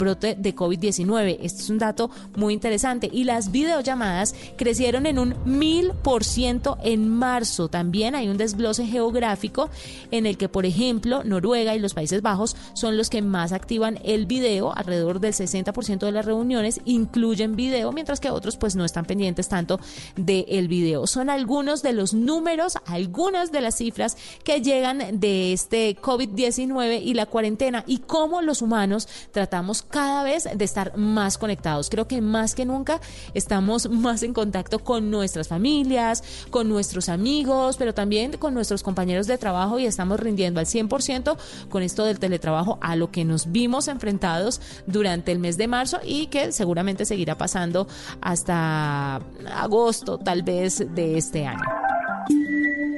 brote 0.00 0.34
de 0.36 0.56
COVID-19. 0.56 1.38
Este 1.40 1.62
es 1.62 1.70
un 1.70 1.78
dato 1.78 2.10
muy 2.34 2.54
interesante. 2.54 3.08
Y 3.12 3.22
las 3.22 3.52
videollamadas 3.52 4.34
crecieron 4.56 5.06
en 5.06 5.20
un 5.20 5.36
mil 5.44 5.92
por 6.02 6.24
ciento 6.24 6.78
en 6.82 7.08
marzo. 7.08 7.68
También 7.68 8.16
hay 8.16 8.28
un 8.28 8.36
desglose 8.36 8.84
geográfico 8.84 9.70
en 10.10 10.26
el 10.26 10.36
que, 10.36 10.48
por 10.48 10.66
ejemplo, 10.66 11.22
Noruega 11.22 11.76
y 11.76 11.78
los 11.78 11.94
Países 11.94 12.22
Bajos 12.22 12.56
son 12.74 12.96
los 12.96 13.10
que 13.10 13.22
más 13.22 13.52
activan 13.52 14.00
el 14.02 14.26
video. 14.26 14.76
Alrededor 14.76 15.20
del 15.20 15.34
60% 15.34 16.00
de 16.00 16.12
las 16.12 16.24
reuniones 16.24 16.80
incluyen 16.84 17.54
video, 17.54 17.92
mientras 17.92 18.18
que 18.18 18.30
otros 18.30 18.56
pues 18.56 18.74
no 18.74 18.84
están 18.84 19.04
pendientes 19.04 19.48
tanto 19.48 19.78
del 20.16 20.66
video. 20.66 21.06
Son 21.06 21.30
algunos 21.30 21.82
de 21.82 21.92
los 21.92 22.14
números, 22.14 22.78
algunas 22.86 23.52
de 23.52 23.60
las 23.60 23.76
cifras 23.76 24.16
que 24.42 24.62
llegan 24.62 25.20
de 25.20 25.52
este 25.52 25.96
COVID-19 25.96 27.02
y 27.02 27.14
la 27.14 27.26
cuarentena 27.26 27.84
y 27.86 27.98
cómo 27.98 28.40
los 28.42 28.62
humanos 28.62 29.08
tratamos 29.32 29.82
cada 29.90 30.22
vez 30.22 30.48
de 30.54 30.64
estar 30.64 30.96
más 30.96 31.38
conectados. 31.38 31.90
Creo 31.90 32.06
que 32.06 32.20
más 32.20 32.54
que 32.54 32.64
nunca 32.64 33.00
estamos 33.34 33.90
más 33.90 34.22
en 34.22 34.32
contacto 34.32 34.78
con 34.78 35.10
nuestras 35.10 35.48
familias, 35.48 36.22
con 36.50 36.68
nuestros 36.68 37.08
amigos, 37.08 37.76
pero 37.76 37.94
también 37.94 38.36
con 38.38 38.54
nuestros 38.54 38.82
compañeros 38.82 39.26
de 39.26 39.38
trabajo 39.38 39.78
y 39.78 39.86
estamos 39.86 40.20
rindiendo 40.20 40.60
al 40.60 40.66
100% 40.66 41.36
con 41.68 41.82
esto 41.82 42.04
del 42.04 42.18
teletrabajo 42.18 42.78
a 42.80 42.96
lo 42.96 43.10
que 43.10 43.24
nos 43.24 43.50
vimos 43.50 43.88
enfrentados 43.88 44.60
durante 44.86 45.32
el 45.32 45.38
mes 45.38 45.56
de 45.56 45.68
marzo 45.68 45.98
y 46.04 46.26
que 46.26 46.52
seguramente 46.52 47.04
seguirá 47.04 47.36
pasando 47.36 47.86
hasta 48.20 49.20
agosto 49.54 50.18
tal 50.18 50.42
vez 50.42 50.84
de 50.94 51.18
este 51.18 51.46
año. 51.46 51.89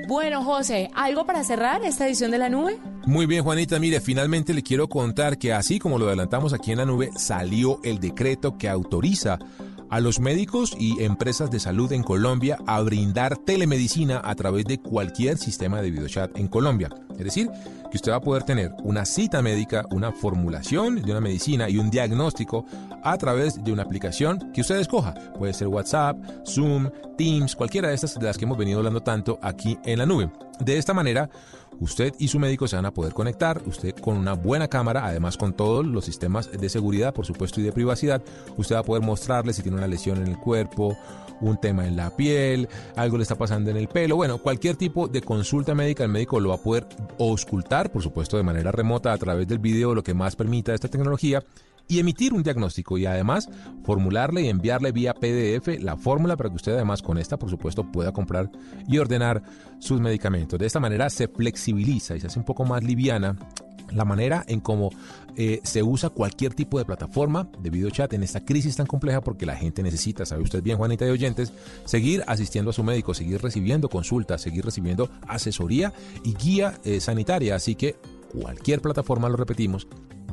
Bueno, 0.08 0.44
José, 0.44 0.90
¿algo 0.94 1.24
para 1.24 1.42
cerrar 1.44 1.84
esta 1.84 2.06
edición 2.06 2.30
de 2.30 2.38
la 2.38 2.48
nube? 2.48 2.78
Muy 3.06 3.26
bien, 3.26 3.42
Juanita. 3.42 3.78
Mire, 3.78 4.00
finalmente 4.00 4.52
le 4.52 4.62
quiero 4.62 4.88
contar 4.88 5.38
que 5.38 5.52
así 5.52 5.78
como 5.78 5.98
lo 5.98 6.06
adelantamos 6.06 6.52
aquí 6.52 6.72
en 6.72 6.78
la 6.78 6.84
nube, 6.84 7.10
salió 7.16 7.80
el 7.82 7.98
decreto 7.98 8.58
que 8.58 8.68
autoriza 8.68 9.38
a 9.92 10.00
los 10.00 10.20
médicos 10.20 10.74
y 10.78 11.04
empresas 11.04 11.50
de 11.50 11.60
salud 11.60 11.92
en 11.92 12.02
Colombia 12.02 12.56
a 12.66 12.80
brindar 12.80 13.36
telemedicina 13.36 14.22
a 14.24 14.34
través 14.34 14.64
de 14.64 14.78
cualquier 14.78 15.36
sistema 15.36 15.82
de 15.82 15.90
videochat 15.90 16.34
en 16.38 16.48
Colombia. 16.48 16.88
Es 17.10 17.24
decir, 17.24 17.50
que 17.90 17.98
usted 17.98 18.10
va 18.10 18.16
a 18.16 18.22
poder 18.22 18.42
tener 18.44 18.72
una 18.84 19.04
cita 19.04 19.42
médica, 19.42 19.84
una 19.90 20.10
formulación 20.10 21.02
de 21.02 21.10
una 21.10 21.20
medicina 21.20 21.68
y 21.68 21.76
un 21.76 21.90
diagnóstico 21.90 22.64
a 23.02 23.18
través 23.18 23.62
de 23.62 23.70
una 23.70 23.82
aplicación 23.82 24.50
que 24.54 24.62
usted 24.62 24.76
escoja. 24.76 25.12
Puede 25.38 25.52
ser 25.52 25.68
WhatsApp, 25.68 26.16
Zoom, 26.46 26.88
Teams, 27.18 27.54
cualquiera 27.54 27.88
de 27.88 27.94
estas 27.94 28.18
de 28.18 28.24
las 28.24 28.38
que 28.38 28.46
hemos 28.46 28.56
venido 28.56 28.78
hablando 28.78 29.02
tanto 29.02 29.38
aquí 29.42 29.78
en 29.84 29.98
la 29.98 30.06
nube. 30.06 30.30
De 30.58 30.78
esta 30.78 30.94
manera, 30.94 31.28
usted 31.82 32.14
y 32.18 32.28
su 32.28 32.38
médico 32.38 32.68
se 32.68 32.76
van 32.76 32.86
a 32.86 32.94
poder 32.94 33.12
conectar, 33.12 33.60
usted 33.66 33.94
con 33.96 34.16
una 34.16 34.34
buena 34.34 34.68
cámara, 34.68 35.04
además 35.04 35.36
con 35.36 35.52
todos 35.52 35.84
los 35.84 36.04
sistemas 36.04 36.50
de 36.50 36.68
seguridad, 36.68 37.12
por 37.12 37.26
supuesto, 37.26 37.60
y 37.60 37.64
de 37.64 37.72
privacidad, 37.72 38.22
usted 38.56 38.76
va 38.76 38.80
a 38.80 38.84
poder 38.84 39.02
mostrarle 39.02 39.52
si 39.52 39.62
tiene 39.62 39.78
una 39.78 39.88
lesión 39.88 40.18
en 40.18 40.28
el 40.28 40.38
cuerpo, 40.38 40.96
un 41.40 41.58
tema 41.58 41.86
en 41.86 41.96
la 41.96 42.14
piel, 42.14 42.68
algo 42.96 43.16
le 43.16 43.24
está 43.24 43.34
pasando 43.34 43.70
en 43.70 43.76
el 43.76 43.88
pelo, 43.88 44.16
bueno, 44.16 44.38
cualquier 44.38 44.76
tipo 44.76 45.08
de 45.08 45.22
consulta 45.22 45.74
médica, 45.74 46.04
el 46.04 46.10
médico 46.10 46.38
lo 46.38 46.50
va 46.50 46.54
a 46.54 46.62
poder 46.62 46.86
auscultar, 47.18 47.90
por 47.90 48.02
supuesto, 48.02 48.36
de 48.36 48.44
manera 48.44 48.70
remota 48.70 49.12
a 49.12 49.18
través 49.18 49.48
del 49.48 49.58
video, 49.58 49.94
lo 49.94 50.04
que 50.04 50.14
más 50.14 50.36
permita 50.36 50.74
esta 50.74 50.88
tecnología 50.88 51.42
y 51.92 51.98
emitir 51.98 52.32
un 52.32 52.42
diagnóstico 52.42 52.96
y 52.96 53.04
además 53.04 53.50
formularle 53.84 54.40
y 54.40 54.48
enviarle 54.48 54.92
vía 54.92 55.12
PDF 55.12 55.78
la 55.78 55.94
fórmula 55.98 56.38
para 56.38 56.48
que 56.48 56.56
usted 56.56 56.72
además 56.72 57.02
con 57.02 57.18
esta 57.18 57.38
por 57.38 57.50
supuesto 57.50 57.84
pueda 57.84 58.12
comprar 58.12 58.50
y 58.88 58.96
ordenar 58.96 59.42
sus 59.78 60.00
medicamentos. 60.00 60.58
De 60.58 60.64
esta 60.64 60.80
manera 60.80 61.10
se 61.10 61.28
flexibiliza 61.28 62.16
y 62.16 62.20
se 62.20 62.28
hace 62.28 62.38
un 62.38 62.46
poco 62.46 62.64
más 62.64 62.82
liviana 62.82 63.36
la 63.90 64.06
manera 64.06 64.42
en 64.48 64.60
cómo 64.60 64.88
eh, 65.36 65.60
se 65.64 65.82
usa 65.82 66.08
cualquier 66.08 66.54
tipo 66.54 66.78
de 66.78 66.86
plataforma 66.86 67.50
de 67.58 67.68
video 67.68 67.90
chat 67.90 68.10
en 68.14 68.22
esta 68.22 68.42
crisis 68.42 68.74
tan 68.74 68.86
compleja 68.86 69.20
porque 69.20 69.44
la 69.44 69.54
gente 69.54 69.82
necesita, 69.82 70.24
sabe 70.24 70.44
usted 70.44 70.62
bien 70.62 70.78
Juanita 70.78 71.06
y 71.06 71.10
oyentes, 71.10 71.52
seguir 71.84 72.24
asistiendo 72.26 72.70
a 72.70 72.72
su 72.72 72.82
médico, 72.82 73.12
seguir 73.12 73.42
recibiendo 73.42 73.90
consultas, 73.90 74.40
seguir 74.40 74.64
recibiendo 74.64 75.10
asesoría 75.28 75.92
y 76.24 76.32
guía 76.32 76.78
eh, 76.84 77.00
sanitaria. 77.00 77.54
Así 77.54 77.74
que 77.74 77.96
cualquier 78.32 78.80
plataforma, 78.80 79.28
lo 79.28 79.36
repetimos, 79.36 79.86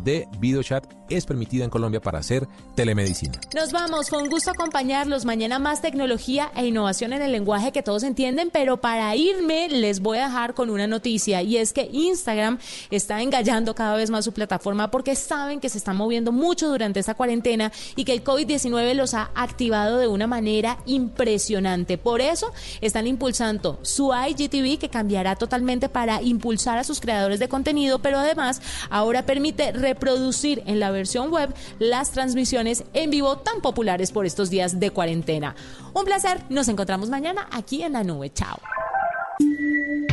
de 0.06 0.26
videochat 0.40 0.99
es 1.10 1.26
permitida 1.26 1.64
en 1.64 1.70
Colombia 1.70 2.02
para 2.02 2.20
hacer 2.20 2.48
telemedicina. 2.76 3.40
Nos 3.56 3.72
vamos, 3.72 4.10
con 4.10 4.30
gusto 4.30 4.52
acompañarlos. 4.52 5.26
Mañana 5.26 5.60
más 5.60 5.82
tecnología 5.82 6.52
e 6.56 6.68
innovación 6.68 7.14
en 7.14 7.22
el 7.22 7.32
lenguaje 7.32 7.72
que 7.72 7.84
todos 7.84 8.04
entienden, 8.04 8.50
pero 8.52 8.78
para 8.78 9.16
irme 9.16 9.70
les 9.70 10.00
voy 10.00 10.18
a 10.20 10.26
dejar 10.26 10.54
con 10.54 10.70
una 10.70 10.88
noticia 10.88 11.42
y 11.42 11.58
es 11.58 11.74
que 11.74 11.90
Instagram 11.92 12.60
está 12.92 13.22
engallando 13.22 13.76
cada 13.76 13.96
vez 13.96 14.10
más 14.10 14.26
su 14.26 14.32
plataforma 14.32 14.92
porque 14.92 15.16
saben 15.16 15.60
que 15.60 15.70
se 15.70 15.78
está 15.78 15.94
moviendo 15.94 16.32
mucho 16.32 16.70
durante 16.70 17.00
esta 17.00 17.14
cuarentena 17.14 17.72
y 17.96 18.06
que 18.06 18.14
el 18.14 18.24
COVID-19 18.24 18.94
los 18.94 19.14
ha 19.14 19.32
activado 19.36 19.98
de 19.98 20.08
una 20.08 20.28
manera 20.28 20.78
impresionante. 20.86 21.98
Por 21.98 22.22
eso 22.22 22.52
están 22.82 23.08
impulsando 23.08 23.80
su 23.82 24.12
IGTV 24.14 24.78
que 24.80 24.90
cambiará 24.90 25.36
totalmente 25.36 25.90
para 25.90 26.22
impulsar 26.22 26.78
a 26.78 26.84
sus 26.84 27.00
creadores 27.00 27.40
de 27.40 27.50
contenido, 27.50 28.00
pero 28.00 28.20
además 28.20 28.62
ahora 28.90 29.26
permite 29.26 29.72
reproducir 29.72 30.64
en 30.66 30.80
la 30.80 30.92
versión 31.00 31.32
web 31.32 31.54
las 31.80 32.12
transmisiones 32.12 32.84
en 32.94 33.10
vivo 33.10 33.38
tan 33.38 33.62
populares 33.62 34.12
por 34.12 34.26
estos 34.26 34.50
días 34.50 34.80
de 34.80 34.92
cuarentena. 34.92 35.56
Un 35.94 36.06
placer, 36.06 36.44
nos 36.50 36.68
encontramos 36.68 37.10
mañana 37.10 37.48
aquí 37.52 37.84
en 37.84 37.94
la 37.94 38.04
nube. 38.04 38.32
Chao. 38.32 38.60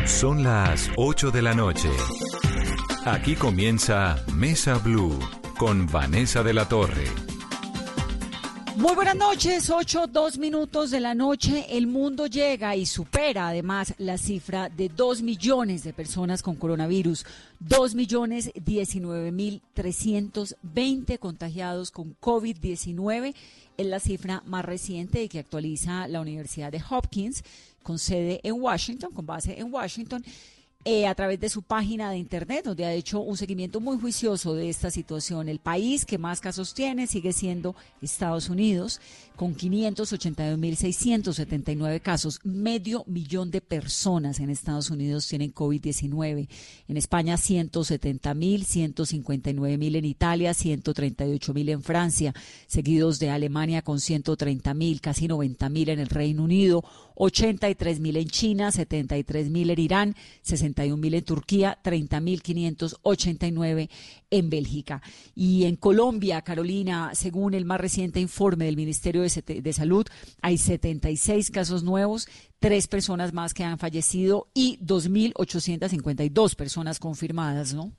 Son 0.06 0.44
las 0.44 0.88
8 0.96 1.30
de 1.32 1.42
la 1.42 1.54
noche. 1.54 1.90
Aquí 3.04 3.34
comienza 3.34 4.24
Mesa 4.32 4.78
Blue 4.78 5.18
con 5.58 5.86
Vanessa 5.86 6.42
de 6.42 6.54
la 6.54 6.68
Torre. 6.68 7.25
Muy 8.76 8.94
buenas 8.94 9.16
noches, 9.16 9.70
8, 9.70 10.08
2 10.08 10.36
minutos 10.36 10.90
de 10.90 11.00
la 11.00 11.14
noche. 11.14 11.64
El 11.70 11.86
mundo 11.86 12.26
llega 12.26 12.76
y 12.76 12.84
supera 12.84 13.48
además 13.48 13.94
la 13.96 14.18
cifra 14.18 14.68
de 14.68 14.90
2 14.90 15.22
millones 15.22 15.82
de 15.82 15.94
personas 15.94 16.42
con 16.42 16.56
coronavirus. 16.56 17.24
2 17.60 17.94
millones 17.94 18.50
19 18.54 19.32
mil 19.32 19.62
320 19.72 21.16
contagiados 21.16 21.90
con 21.90 22.20
COVID-19. 22.20 23.34
Es 23.78 23.86
la 23.86 23.98
cifra 23.98 24.42
más 24.44 24.66
reciente 24.66 25.26
que 25.30 25.38
actualiza 25.38 26.06
la 26.06 26.20
Universidad 26.20 26.70
de 26.70 26.82
Hopkins 26.90 27.44
con 27.82 27.98
sede 27.98 28.40
en 28.42 28.60
Washington, 28.60 29.10
con 29.14 29.24
base 29.24 29.58
en 29.58 29.72
Washington. 29.72 30.22
Eh, 30.88 31.08
a 31.08 31.16
través 31.16 31.40
de 31.40 31.48
su 31.48 31.62
página 31.62 32.12
de 32.12 32.16
internet, 32.16 32.66
donde 32.66 32.84
ha 32.84 32.92
hecho 32.92 33.18
un 33.18 33.36
seguimiento 33.36 33.80
muy 33.80 33.98
juicioso 33.98 34.54
de 34.54 34.68
esta 34.68 34.88
situación. 34.88 35.48
El 35.48 35.58
país 35.58 36.04
que 36.04 36.16
más 36.16 36.40
casos 36.40 36.74
tiene 36.74 37.08
sigue 37.08 37.32
siendo 37.32 37.74
Estados 38.00 38.48
Unidos, 38.48 39.00
con 39.34 39.56
582.679 39.56 42.00
casos. 42.00 42.38
Medio 42.44 43.02
millón 43.08 43.50
de 43.50 43.60
personas 43.60 44.38
en 44.38 44.48
Estados 44.48 44.88
Unidos 44.88 45.26
tienen 45.26 45.52
COVID-19. 45.52 46.46
En 46.86 46.96
España, 46.96 47.34
170.000, 47.34 48.94
159.000 48.94 49.96
en 49.96 50.04
Italia, 50.04 50.52
138.000 50.52 51.68
en 51.68 51.82
Francia, 51.82 52.32
seguidos 52.68 53.18
de 53.18 53.30
Alemania 53.30 53.82
con 53.82 53.98
130.000, 53.98 55.00
casi 55.00 55.26
90.000 55.26 55.88
en 55.88 55.98
el 55.98 56.06
Reino 56.06 56.44
Unido, 56.44 56.84
83.000 57.16 58.16
en 58.16 58.28
China, 58.28 58.70
73.000 58.70 59.72
en 59.72 59.80
Irán, 59.80 60.14
61.000 60.44 61.14
en 61.14 61.24
Turquía, 61.24 61.78
30.589 61.82 63.88
en 64.30 64.50
Bélgica. 64.50 65.02
Y 65.34 65.64
en 65.64 65.74
Colombia, 65.76 66.42
Carolina, 66.42 67.12
según 67.14 67.54
el 67.54 67.64
más 67.64 67.80
reciente 67.80 68.20
informe 68.20 68.66
del 68.66 68.76
Ministerio 68.76 69.22
de, 69.22 69.62
de 69.62 69.72
Salud, 69.72 70.06
hay 70.42 70.58
76 70.58 71.50
casos 71.50 71.82
nuevos, 71.82 72.28
tres 72.58 72.86
personas 72.86 73.32
más 73.32 73.54
que 73.54 73.64
han 73.64 73.78
fallecido 73.78 74.48
y 74.54 74.78
2.852 74.78 76.54
personas 76.54 76.98
confirmadas, 76.98 77.74
¿no? 77.74 77.92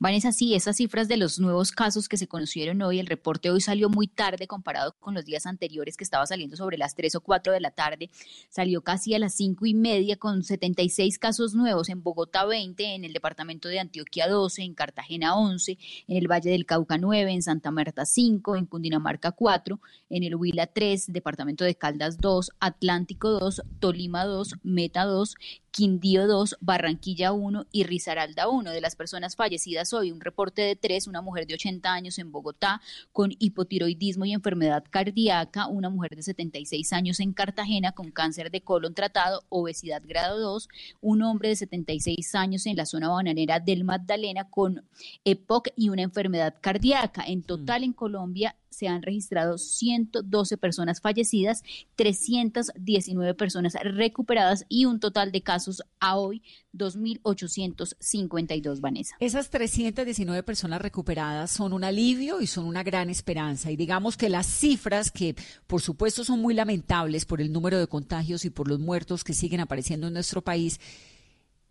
Vanessa, 0.00 0.32
sí, 0.32 0.54
esas 0.54 0.76
cifras 0.76 1.06
de 1.06 1.16
los 1.16 1.38
nuevos 1.38 1.70
casos 1.70 2.08
que 2.08 2.16
se 2.16 2.26
conocieron 2.26 2.82
hoy, 2.82 2.98
el 2.98 3.06
reporte 3.06 3.50
hoy 3.50 3.60
salió 3.60 3.88
muy 3.88 4.08
tarde 4.08 4.48
comparado 4.48 4.96
con 4.98 5.14
los 5.14 5.24
días 5.24 5.46
anteriores 5.46 5.96
que 5.96 6.02
estaba 6.02 6.26
saliendo 6.26 6.56
sobre 6.56 6.76
las 6.76 6.96
3 6.96 7.14
o 7.14 7.20
4 7.20 7.52
de 7.52 7.60
la 7.60 7.70
tarde, 7.70 8.10
salió 8.48 8.82
casi 8.82 9.14
a 9.14 9.20
las 9.20 9.34
cinco 9.34 9.66
y 9.66 9.74
media 9.74 10.16
con 10.16 10.42
76 10.42 11.20
casos 11.20 11.54
nuevos, 11.54 11.88
en 11.88 12.02
Bogotá 12.02 12.44
20, 12.44 12.96
en 12.96 13.04
el 13.04 13.12
departamento 13.12 13.68
de 13.68 13.78
Antioquia 13.78 14.28
12, 14.28 14.62
en 14.62 14.74
Cartagena 14.74 15.36
11, 15.36 15.78
en 16.08 16.16
el 16.16 16.26
Valle 16.26 16.50
del 16.50 16.66
Cauca 16.66 16.98
9, 16.98 17.32
en 17.32 17.42
Santa 17.42 17.70
Marta 17.70 18.04
5, 18.04 18.56
en 18.56 18.66
Cundinamarca 18.66 19.30
4, 19.30 19.80
en 20.10 20.24
el 20.24 20.34
Huila 20.34 20.66
3, 20.66 21.12
departamento 21.12 21.62
de 21.62 21.76
Caldas 21.76 22.18
2, 22.18 22.50
Atlántico 22.58 23.30
2, 23.30 23.62
Tolima 23.78 24.24
2, 24.24 24.56
Meta 24.64 25.04
2, 25.04 25.36
Quindío 25.74 26.28
2, 26.28 26.58
Barranquilla 26.60 27.32
1 27.32 27.66
y 27.72 27.82
Risaralda 27.82 28.48
1. 28.48 28.70
De 28.70 28.80
las 28.80 28.94
personas 28.94 29.34
fallecidas 29.34 29.83
hoy. 29.92 30.12
Un 30.12 30.20
reporte 30.20 30.62
de 30.62 30.76
tres, 30.76 31.06
una 31.06 31.20
mujer 31.20 31.46
de 31.46 31.54
80 31.54 31.92
años 31.92 32.18
en 32.18 32.32
Bogotá 32.32 32.80
con 33.12 33.32
hipotiroidismo 33.38 34.24
y 34.24 34.32
enfermedad 34.32 34.84
cardíaca, 34.88 35.66
una 35.66 35.90
mujer 35.90 36.16
de 36.16 36.22
76 36.22 36.92
años 36.92 37.20
en 37.20 37.32
Cartagena 37.32 37.92
con 37.92 38.10
cáncer 38.10 38.50
de 38.50 38.60
colon 38.60 38.94
tratado, 38.94 39.44
obesidad 39.48 40.02
grado 40.06 40.38
2, 40.40 40.68
un 41.00 41.22
hombre 41.22 41.50
de 41.50 41.56
76 41.56 42.34
años 42.34 42.66
en 42.66 42.76
la 42.76 42.86
zona 42.86 43.08
bananera 43.08 43.60
del 43.60 43.84
Magdalena 43.84 44.48
con 44.48 44.84
EPOC 45.24 45.68
y 45.76 45.88
una 45.88 46.02
enfermedad 46.02 46.54
cardíaca. 46.60 47.24
En 47.26 47.42
total 47.42 47.84
en 47.84 47.92
Colombia 47.92 48.56
se 48.74 48.88
han 48.88 49.02
registrado 49.02 49.58
112 49.58 50.56
personas 50.58 51.00
fallecidas, 51.00 51.62
319 51.96 53.34
personas 53.34 53.74
recuperadas 53.82 54.64
y 54.68 54.84
un 54.84 55.00
total 55.00 55.32
de 55.32 55.42
casos 55.42 55.82
a 56.00 56.16
hoy 56.16 56.42
2.852, 56.74 58.80
Vanessa. 58.80 59.16
Esas 59.20 59.50
319 59.50 60.42
personas 60.42 60.82
recuperadas 60.82 61.50
son 61.50 61.72
un 61.72 61.84
alivio 61.84 62.40
y 62.40 62.46
son 62.46 62.66
una 62.66 62.82
gran 62.82 63.10
esperanza. 63.10 63.70
Y 63.70 63.76
digamos 63.76 64.16
que 64.16 64.28
las 64.28 64.46
cifras, 64.46 65.10
que 65.10 65.36
por 65.66 65.80
supuesto 65.80 66.24
son 66.24 66.40
muy 66.40 66.54
lamentables 66.54 67.24
por 67.24 67.40
el 67.40 67.52
número 67.52 67.78
de 67.78 67.86
contagios 67.86 68.44
y 68.44 68.50
por 68.50 68.68
los 68.68 68.80
muertos 68.80 69.24
que 69.24 69.34
siguen 69.34 69.60
apareciendo 69.60 70.08
en 70.08 70.14
nuestro 70.14 70.42
país, 70.42 70.80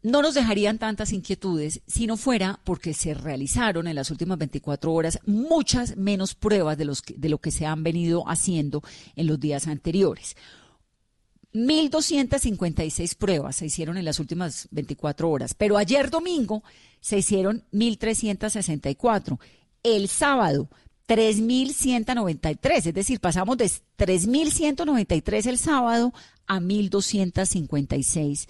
no 0.04 0.22
nos 0.22 0.36
dejarían 0.36 0.78
tantas 0.78 1.14
inquietudes 1.14 1.82
si 1.88 2.06
no 2.08 2.18
fuera 2.18 2.60
porque 2.66 2.94
se 2.94 3.14
realizaron 3.14 3.88
en 3.88 3.96
las 3.96 4.12
últimas 4.12 4.38
24 4.38 4.94
horas 4.94 5.20
muchas 5.26 5.96
menos 5.96 6.36
pruebas 6.36 6.78
de, 6.78 6.86
los 6.86 7.02
de 7.08 7.30
lo 7.30 7.40
que 7.40 7.52
se 7.52 7.66
han 7.66 7.84
venido 7.84 8.28
haciendo 8.28 8.84
en 9.16 9.28
los 9.28 9.40
días 9.40 9.68
anteriores. 9.68 10.36
1.256 11.54 13.16
pruebas 13.16 13.56
se 13.56 13.68
hicieron 13.68 13.98
en 13.98 14.06
las 14.06 14.20
últimas 14.20 14.68
24 14.72 15.30
horas, 15.30 15.54
pero 15.54 15.78
ayer 15.78 16.10
domingo 16.10 16.64
se 17.00 17.20
hicieron 17.20 17.64
1.364. 17.72 19.40
El 19.84 20.10
sábado, 20.10 20.70
3.193, 21.08 22.88
es 22.88 22.94
decir, 22.94 23.20
pasamos 23.20 23.58
de 23.58 23.66
3.193 23.66 25.46
el 25.46 25.58
sábado 25.58 26.14
a 26.48 26.60
1.256 26.60 28.48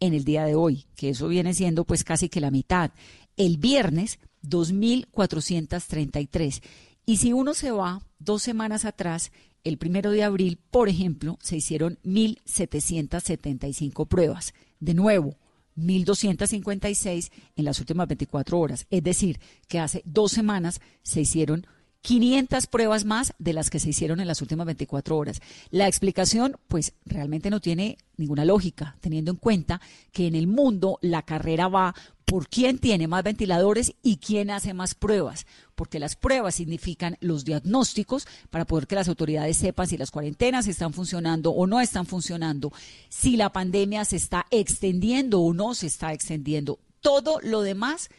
en 0.00 0.14
el 0.14 0.24
día 0.24 0.44
de 0.44 0.54
hoy, 0.54 0.86
que 0.96 1.10
eso 1.10 1.28
viene 1.28 1.54
siendo 1.54 1.84
pues 1.84 2.04
casi 2.04 2.28
que 2.28 2.40
la 2.40 2.50
mitad. 2.50 2.90
El 3.36 3.58
viernes, 3.58 4.18
2.433. 4.42 6.62
Y 7.06 7.18
si 7.18 7.32
uno 7.32 7.54
se 7.54 7.70
va 7.70 8.02
dos 8.18 8.42
semanas 8.42 8.84
atrás, 8.84 9.30
el 9.64 9.78
primero 9.78 10.10
de 10.10 10.22
abril, 10.22 10.58
por 10.70 10.88
ejemplo, 10.88 11.38
se 11.42 11.56
hicieron 11.56 11.98
1.775 12.04 14.06
pruebas. 14.06 14.54
De 14.78 14.94
nuevo, 14.94 15.36
1.256 15.76 17.30
en 17.56 17.64
las 17.64 17.80
últimas 17.80 18.06
24 18.08 18.58
horas. 18.58 18.86
Es 18.90 19.02
decir, 19.02 19.40
que 19.68 19.78
hace 19.78 20.02
dos 20.04 20.32
semanas 20.32 20.80
se 21.02 21.22
hicieron 21.22 21.66
500 22.04 22.66
pruebas 22.66 23.06
más 23.06 23.32
de 23.38 23.54
las 23.54 23.70
que 23.70 23.80
se 23.80 23.88
hicieron 23.88 24.20
en 24.20 24.26
las 24.26 24.42
últimas 24.42 24.66
24 24.66 25.16
horas. 25.16 25.40
La 25.70 25.88
explicación, 25.88 26.58
pues, 26.68 26.92
realmente 27.06 27.48
no 27.48 27.60
tiene 27.60 27.96
ninguna 28.18 28.44
lógica, 28.44 28.98
teniendo 29.00 29.30
en 29.30 29.38
cuenta 29.38 29.80
que 30.12 30.26
en 30.26 30.34
el 30.34 30.46
mundo 30.46 30.98
la 31.00 31.22
carrera 31.22 31.68
va 31.68 31.94
por 32.26 32.46
quién 32.48 32.78
tiene 32.78 33.08
más 33.08 33.24
ventiladores 33.24 33.94
y 34.02 34.18
quién 34.18 34.50
hace 34.50 34.74
más 34.74 34.94
pruebas, 34.94 35.46
porque 35.74 35.98
las 35.98 36.14
pruebas 36.14 36.56
significan 36.56 37.16
los 37.20 37.46
diagnósticos 37.46 38.28
para 38.50 38.66
poder 38.66 38.86
que 38.86 38.96
las 38.96 39.08
autoridades 39.08 39.56
sepan 39.56 39.86
si 39.86 39.96
las 39.96 40.10
cuarentenas 40.10 40.66
están 40.66 40.92
funcionando 40.92 41.52
o 41.52 41.66
no 41.66 41.80
están 41.80 42.04
funcionando, 42.04 42.70
si 43.08 43.38
la 43.38 43.50
pandemia 43.50 44.04
se 44.04 44.16
está 44.16 44.44
extendiendo 44.50 45.40
o 45.40 45.54
no 45.54 45.74
se 45.74 45.86
está 45.86 46.12
extendiendo. 46.12 46.78
Todo 47.00 47.40
lo 47.42 47.62
demás 47.62 48.10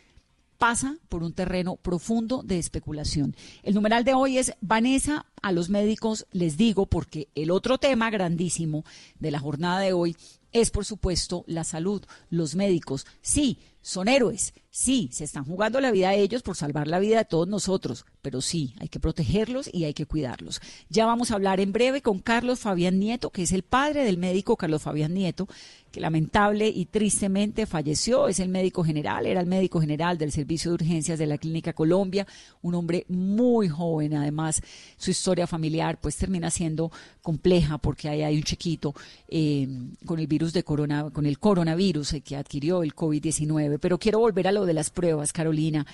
pasa 0.58 0.98
por 1.10 1.24
un 1.24 1.34
terreno 1.34 1.76
profundo 1.76 2.44
de 2.44 2.60
especulación. 2.60 3.36
El 3.64 3.76
numeral 3.76 4.04
de 4.04 4.14
hoy 4.14 4.38
es 4.38 4.54
Vanessa, 4.62 5.26
a 5.42 5.52
los 5.52 5.70
médicos 5.70 6.26
les 6.32 6.58
digo, 6.58 6.86
porque 6.88 7.30
el 7.36 7.52
otro 7.52 7.78
tema 7.78 8.10
grandísimo 8.10 8.84
de 9.20 9.32
la 9.32 9.40
jornada 9.40 9.80
de 9.80 9.94
hoy 9.94 10.16
es, 10.52 10.72
por 10.72 10.86
supuesto, 10.86 11.44
la 11.48 11.64
salud. 11.64 12.04
Los 12.30 12.56
médicos, 12.56 13.06
sí, 13.22 13.60
son 13.86 14.08
héroes, 14.08 14.56
sí, 14.72 15.10
se 15.14 15.26
están 15.26 15.46
jugando 15.46 15.80
la 15.80 15.92
vida 15.92 16.10
a 16.10 16.16
ellos 16.16 16.42
por 16.42 16.56
salvar 16.56 16.88
la 16.88 16.98
vida 16.98 17.20
de 17.20 17.26
todos 17.26 17.48
nosotros, 17.48 18.04
pero 18.24 18.42
sí, 18.42 18.74
hay 18.80 18.90
que 18.90 19.00
protegerlos 19.00 19.70
y 19.72 19.84
hay 19.84 19.94
que 19.94 20.08
cuidarlos. 20.08 20.60
Ya 20.90 21.06
vamos 21.06 21.30
a 21.30 21.36
hablar 21.36 21.60
en 21.60 21.72
breve 21.72 22.02
con 22.02 22.18
Carlos 22.18 22.60
Fabián 22.62 22.98
Nieto, 23.00 23.30
que 23.30 23.44
es 23.44 23.52
el 23.52 23.62
padre 23.62 24.04
del 24.04 24.18
médico 24.18 24.58
Carlos 24.58 24.82
Fabián 24.82 25.14
Nieto, 25.14 25.48
que 25.96 26.02
lamentable 26.02 26.68
y 26.68 26.88
tristemente 26.88 27.66
falleció. 27.66 28.28
Es 28.28 28.42
el 28.42 28.50
médico 28.50 28.84
general, 28.84 29.28
era 29.28 29.40
el 29.40 29.48
médico 29.48 29.80
general 29.80 30.18
del 30.18 30.34
Servicio 30.34 30.72
de 30.72 30.84
Urgencias 30.84 31.18
de 31.18 31.26
la 31.26 31.38
Clínica 31.38 31.72
Colombia, 31.72 32.28
un 32.62 32.76
hombre 32.76 33.06
muy 33.08 33.70
joven. 33.70 34.14
Además, 34.14 34.62
su 34.98 35.12
historia 35.12 35.48
familiar 35.48 35.98
pues 36.02 36.18
termina 36.18 36.50
siendo 36.50 36.92
compleja 37.22 37.78
porque 37.78 38.10
ahí 38.10 38.24
hay 38.24 38.36
un 38.36 38.44
chiquito 38.44 38.94
eh, 39.30 39.70
con 40.06 40.20
el 40.20 40.28
virus 40.28 40.52
de 40.52 40.64
corona, 40.64 41.12
con 41.12 41.26
el 41.26 41.40
coronavirus 41.40 42.14
eh, 42.14 42.22
que 42.22 42.36
adquirió 42.36 42.84
el 42.84 42.94
COVID-19. 42.94 43.75
Pero 43.80 43.98
quiero 43.98 44.20
volver 44.20 44.48
a 44.48 44.52
lo 44.52 44.66
de 44.66 44.74
las 44.74 44.90
pruebas, 44.90 45.34
Carolina. 45.34 45.86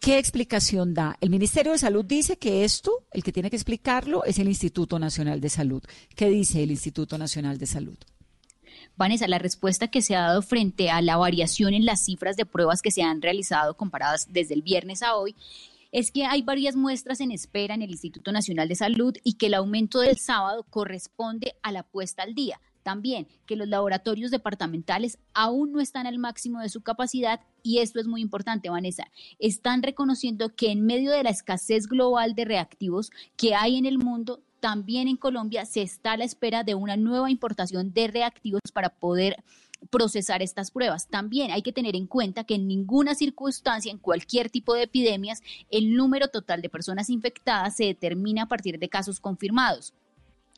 ¿Qué 0.00 0.18
explicación 0.18 0.94
da? 0.94 1.16
El 1.20 1.30
Ministerio 1.30 1.72
de 1.72 1.78
Salud 1.78 2.04
dice 2.04 2.38
que 2.38 2.64
esto, 2.64 3.04
el 3.10 3.24
que 3.24 3.32
tiene 3.32 3.50
que 3.50 3.56
explicarlo, 3.56 4.24
es 4.24 4.38
el 4.38 4.46
Instituto 4.46 4.98
Nacional 4.98 5.40
de 5.40 5.48
Salud. 5.48 5.82
¿Qué 6.14 6.28
dice 6.28 6.62
el 6.62 6.70
Instituto 6.70 7.18
Nacional 7.18 7.58
de 7.58 7.66
Salud? 7.66 7.98
Vanessa, 8.96 9.26
la 9.26 9.38
respuesta 9.38 9.88
que 9.88 10.02
se 10.02 10.14
ha 10.14 10.22
dado 10.22 10.42
frente 10.42 10.90
a 10.90 11.02
la 11.02 11.16
variación 11.16 11.74
en 11.74 11.84
las 11.84 12.04
cifras 12.04 12.36
de 12.36 12.46
pruebas 12.46 12.82
que 12.82 12.90
se 12.90 13.02
han 13.02 13.22
realizado 13.22 13.76
comparadas 13.76 14.28
desde 14.30 14.54
el 14.54 14.62
viernes 14.62 15.02
a 15.02 15.16
hoy 15.16 15.34
es 15.90 16.10
que 16.10 16.24
hay 16.24 16.42
varias 16.42 16.76
muestras 16.76 17.20
en 17.20 17.30
espera 17.30 17.74
en 17.74 17.82
el 17.82 17.90
Instituto 17.90 18.30
Nacional 18.32 18.68
de 18.68 18.76
Salud 18.76 19.16
y 19.24 19.34
que 19.34 19.46
el 19.46 19.54
aumento 19.54 20.00
del 20.00 20.18
sábado 20.18 20.64
corresponde 20.68 21.54
a 21.62 21.72
la 21.72 21.82
puesta 21.82 22.22
al 22.22 22.34
día. 22.34 22.60
También 22.88 23.28
que 23.44 23.54
los 23.54 23.68
laboratorios 23.68 24.30
departamentales 24.30 25.18
aún 25.34 25.72
no 25.72 25.80
están 25.82 26.06
al 26.06 26.18
máximo 26.18 26.60
de 26.60 26.70
su 26.70 26.80
capacidad 26.80 27.42
y 27.62 27.80
esto 27.80 28.00
es 28.00 28.06
muy 28.06 28.22
importante, 28.22 28.70
Vanessa. 28.70 29.10
Están 29.38 29.82
reconociendo 29.82 30.54
que 30.56 30.70
en 30.70 30.86
medio 30.86 31.10
de 31.10 31.22
la 31.22 31.28
escasez 31.28 31.86
global 31.86 32.34
de 32.34 32.46
reactivos 32.46 33.10
que 33.36 33.54
hay 33.54 33.76
en 33.76 33.84
el 33.84 33.98
mundo, 33.98 34.40
también 34.60 35.06
en 35.06 35.18
Colombia 35.18 35.66
se 35.66 35.82
está 35.82 36.12
a 36.12 36.16
la 36.16 36.24
espera 36.24 36.64
de 36.64 36.74
una 36.74 36.96
nueva 36.96 37.30
importación 37.30 37.92
de 37.92 38.08
reactivos 38.08 38.62
para 38.72 38.88
poder 38.88 39.44
procesar 39.90 40.40
estas 40.40 40.70
pruebas. 40.70 41.08
También 41.08 41.50
hay 41.50 41.60
que 41.60 41.74
tener 41.74 41.94
en 41.94 42.06
cuenta 42.06 42.44
que 42.44 42.54
en 42.54 42.66
ninguna 42.66 43.14
circunstancia, 43.14 43.92
en 43.92 43.98
cualquier 43.98 44.48
tipo 44.48 44.72
de 44.72 44.84
epidemias, 44.84 45.42
el 45.70 45.94
número 45.94 46.28
total 46.28 46.62
de 46.62 46.70
personas 46.70 47.10
infectadas 47.10 47.76
se 47.76 47.84
determina 47.84 48.44
a 48.44 48.48
partir 48.48 48.78
de 48.78 48.88
casos 48.88 49.20
confirmados. 49.20 49.92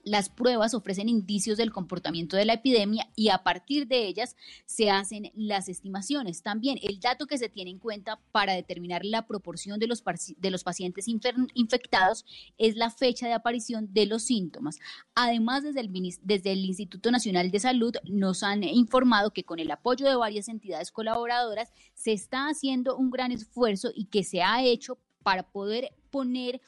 Las 0.04 0.28
pruebas 0.28 0.74
ofrecen 0.74 1.08
indicios 1.08 1.58
del 1.58 1.72
comportamiento 1.72 2.36
de 2.36 2.44
la 2.44 2.54
epidemia 2.54 3.08
y 3.16 3.28
a 3.28 3.42
partir 3.42 3.86
de 3.86 4.06
ellas 4.06 4.36
se 4.64 4.90
hacen 4.90 5.30
las 5.34 5.68
estimaciones. 5.68 6.42
También 6.42 6.78
el 6.82 7.00
dato 7.00 7.26
que 7.26 7.38
se 7.38 7.48
tiene 7.48 7.70
en 7.70 7.78
cuenta 7.78 8.18
para 8.32 8.54
determinar 8.54 9.04
la 9.04 9.26
proporción 9.26 9.78
de 9.78 9.86
los, 9.86 10.02
de 10.36 10.50
los 10.50 10.64
pacientes 10.64 11.06
infectados 11.08 12.24
es 12.58 12.76
la 12.76 12.90
fecha 12.90 13.26
de 13.26 13.34
aparición 13.34 13.92
de 13.92 14.06
los 14.06 14.22
síntomas. 14.22 14.78
Además, 15.14 15.62
desde 15.62 15.80
el, 15.80 15.90
desde 16.22 16.52
el 16.52 16.64
Instituto 16.64 17.10
Nacional 17.10 17.50
de 17.50 17.60
Salud 17.60 17.94
nos 18.04 18.42
han 18.42 18.64
informado 18.64 19.32
que 19.32 19.44
con 19.44 19.58
el 19.58 19.70
apoyo 19.70 20.06
de 20.06 20.16
varias 20.16 20.48
entidades 20.48 20.90
colaboradoras 20.90 21.72
se 21.94 22.12
está 22.12 22.48
haciendo 22.48 22.96
un 22.96 23.10
gran 23.10 23.32
esfuerzo 23.32 23.90
y 23.94 24.06
que 24.06 24.24
se 24.24 24.42
ha 24.42 24.64
hecho 24.64 24.98
para 25.22 25.42
poder 25.42 25.92
poner 26.10 26.60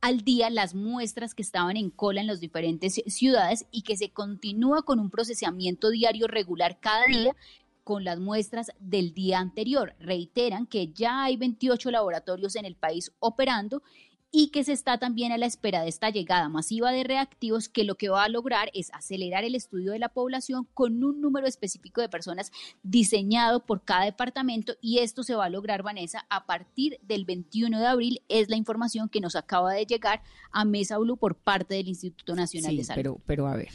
al 0.00 0.22
día 0.22 0.50
las 0.50 0.74
muestras 0.74 1.34
que 1.34 1.42
estaban 1.42 1.76
en 1.76 1.90
cola 1.90 2.20
en 2.20 2.26
las 2.26 2.40
diferentes 2.40 3.02
ciudades 3.06 3.66
y 3.70 3.82
que 3.82 3.96
se 3.96 4.10
continúa 4.10 4.82
con 4.82 5.00
un 5.00 5.10
procesamiento 5.10 5.90
diario 5.90 6.26
regular 6.26 6.78
cada 6.80 7.04
día 7.06 7.36
con 7.84 8.02
las 8.02 8.18
muestras 8.18 8.72
del 8.80 9.14
día 9.14 9.38
anterior. 9.38 9.94
Reiteran 10.00 10.66
que 10.66 10.88
ya 10.88 11.22
hay 11.22 11.36
28 11.36 11.90
laboratorios 11.92 12.56
en 12.56 12.64
el 12.64 12.74
país 12.74 13.12
operando 13.20 13.82
y 14.32 14.48
que 14.48 14.64
se 14.64 14.72
está 14.72 14.98
también 14.98 15.32
a 15.32 15.38
la 15.38 15.46
espera 15.46 15.82
de 15.82 15.88
esta 15.88 16.10
llegada 16.10 16.48
masiva 16.48 16.92
de 16.92 17.04
reactivos 17.04 17.68
que 17.68 17.84
lo 17.84 17.94
que 17.94 18.08
va 18.08 18.24
a 18.24 18.28
lograr 18.28 18.70
es 18.74 18.92
acelerar 18.92 19.44
el 19.44 19.54
estudio 19.54 19.92
de 19.92 19.98
la 19.98 20.08
población 20.08 20.66
con 20.74 21.02
un 21.04 21.20
número 21.20 21.46
específico 21.46 22.00
de 22.00 22.08
personas 22.08 22.52
diseñado 22.82 23.64
por 23.64 23.82
cada 23.84 24.04
departamento 24.04 24.74
y 24.80 24.98
esto 24.98 25.22
se 25.22 25.34
va 25.34 25.46
a 25.46 25.50
lograr, 25.50 25.82
Vanessa, 25.82 26.26
a 26.28 26.46
partir 26.46 26.98
del 27.02 27.24
21 27.24 27.78
de 27.78 27.86
abril, 27.86 28.22
es 28.28 28.48
la 28.48 28.56
información 28.56 29.08
que 29.08 29.20
nos 29.20 29.36
acaba 29.36 29.72
de 29.72 29.86
llegar 29.86 30.22
a 30.50 30.64
Mesa 30.64 30.98
Blue 30.98 31.16
por 31.16 31.36
parte 31.36 31.74
del 31.74 31.88
Instituto 31.88 32.34
Nacional 32.34 32.76
de 32.76 32.84
Salud. 32.84 32.96
Pero, 32.96 33.20
pero 33.26 33.46
a 33.46 33.56
ver, 33.56 33.70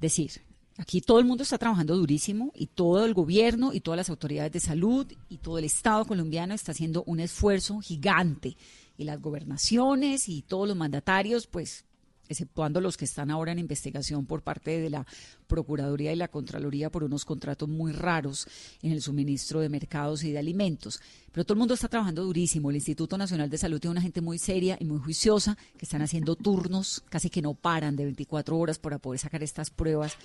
decir, 0.00 0.42
Aquí 0.76 1.00
todo 1.00 1.20
el 1.20 1.24
mundo 1.24 1.44
está 1.44 1.56
trabajando 1.56 1.96
durísimo 1.96 2.50
y 2.52 2.66
todo 2.66 3.04
el 3.06 3.14
gobierno 3.14 3.72
y 3.72 3.80
todas 3.80 3.96
las 3.96 4.10
autoridades 4.10 4.50
de 4.50 4.58
salud 4.58 5.06
y 5.28 5.38
todo 5.38 5.58
el 5.58 5.64
Estado 5.64 6.04
colombiano 6.04 6.52
está 6.52 6.72
haciendo 6.72 7.04
un 7.04 7.20
esfuerzo 7.20 7.78
gigante 7.78 8.56
y 8.96 9.04
las 9.04 9.20
gobernaciones 9.20 10.28
y 10.28 10.42
todos 10.42 10.68
los 10.68 10.76
mandatarios, 10.76 11.46
pues 11.46 11.84
exceptuando 12.28 12.80
los 12.80 12.96
que 12.96 13.04
están 13.04 13.30
ahora 13.30 13.52
en 13.52 13.58
investigación 13.58 14.26
por 14.26 14.42
parte 14.42 14.80
de 14.80 14.90
la 14.90 15.06
Procuraduría 15.46 16.12
y 16.12 16.16
la 16.16 16.28
Contraloría 16.28 16.90
por 16.90 17.04
unos 17.04 17.24
contratos 17.24 17.68
muy 17.68 17.92
raros 17.92 18.46
en 18.82 18.92
el 18.92 19.02
suministro 19.02 19.60
de 19.60 19.68
mercados 19.68 20.24
y 20.24 20.32
de 20.32 20.38
alimentos. 20.38 21.00
Pero 21.32 21.44
todo 21.44 21.54
el 21.54 21.58
mundo 21.58 21.74
está 21.74 21.88
trabajando 21.88 22.24
durísimo. 22.24 22.70
El 22.70 22.76
Instituto 22.76 23.18
Nacional 23.18 23.50
de 23.50 23.58
Salud 23.58 23.80
tiene 23.80 23.92
una 23.92 24.00
gente 24.00 24.20
muy 24.20 24.38
seria 24.38 24.76
y 24.80 24.84
muy 24.84 24.98
juiciosa 24.98 25.56
que 25.76 25.84
están 25.84 26.02
haciendo 26.02 26.36
turnos 26.36 27.02
casi 27.08 27.30
que 27.30 27.42
no 27.42 27.54
paran 27.54 27.96
de 27.96 28.04
24 28.04 28.56
horas 28.56 28.78
para 28.78 28.98
poder 28.98 29.20
sacar 29.20 29.42
estas 29.42 29.70
pruebas 29.70 30.16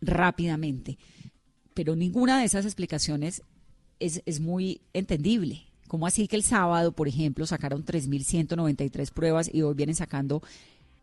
rápidamente. 0.00 0.98
Pero 1.74 1.96
ninguna 1.96 2.38
de 2.38 2.46
esas 2.46 2.64
explicaciones 2.64 3.42
es, 3.98 4.22
es 4.26 4.40
muy 4.40 4.82
entendible. 4.92 5.66
¿Cómo 5.86 6.06
así 6.06 6.28
que 6.28 6.36
el 6.36 6.42
sábado, 6.42 6.92
por 6.92 7.08
ejemplo, 7.08 7.46
sacaron 7.46 7.84
3.193 7.84 9.10
pruebas 9.12 9.50
y 9.52 9.62
hoy 9.62 9.74
vienen 9.74 9.94
sacando 9.94 10.42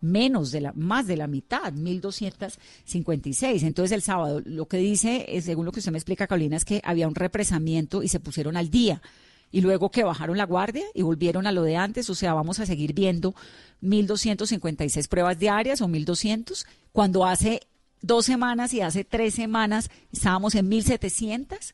menos 0.03 0.51
de 0.51 0.59
la, 0.61 0.73
más 0.73 1.07
de 1.07 1.15
la 1.15 1.27
mitad, 1.27 1.73
1.256. 1.73 3.63
Entonces 3.63 3.91
el 3.93 4.01
sábado 4.01 4.41
lo 4.43 4.67
que 4.67 4.77
dice, 4.77 5.25
eh, 5.29 5.41
según 5.41 5.65
lo 5.65 5.71
que 5.71 5.79
usted 5.79 5.93
me 5.93 5.97
explica, 5.97 6.27
Carolina, 6.27 6.57
es 6.57 6.65
que 6.65 6.81
había 6.83 7.07
un 7.07 7.15
represamiento 7.15 8.03
y 8.03 8.09
se 8.09 8.19
pusieron 8.19 8.57
al 8.57 8.69
día. 8.69 9.01
Y 9.49 9.61
luego 9.61 9.91
que 9.91 10.03
bajaron 10.03 10.37
la 10.37 10.45
guardia 10.45 10.83
y 10.93 11.03
volvieron 11.03 11.47
a 11.47 11.51
lo 11.51 11.63
de 11.63 11.77
antes, 11.77 12.09
o 12.09 12.15
sea, 12.15 12.33
vamos 12.33 12.59
a 12.59 12.65
seguir 12.65 12.93
viendo 12.93 13.33
1.256 13.81 15.07
pruebas 15.07 15.39
diarias 15.39 15.79
o 15.81 15.87
1.200, 15.87 16.65
cuando 16.91 17.25
hace 17.25 17.61
dos 18.01 18.25
semanas 18.25 18.73
y 18.73 18.81
hace 18.81 19.05
tres 19.05 19.35
semanas 19.35 19.89
estábamos 20.11 20.55
en 20.55 20.69
1.700. 20.69 21.73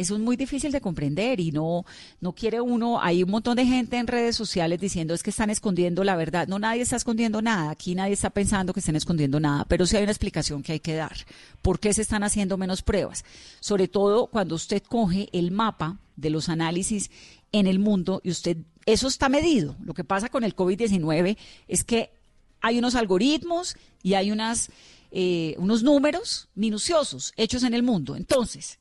Eso 0.00 0.14
es 0.14 0.20
muy 0.22 0.36
difícil 0.36 0.72
de 0.72 0.80
comprender 0.80 1.40
y 1.40 1.52
no, 1.52 1.84
no 2.22 2.32
quiere 2.32 2.58
uno, 2.62 3.02
hay 3.02 3.22
un 3.22 3.30
montón 3.30 3.56
de 3.56 3.66
gente 3.66 3.98
en 3.98 4.06
redes 4.06 4.34
sociales 4.34 4.80
diciendo 4.80 5.12
es 5.12 5.22
que 5.22 5.28
están 5.28 5.50
escondiendo 5.50 6.04
la 6.04 6.16
verdad. 6.16 6.48
No, 6.48 6.58
nadie 6.58 6.80
está 6.80 6.96
escondiendo 6.96 7.42
nada, 7.42 7.70
aquí 7.70 7.94
nadie 7.94 8.14
está 8.14 8.30
pensando 8.30 8.72
que 8.72 8.80
estén 8.80 8.96
escondiendo 8.96 9.38
nada, 9.40 9.66
pero 9.66 9.84
sí 9.84 9.98
hay 9.98 10.04
una 10.04 10.12
explicación 10.12 10.62
que 10.62 10.72
hay 10.72 10.80
que 10.80 10.94
dar. 10.94 11.14
¿Por 11.60 11.78
qué 11.78 11.92
se 11.92 12.00
están 12.00 12.22
haciendo 12.22 12.56
menos 12.56 12.80
pruebas? 12.80 13.26
Sobre 13.60 13.88
todo 13.88 14.28
cuando 14.28 14.54
usted 14.54 14.82
coge 14.82 15.28
el 15.32 15.50
mapa 15.50 15.98
de 16.16 16.30
los 16.30 16.48
análisis 16.48 17.10
en 17.52 17.66
el 17.66 17.78
mundo 17.78 18.22
y 18.24 18.30
usted, 18.30 18.56
eso 18.86 19.06
está 19.06 19.28
medido. 19.28 19.76
Lo 19.84 19.92
que 19.92 20.04
pasa 20.04 20.30
con 20.30 20.44
el 20.44 20.56
COVID-19 20.56 21.36
es 21.68 21.84
que 21.84 22.10
hay 22.62 22.78
unos 22.78 22.94
algoritmos 22.94 23.76
y 24.02 24.14
hay 24.14 24.30
unas, 24.30 24.70
eh, 25.10 25.56
unos 25.58 25.82
números 25.82 26.48
minuciosos 26.54 27.34
hechos 27.36 27.64
en 27.64 27.74
el 27.74 27.82
mundo. 27.82 28.16
Entonces, 28.16 28.78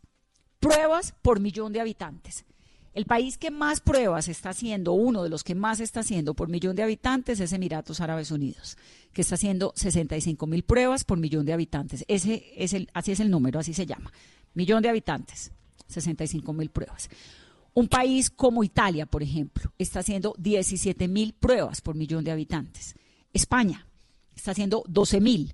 pruebas 0.60 1.14
por 1.22 1.40
millón 1.40 1.74
de 1.74 1.82
habitantes. 1.82 2.46
El 2.94 3.06
país 3.06 3.38
que 3.38 3.52
más 3.52 3.82
pruebas 3.82 4.28
está 4.28 4.50
haciendo, 4.50 4.94
uno 4.94 5.24
de 5.24 5.30
los 5.30 5.44
que 5.44 5.56
más 5.56 5.80
está 5.80 6.00
haciendo 6.00 6.34
por 6.34 6.50
millón 6.50 6.76
de 6.76 6.84
habitantes 6.84 7.40
es 7.40 7.54
Emiratos 7.54 8.02
Árabes 8.02 8.32
Unidos, 8.32 8.78
que 9.14 9.22
está 9.22 9.36
haciendo 9.36 9.74
65 9.76 10.48
mil 10.48 10.64
pruebas 10.64 11.04
por 11.04 11.18
millón 11.18 11.46
de 11.46 11.54
habitantes. 11.54 12.04
Ese 12.08 12.52
es 12.58 12.74
el, 12.74 12.90
así 12.94 13.12
es 13.12 13.20
el 13.20 13.30
número, 13.30 13.60
así 13.60 13.74
se 13.74 13.86
llama. 13.86 14.12
Millón 14.56 14.82
de 14.82 14.90
habitantes, 14.90 15.52
65 15.88 16.52
mil 16.52 16.72
pruebas. 16.72 17.10
Un 17.76 17.88
país 17.88 18.30
como 18.32 18.64
Italia, 18.64 19.06
por 19.06 19.22
ejemplo, 19.22 19.72
está 19.78 20.00
haciendo 20.00 20.34
17 20.38 21.08
mil 21.08 21.34
pruebas 21.34 21.82
por 21.82 21.96
millón 21.96 22.24
de 22.24 22.32
habitantes. 22.32 22.96
España 23.32 23.86
está 24.36 24.52
haciendo 24.52 24.84
12 24.88 25.22
mil. 25.22 25.54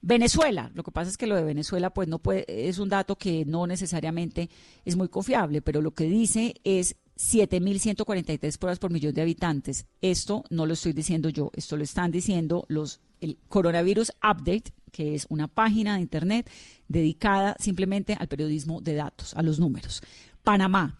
Venezuela, 0.00 0.70
lo 0.74 0.84
que 0.84 0.92
pasa 0.92 1.10
es 1.10 1.16
que 1.16 1.26
lo 1.26 1.34
de 1.34 1.42
Venezuela 1.42 1.90
pues 1.90 2.06
no 2.08 2.18
puede, 2.18 2.44
es 2.68 2.78
un 2.78 2.88
dato 2.88 3.16
que 3.16 3.44
no 3.44 3.66
necesariamente 3.66 4.48
es 4.84 4.96
muy 4.96 5.08
confiable, 5.08 5.60
pero 5.60 5.82
lo 5.82 5.90
que 5.90 6.04
dice 6.04 6.54
es 6.62 6.94
7.143 7.16 8.58
pruebas 8.58 8.78
por 8.78 8.92
millón 8.92 9.12
de 9.12 9.22
habitantes. 9.22 9.86
Esto 10.00 10.44
no 10.50 10.66
lo 10.66 10.74
estoy 10.74 10.92
diciendo 10.92 11.30
yo, 11.30 11.50
esto 11.54 11.76
lo 11.76 11.82
están 11.82 12.12
diciendo 12.12 12.64
los 12.68 13.00
el 13.20 13.36
Coronavirus 13.48 14.12
Update, 14.22 14.72
que 14.92 15.16
es 15.16 15.26
una 15.28 15.48
página 15.48 15.96
de 15.96 16.02
internet 16.02 16.48
dedicada 16.86 17.56
simplemente 17.58 18.14
al 18.14 18.28
periodismo 18.28 18.80
de 18.80 18.94
datos, 18.94 19.34
a 19.34 19.42
los 19.42 19.58
números. 19.58 20.00
Panamá, 20.44 20.96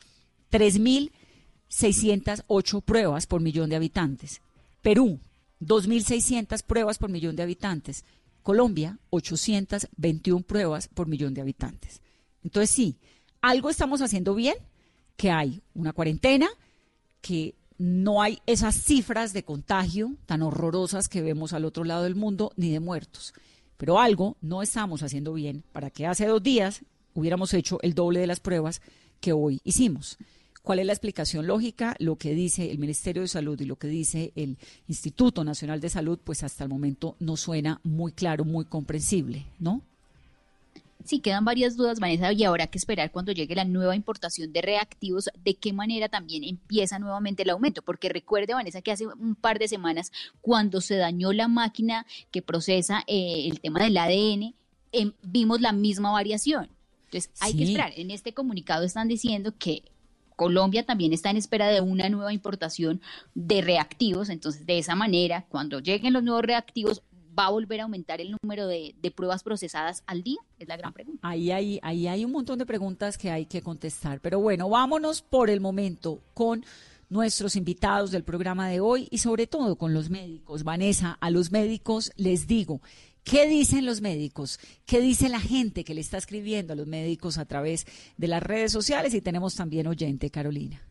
3.608 0.50 2.82
pruebas 2.82 3.28
por 3.28 3.40
millón 3.40 3.70
de 3.70 3.76
habitantes. 3.76 4.40
Perú, 4.82 5.20
2.600 5.60 6.64
pruebas 6.64 6.98
por 6.98 7.10
millón 7.10 7.36
de 7.36 7.44
habitantes. 7.44 8.04
Colombia, 8.48 8.98
821 9.10 10.40
pruebas 10.40 10.88
por 10.88 11.06
millón 11.06 11.34
de 11.34 11.42
habitantes. 11.42 12.00
Entonces, 12.42 12.70
sí, 12.70 12.96
algo 13.42 13.68
estamos 13.68 14.00
haciendo 14.00 14.34
bien, 14.34 14.54
que 15.18 15.30
hay 15.30 15.60
una 15.74 15.92
cuarentena, 15.92 16.48
que 17.20 17.56
no 17.76 18.22
hay 18.22 18.38
esas 18.46 18.74
cifras 18.74 19.34
de 19.34 19.42
contagio 19.42 20.14
tan 20.24 20.40
horrorosas 20.40 21.10
que 21.10 21.20
vemos 21.20 21.52
al 21.52 21.66
otro 21.66 21.84
lado 21.84 22.04
del 22.04 22.14
mundo, 22.14 22.50
ni 22.56 22.70
de 22.70 22.80
muertos. 22.80 23.34
Pero 23.76 24.00
algo 24.00 24.38
no 24.40 24.62
estamos 24.62 25.02
haciendo 25.02 25.34
bien 25.34 25.62
para 25.72 25.90
que 25.90 26.06
hace 26.06 26.24
dos 26.24 26.42
días 26.42 26.86
hubiéramos 27.12 27.52
hecho 27.52 27.78
el 27.82 27.92
doble 27.92 28.20
de 28.20 28.28
las 28.28 28.40
pruebas 28.40 28.80
que 29.20 29.34
hoy 29.34 29.60
hicimos. 29.62 30.16
¿Cuál 30.68 30.80
es 30.80 30.86
la 30.86 30.92
explicación 30.92 31.46
lógica? 31.46 31.96
Lo 31.98 32.16
que 32.16 32.34
dice 32.34 32.70
el 32.70 32.76
Ministerio 32.76 33.22
de 33.22 33.28
Salud 33.28 33.58
y 33.58 33.64
lo 33.64 33.76
que 33.76 33.88
dice 33.88 34.34
el 34.36 34.58
Instituto 34.86 35.42
Nacional 35.42 35.80
de 35.80 35.88
Salud, 35.88 36.18
pues 36.22 36.42
hasta 36.42 36.62
el 36.62 36.68
momento 36.68 37.16
no 37.20 37.38
suena 37.38 37.80
muy 37.84 38.12
claro, 38.12 38.44
muy 38.44 38.66
comprensible, 38.66 39.46
¿no? 39.58 39.80
Sí, 41.06 41.20
quedan 41.20 41.46
varias 41.46 41.74
dudas, 41.78 42.00
Vanessa, 42.00 42.34
y 42.34 42.44
habrá 42.44 42.66
que 42.66 42.76
esperar 42.76 43.10
cuando 43.10 43.32
llegue 43.32 43.54
la 43.54 43.64
nueva 43.64 43.96
importación 43.96 44.52
de 44.52 44.60
reactivos, 44.60 45.30
de 45.42 45.54
qué 45.54 45.72
manera 45.72 46.10
también 46.10 46.44
empieza 46.44 46.98
nuevamente 46.98 47.44
el 47.44 47.48
aumento, 47.48 47.80
porque 47.80 48.10
recuerde, 48.10 48.52
Vanessa, 48.52 48.82
que 48.82 48.92
hace 48.92 49.06
un 49.06 49.36
par 49.36 49.58
de 49.58 49.68
semanas, 49.68 50.12
cuando 50.42 50.82
se 50.82 50.96
dañó 50.96 51.32
la 51.32 51.48
máquina 51.48 52.04
que 52.30 52.42
procesa 52.42 53.04
eh, 53.06 53.48
el 53.50 53.60
tema 53.60 53.84
del 53.84 53.96
ADN, 53.96 54.54
em, 54.92 55.12
vimos 55.22 55.62
la 55.62 55.72
misma 55.72 56.10
variación. 56.10 56.68
Entonces, 57.06 57.30
hay 57.40 57.54
que 57.54 57.64
esperar. 57.64 57.94
En 57.96 58.10
este 58.10 58.34
comunicado 58.34 58.84
están 58.84 59.08
diciendo 59.08 59.54
que 59.58 59.82
Colombia 60.38 60.86
también 60.86 61.12
está 61.12 61.30
en 61.30 61.36
espera 61.36 61.66
de 61.66 61.80
una 61.80 62.08
nueva 62.08 62.32
importación 62.32 63.00
de 63.34 63.60
reactivos, 63.60 64.28
entonces 64.28 64.64
de 64.66 64.78
esa 64.78 64.94
manera, 64.94 65.46
cuando 65.48 65.80
lleguen 65.80 66.12
los 66.12 66.22
nuevos 66.22 66.44
reactivos, 66.44 67.02
va 67.36 67.46
a 67.46 67.50
volver 67.50 67.80
a 67.80 67.82
aumentar 67.82 68.20
el 68.20 68.36
número 68.40 68.68
de, 68.68 68.94
pruebas 69.16 69.42
procesadas 69.42 70.04
al 70.06 70.22
día? 70.22 70.38
Es 70.60 70.68
la 70.68 70.76
gran 70.76 70.92
pregunta. 70.92 71.28
Ahí 71.28 71.50
hay, 71.50 71.80
ahí 71.82 72.06
hay 72.06 72.24
un 72.24 72.30
montón 72.30 72.56
de 72.60 72.66
preguntas 72.66 73.18
que 73.18 73.32
hay 73.32 73.46
que 73.46 73.62
contestar. 73.62 74.20
Pero 74.20 74.38
bueno, 74.38 74.68
vámonos 74.68 75.22
por 75.22 75.50
el 75.50 75.60
momento 75.60 76.20
con 76.34 76.64
nuestros 77.10 77.56
invitados 77.56 78.12
del 78.12 78.22
programa 78.22 78.68
de 78.68 78.78
hoy 78.78 79.08
y 79.10 79.18
sobre 79.18 79.48
todo 79.48 79.74
con 79.74 79.92
los 79.92 80.08
médicos. 80.08 80.62
Vanessa, 80.62 81.18
a 81.20 81.30
los 81.30 81.50
médicos 81.50 82.12
les 82.14 82.46
digo, 82.46 82.80
¿Qué 83.24 83.46
dicen 83.46 83.84
los 83.84 84.00
médicos? 84.00 84.58
¿Qué 84.86 85.00
dice 85.00 85.28
la 85.28 85.40
gente 85.40 85.84
que 85.84 85.94
le 85.94 86.00
está 86.00 86.16
escribiendo 86.16 86.72
a 86.72 86.76
los 86.76 86.86
médicos 86.86 87.38
a 87.38 87.44
través 87.44 87.86
de 88.16 88.28
las 88.28 88.42
redes 88.42 88.72
sociales? 88.72 89.12
Y 89.14 89.20
tenemos 89.20 89.54
también 89.54 89.86
oyente, 89.86 90.30
Carolina. 90.30 90.87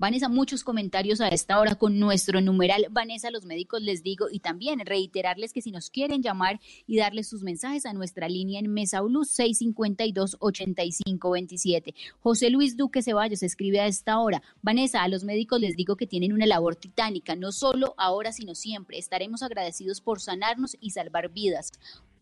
Vanessa, 0.00 0.28
muchos 0.30 0.64
comentarios 0.64 1.20
a 1.20 1.28
esta 1.28 1.60
hora 1.60 1.74
con 1.74 1.98
nuestro 1.98 2.40
numeral. 2.40 2.86
Vanessa, 2.90 3.30
los 3.30 3.44
médicos 3.44 3.82
les 3.82 4.02
digo 4.02 4.28
y 4.32 4.38
también 4.38 4.80
reiterarles 4.80 5.52
que 5.52 5.60
si 5.60 5.72
nos 5.72 5.90
quieren 5.90 6.22
llamar 6.22 6.58
y 6.86 6.96
darles 6.96 7.28
sus 7.28 7.42
mensajes 7.42 7.84
a 7.84 7.92
nuestra 7.92 8.26
línea 8.26 8.60
en 8.60 8.72
Mesa 8.72 9.02
Blue 9.02 9.24
652-8527. 9.24 11.94
José 12.18 12.48
Luis 12.48 12.78
Duque 12.78 13.02
Ceballos 13.02 13.42
escribe 13.42 13.80
a 13.80 13.88
esta 13.88 14.18
hora. 14.18 14.40
Vanessa, 14.62 15.02
a 15.02 15.08
los 15.08 15.22
médicos 15.22 15.60
les 15.60 15.76
digo 15.76 15.96
que 15.96 16.06
tienen 16.06 16.32
una 16.32 16.46
labor 16.46 16.76
titánica, 16.76 17.36
no 17.36 17.52
solo 17.52 17.92
ahora, 17.98 18.32
sino 18.32 18.54
siempre. 18.54 18.96
Estaremos 18.96 19.42
agradecidos 19.42 20.00
por 20.00 20.22
sanarnos 20.22 20.78
y 20.80 20.92
salvar 20.92 21.28
vidas. 21.28 21.72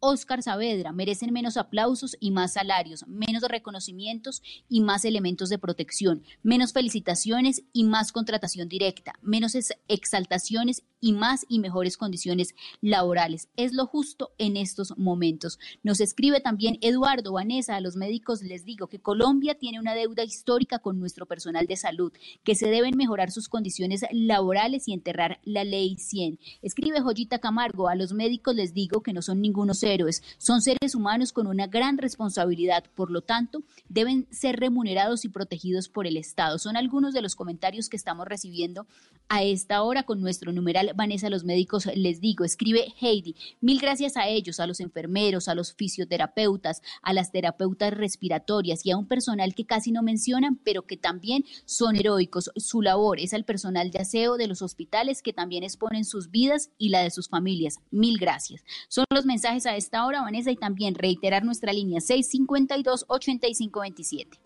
Oscar 0.00 0.42
Saavedra 0.42 0.92
merecen 0.92 1.32
menos 1.32 1.56
aplausos 1.56 2.16
y 2.20 2.30
más 2.30 2.52
salarios, 2.52 3.06
menos 3.08 3.42
reconocimientos 3.42 4.42
y 4.68 4.80
más 4.80 5.04
elementos 5.04 5.48
de 5.48 5.58
protección, 5.58 6.22
menos 6.42 6.72
felicitaciones 6.72 7.62
y 7.72 7.84
más 7.84 8.12
contratación 8.12 8.68
directa, 8.68 9.14
menos 9.22 9.56
exaltaciones 9.88 10.84
y 11.00 11.12
más 11.12 11.46
y 11.48 11.58
mejores 11.58 11.96
condiciones 11.96 12.54
laborales. 12.80 13.48
Es 13.56 13.72
lo 13.72 13.86
justo 13.86 14.32
en 14.38 14.56
estos 14.56 14.96
momentos. 14.96 15.58
Nos 15.82 16.00
escribe 16.00 16.40
también 16.40 16.78
Eduardo 16.80 17.32
Vanessa, 17.32 17.76
a 17.76 17.80
los 17.80 17.96
médicos 17.96 18.42
les 18.42 18.64
digo 18.64 18.88
que 18.88 19.00
Colombia 19.00 19.56
tiene 19.56 19.80
una 19.80 19.94
deuda 19.94 20.24
histórica 20.24 20.78
con 20.78 20.98
nuestro 20.98 21.26
personal 21.26 21.66
de 21.66 21.76
salud, 21.76 22.12
que 22.44 22.54
se 22.54 22.68
deben 22.68 22.96
mejorar 22.96 23.30
sus 23.30 23.48
condiciones 23.48 24.04
laborales 24.10 24.88
y 24.88 24.92
enterrar 24.92 25.40
la 25.44 25.64
ley 25.64 25.96
100. 25.96 26.38
Escribe 26.62 27.00
Joyita 27.00 27.38
Camargo, 27.38 27.88
a 27.88 27.94
los 27.94 28.12
médicos 28.12 28.54
les 28.54 28.74
digo 28.74 29.02
que 29.02 29.12
no 29.12 29.22
son 29.22 29.40
ningunos 29.40 29.82
héroes, 29.88 30.22
son 30.38 30.62
seres 30.62 30.94
humanos 30.94 31.32
con 31.32 31.46
una 31.46 31.66
gran 31.66 31.98
responsabilidad, 31.98 32.84
por 32.94 33.10
lo 33.10 33.22
tanto, 33.22 33.62
deben 33.88 34.26
ser 34.30 34.60
remunerados 34.60 35.24
y 35.24 35.28
protegidos 35.28 35.88
por 35.88 36.06
el 36.06 36.16
Estado. 36.16 36.58
Son 36.58 36.76
algunos 36.76 37.14
de 37.14 37.22
los 37.22 37.34
comentarios 37.34 37.88
que 37.88 37.96
estamos 37.96 38.26
recibiendo 38.26 38.86
a 39.28 39.42
esta 39.42 39.82
hora 39.82 40.04
con 40.04 40.20
nuestro 40.20 40.52
numeral 40.52 40.92
Vanessa, 40.94 41.28
los 41.28 41.44
médicos 41.44 41.86
les 41.94 42.20
digo, 42.20 42.44
escribe 42.44 42.94
Heidi, 43.00 43.36
mil 43.60 43.78
gracias 43.78 44.16
a 44.16 44.26
ellos, 44.26 44.58
a 44.58 44.66
los 44.66 44.80
enfermeros, 44.80 45.48
a 45.48 45.54
los 45.54 45.74
fisioterapeutas, 45.74 46.82
a 47.02 47.12
las 47.12 47.30
terapeutas 47.30 47.92
respiratorias 47.92 48.84
y 48.86 48.90
a 48.90 48.96
un 48.96 49.06
personal 49.06 49.54
que 49.54 49.66
casi 49.66 49.92
no 49.92 50.02
mencionan, 50.02 50.56
pero 50.56 50.86
que 50.86 50.96
también 50.96 51.44
son 51.64 51.96
heroicos. 51.96 52.50
Su 52.56 52.80
labor 52.80 53.20
es 53.20 53.34
al 53.34 53.44
personal 53.44 53.90
de 53.90 53.98
aseo 53.98 54.36
de 54.36 54.46
los 54.46 54.62
hospitales 54.62 55.22
que 55.22 55.32
también 55.32 55.62
exponen 55.62 56.04
sus 56.04 56.30
vidas 56.30 56.70
y 56.78 56.88
la 56.88 57.02
de 57.02 57.10
sus 57.10 57.28
familias. 57.28 57.80
Mil 57.90 58.18
gracias. 58.18 58.64
Son 58.88 59.04
los 59.10 59.26
mensajes 59.26 59.66
a 59.66 59.72
esta 59.78 60.04
hora, 60.04 60.22
Vanessa, 60.22 60.50
y 60.50 60.56
también 60.56 60.94
reiterar 60.94 61.44
nuestra 61.44 61.72
línea 61.72 62.00
652-8527. 62.00 64.38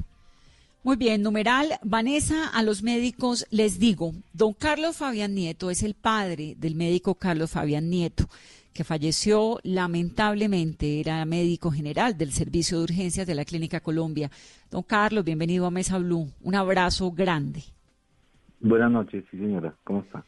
Muy 0.84 0.96
bien, 0.96 1.22
numeral, 1.22 1.78
Vanessa, 1.84 2.48
a 2.48 2.64
los 2.64 2.82
médicos 2.82 3.46
les 3.50 3.78
digo, 3.78 4.14
don 4.32 4.52
Carlos 4.52 4.96
Fabián 4.96 5.32
Nieto 5.32 5.70
es 5.70 5.84
el 5.84 5.94
padre 5.94 6.56
del 6.58 6.74
médico 6.74 7.14
Carlos 7.14 7.52
Fabián 7.52 7.88
Nieto, 7.88 8.28
que 8.72 8.82
falleció 8.82 9.60
lamentablemente, 9.62 10.98
era 10.98 11.24
médico 11.24 11.70
general 11.70 12.18
del 12.18 12.32
Servicio 12.32 12.78
de 12.78 12.84
Urgencias 12.84 13.28
de 13.28 13.34
la 13.36 13.44
Clínica 13.44 13.78
Colombia. 13.78 14.28
Don 14.72 14.82
Carlos, 14.82 15.24
bienvenido 15.24 15.66
a 15.66 15.70
Mesa 15.70 15.98
Blue, 15.98 16.32
un 16.40 16.54
abrazo 16.56 17.12
grande. 17.12 17.62
Buenas 18.58 18.90
noches, 18.90 19.24
sí 19.30 19.38
señora, 19.38 19.76
¿cómo 19.84 20.00
está? 20.00 20.24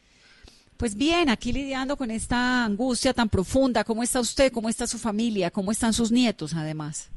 Pues 0.77 0.95
bien, 0.95 1.29
aquí 1.29 1.53
lidiando 1.53 1.95
con 1.95 2.11
esta 2.11 2.65
angustia 2.65 3.13
tan 3.13 3.29
profunda, 3.29 3.83
¿cómo 3.83 4.03
está 4.03 4.19
usted? 4.19 4.51
¿Cómo 4.51 4.67
está 4.67 4.87
su 4.87 4.97
familia? 4.97 5.49
¿Cómo 5.51 5.71
están 5.71 5.93
sus 5.93 6.11
nietos 6.11 6.53
además? 6.53 7.11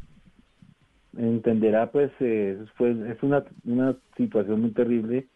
entenderá, 1.19 1.91
pues 1.91 2.11
eh, 2.21 2.59
es 2.79 3.23
una, 3.23 3.45
una 3.65 3.97
situación 4.17 4.61
muy 4.61 4.71
terrible. 4.71 5.27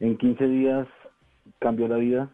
En 0.00 0.16
15 0.18 0.48
días 0.48 0.88
cambió 1.58 1.88
la 1.88 1.96
vida, 1.96 2.30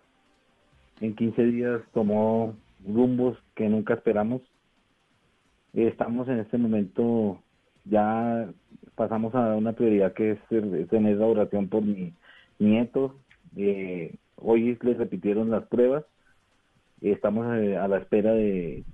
en 1.01 1.15
15 1.15 1.45
días 1.45 1.83
tomó 1.93 2.55
rumbos 2.87 3.37
que 3.55 3.69
nunca 3.69 3.95
esperamos. 3.95 4.41
Estamos 5.75 6.29
en 6.29 6.39
este 6.39 6.57
momento, 6.57 7.43
ya 7.85 8.49
pasamos 8.95 9.35
a 9.35 9.55
una 9.55 9.73
prioridad 9.73 10.15
que 10.15 10.33
es, 10.33 10.89
tener 10.89 11.17
la 11.19 11.27
oración 11.27 11.69
por 11.69 11.83
mi 11.83 12.15
nieto. 12.59 13.17
Eh, 13.57 14.15
hoy 14.37 14.79
les 14.83 14.97
repitieron 14.97 15.51
las 15.51 15.67
pruebas. 15.67 16.05
Estamos 17.01 17.47
eh, 17.59 17.77
a 17.77 17.89
la 17.89 17.99
espera 17.99 18.33
de, 18.33 18.85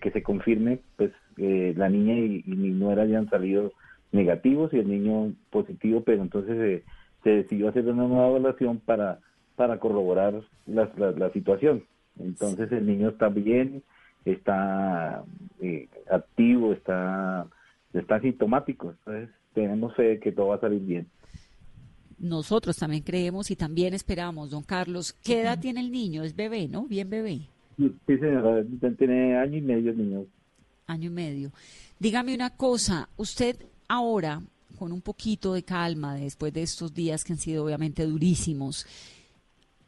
que 0.00 0.10
se 0.10 0.22
confirme, 0.22 0.80
pues 0.96 1.12
eh, 1.36 1.74
la 1.76 1.88
niña 1.88 2.14
y, 2.14 2.42
mi 2.46 2.70
nuera 2.70 3.02
hayan 3.02 3.28
salido 3.28 3.72
negativos 4.12 4.72
y 4.72 4.78
el 4.78 4.88
niño 4.88 5.32
positivo, 5.50 6.02
pero 6.02 6.22
entonces 6.22 6.82
se 7.22 7.30
decidió 7.30 7.68
hacer 7.68 7.86
una 7.86 8.06
nueva 8.06 8.28
evaluación 8.28 8.78
para, 8.78 9.20
para 9.56 9.78
corroborar 9.78 10.42
la, 10.66 10.90
la, 10.96 11.30
situación. 11.30 11.84
Entonces 12.18 12.72
el 12.72 12.86
niño 12.86 13.10
está 13.10 13.28
bien, 13.28 13.82
está 14.24 15.22
eh, 15.60 15.88
activo, 16.10 16.72
está, 16.72 17.46
está 17.92 18.16
asintomático, 18.16 18.90
entonces 18.90 19.30
tenemos 19.54 19.94
fe 19.94 20.02
de 20.02 20.18
que 20.20 20.32
todo 20.32 20.48
va 20.48 20.56
a 20.56 20.60
salir 20.60 20.80
bien. 20.80 21.06
Nosotros 22.20 22.76
también 22.76 23.02
creemos 23.02 23.50
y 23.50 23.56
también 23.56 23.94
esperamos, 23.94 24.50
don 24.50 24.62
Carlos. 24.62 25.14
¿Qué 25.24 25.40
edad 25.40 25.58
tiene 25.58 25.80
el 25.80 25.90
niño? 25.90 26.22
Es 26.22 26.36
bebé, 26.36 26.68
¿no? 26.68 26.86
Bien 26.86 27.08
bebé. 27.08 27.48
Sí, 27.78 28.18
señora, 28.18 28.62
tiene 28.98 29.38
año 29.38 29.56
y 29.56 29.62
medio 29.62 29.90
el 29.90 29.96
niño. 29.96 30.26
Año 30.86 31.06
y 31.06 31.12
medio. 31.12 31.50
Dígame 31.98 32.34
una 32.34 32.50
cosa, 32.50 33.08
usted 33.16 33.56
ahora, 33.88 34.42
con 34.78 34.92
un 34.92 35.00
poquito 35.00 35.54
de 35.54 35.62
calma, 35.62 36.14
después 36.14 36.52
de 36.52 36.62
estos 36.62 36.92
días 36.92 37.24
que 37.24 37.32
han 37.32 37.38
sido 37.38 37.64
obviamente 37.64 38.04
durísimos, 38.04 38.86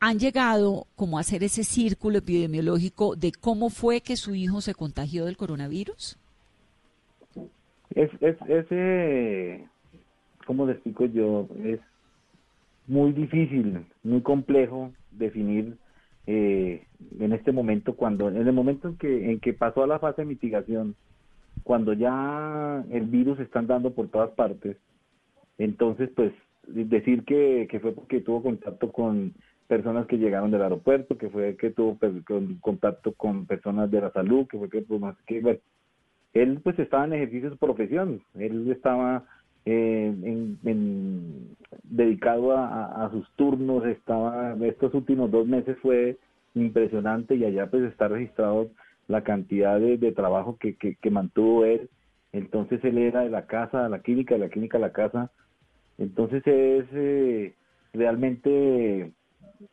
han 0.01 0.19
llegado 0.19 0.87
como 0.97 1.19
a 1.19 1.21
hacer 1.21 1.45
ese 1.45 1.65
círculo 1.65 2.19
epidemiológico 2.19 3.15
de 3.15 3.31
cómo 3.31 3.69
fue 3.69 4.01
que 4.01 4.17
su 4.17 4.35
hijo 4.35 4.63
se 4.63 4.75
contagió 4.75 5.27
del 5.27 5.37
coronavirus? 5.37 6.17
Es, 7.95 8.11
es, 8.23 8.37
ese, 8.49 9.69
¿cómo 10.47 10.65
le 10.65 10.73
explico 10.73 11.05
yo? 11.05 11.47
Es 11.63 11.79
muy 12.93 13.13
difícil, 13.13 13.87
muy 14.03 14.21
complejo 14.21 14.93
definir 15.13 15.79
eh, 16.27 16.85
en 17.19 17.33
este 17.33 17.51
momento, 17.51 17.97
cuando 17.97 18.29
en 18.29 18.37
el 18.37 18.53
momento 18.53 18.89
en 18.89 18.99
que, 18.99 19.31
en 19.31 19.41
que 19.41 19.55
pasó 19.55 19.83
a 19.83 19.87
la 19.87 19.99
fase 19.99 20.23
de 20.23 20.29
mitigación, 20.29 20.95
cuando 21.65 21.95
ya 21.95 22.85
el 22.91 23.07
virus 23.07 23.41
está 23.41 23.61
andando 23.61 23.95
por 23.95 24.09
todas 24.09 24.31
partes, 24.33 24.77
entonces 25.57 26.11
pues 26.15 26.35
decir 26.67 27.25
que, 27.25 27.67
que 27.71 27.81
fue 27.81 27.93
porque 27.93 28.21
tuvo 28.21 28.43
contacto 28.43 28.93
con 28.93 29.33
personas 29.69 30.07
que 30.07 30.19
llegaron 30.19 30.51
del 30.51 30.61
aeropuerto, 30.61 31.17
que 31.17 31.31
fue 31.31 31.57
que 31.57 31.71
tuvo 31.71 31.99
contacto 32.61 33.15
con 33.15 33.47
personas 33.47 33.91
de 33.91 34.03
la 34.03 34.13
salud, 34.13 34.47
que 34.49 34.59
fue 34.59 34.69
que, 34.69 34.83
pues, 34.83 35.17
que 35.27 35.41
bueno, 35.41 35.61
él 36.35 36.61
pues 36.63 36.79
estaba 36.79 37.07
en 37.07 37.15
ejercicio 37.15 37.49
de 37.49 37.55
su 37.55 37.59
profesión, 37.59 38.21
él 38.35 38.71
estaba 38.71 39.25
eh, 39.65 40.13
en, 40.65 41.57
dedicado 41.85 42.57
a, 42.57 43.09
sus 43.13 43.31
turnos, 43.37 43.85
estaba, 43.87 44.57
estos 44.63 44.93
últimos 44.95 45.31
dos 45.31 45.47
meses 45.47 45.77
fue 45.81 46.17
impresionante 46.55 47.37
y 47.37 47.45
allá 47.45 47.71
pues 47.71 47.85
está 47.85 48.09
registrado 48.09 48.71
la 49.09 49.23
cantidad 49.23 49.79
de, 49.79 50.13
trabajo 50.13 50.57
que, 50.59 50.75
que, 50.77 51.11
mantuvo 51.11 51.65
él, 51.65 51.89
entonces 52.33 52.83
él 52.85 52.99
era 52.99 53.23
de 53.23 53.31
la 53.31 53.47
casa 53.47 53.87
a 53.87 53.89
la 53.89 54.01
clínica, 54.01 54.35
de 54.35 54.41
la 54.41 54.49
clínica 54.49 54.79
a 54.79 54.81
la 54.81 54.93
casa, 54.93 55.31
entonces 55.99 56.43
es 56.47 56.87
eh, 56.93 57.55
realmente 57.93 59.13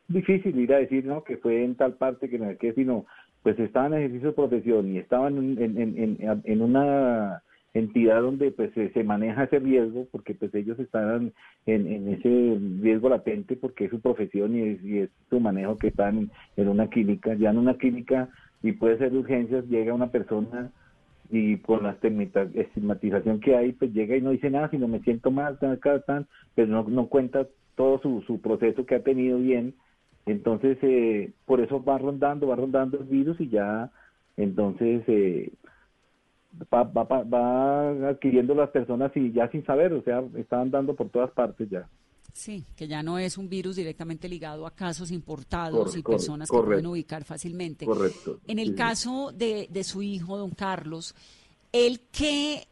difícil 0.08 0.60
ir 0.60 0.74
a 0.74 0.80
decir 0.80 1.06
no 1.06 1.24
que 1.24 1.38
fue 1.38 1.64
en 1.64 1.76
tal 1.76 1.94
parte 1.94 2.30
que 2.30 2.38
no 2.38 2.56
que 2.58 2.74
sino 2.74 3.06
pues 3.42 3.58
estaba 3.58 3.88
en 3.88 3.94
ejercicio 3.94 4.30
de 4.30 4.36
profesión 4.36 4.94
y 4.94 4.98
estaban 4.98 5.38
en, 5.38 5.62
en, 5.62 5.98
en, 5.98 6.42
en 6.44 6.62
una 6.62 7.42
entidad 7.74 8.22
donde 8.22 8.52
pues 8.52 8.72
se, 8.74 9.04
maneja 9.04 9.44
ese 9.44 9.60
riesgo 9.60 10.08
porque 10.12 10.34
pues 10.34 10.54
ellos 10.56 10.80
están 10.80 11.34
en, 11.66 12.08
ese 12.08 12.58
riesgo 12.82 13.10
latente 13.10 13.56
porque 13.56 13.86
es 13.86 13.92
su 13.92 14.00
profesión 14.00 14.56
y 14.56 15.00
es, 15.00 15.10
su 15.30 15.40
manejo 15.40 15.78
que 15.78 15.88
están 15.90 16.30
en, 16.58 16.68
una 16.68 16.88
clínica. 16.88 17.34
Ya 17.36 17.52
en 17.52 17.58
una 17.58 17.76
clínica 17.76 18.30
y 18.64 18.72
puede 18.74 18.98
ser 18.98 19.12
de 19.12 19.20
urgencias 19.20 19.66
llega 19.68 19.94
una 19.94 20.12
persona 20.12 20.72
y 21.32 21.58
con 21.58 21.84
la 21.84 21.92
estigmatización 22.02 23.40
que 23.40 23.56
hay 23.56 23.74
pues 23.74 23.94
llega 23.94 24.18
y 24.18 24.22
no 24.22 24.32
dice 24.32 24.50
nada 24.50 24.70
sino 24.70 24.88
me 24.88 25.00
siento 25.02 25.30
mal 25.30 25.60
tan, 25.60 25.80
tan 25.80 26.28
pero 26.56 26.68
no, 26.68 26.84
no 26.90 27.08
cuenta 27.08 27.48
todo 27.76 28.00
su, 28.02 28.24
su 28.24 28.42
proceso 28.42 28.86
que 28.86 28.96
ha 28.96 29.04
tenido 29.04 29.38
bien. 29.38 29.76
Entonces 30.26 30.78
eh, 30.82 31.32
por 31.46 31.62
eso 31.62 31.84
va 31.84 32.00
rondando 32.00 32.48
va 32.48 32.56
rondando 32.56 32.98
el 32.98 33.06
virus 33.06 33.40
y 33.40 33.50
ya 33.50 33.92
entonces 34.38 35.04
eh, 35.08 35.52
va, 36.74 36.84
va, 36.84 37.24
va 37.24 38.10
adquiriendo 38.10 38.54
las 38.56 38.70
personas 38.70 39.12
y 39.16 39.32
ya 39.32 39.50
sin 39.50 39.66
saber, 39.66 39.94
o 39.94 40.04
sea, 40.04 40.24
están 40.36 40.72
dando 40.72 40.96
por 40.96 41.10
todas 41.10 41.32
partes 41.32 41.70
ya. 41.70 41.88
Sí, 42.34 42.64
que 42.76 42.88
ya 42.88 43.02
no 43.04 43.18
es 43.18 43.38
un 43.38 43.50
virus 43.50 43.76
directamente 43.76 44.30
ligado 44.30 44.66
a 44.68 44.72
casos 44.72 45.12
importados 45.12 45.98
y 45.98 46.04
personas 46.04 46.50
que 46.50 46.58
pueden 46.58 46.86
ubicar 46.86 47.24
fácilmente. 47.24 47.86
Correcto. 47.86 48.40
En 48.48 48.60
el 48.60 48.76
caso 48.76 49.32
de, 49.36 49.68
de 49.70 49.84
su 49.84 50.02
hijo, 50.02 50.38
don 50.38 50.52
Carlos, 50.52 51.16
¿él 51.72 52.02
qué 52.12 52.68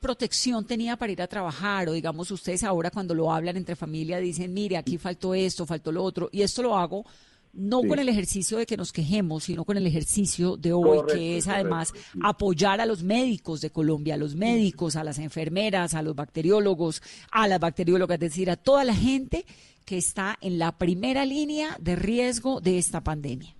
protección 0.00 0.64
tenía 0.64 0.96
para 0.96 1.12
ir 1.12 1.20
a 1.22 1.26
trabajar? 1.26 1.88
O 1.88 1.92
digamos, 1.92 2.30
ustedes 2.30 2.62
ahora 2.62 2.90
cuando 2.90 3.14
lo 3.14 3.32
hablan 3.32 3.56
entre 3.56 3.76
familia 3.76 4.18
dicen, 4.18 4.54
mire, 4.54 4.76
aquí 4.76 4.96
faltó 4.96 5.34
esto, 5.34 5.66
faltó 5.66 5.92
lo 5.92 6.02
otro, 6.02 6.28
y 6.32 6.42
esto 6.42 6.62
lo 6.62 6.76
hago 6.76 7.04
no 7.52 7.82
con 7.82 7.98
el 7.98 8.08
ejercicio 8.08 8.58
de 8.58 8.66
que 8.66 8.76
nos 8.76 8.92
quejemos, 8.92 9.44
sino 9.44 9.64
con 9.64 9.76
el 9.76 9.86
ejercicio 9.86 10.56
de 10.56 10.72
hoy, 10.72 11.00
que 11.12 11.36
es 11.36 11.48
además 11.48 11.92
apoyar 12.22 12.80
a 12.80 12.86
los 12.86 13.02
médicos 13.02 13.60
de 13.60 13.70
Colombia, 13.70 14.14
a 14.14 14.18
los 14.18 14.36
médicos, 14.36 14.96
a 14.96 15.04
las 15.04 15.18
enfermeras, 15.18 15.94
a 15.94 16.02
los 16.02 16.14
bacteriólogos, 16.14 17.02
a 17.32 17.48
las 17.48 17.60
bacteriólogas, 17.60 18.14
es 18.16 18.20
decir, 18.20 18.50
a 18.50 18.56
toda 18.56 18.84
la 18.84 18.94
gente 18.94 19.44
que 19.84 19.96
está 19.96 20.36
en 20.40 20.58
la 20.58 20.78
primera 20.78 21.24
línea 21.24 21.76
de 21.80 21.96
riesgo 21.96 22.60
de 22.60 22.78
esta 22.78 23.02
pandemia. 23.02 23.54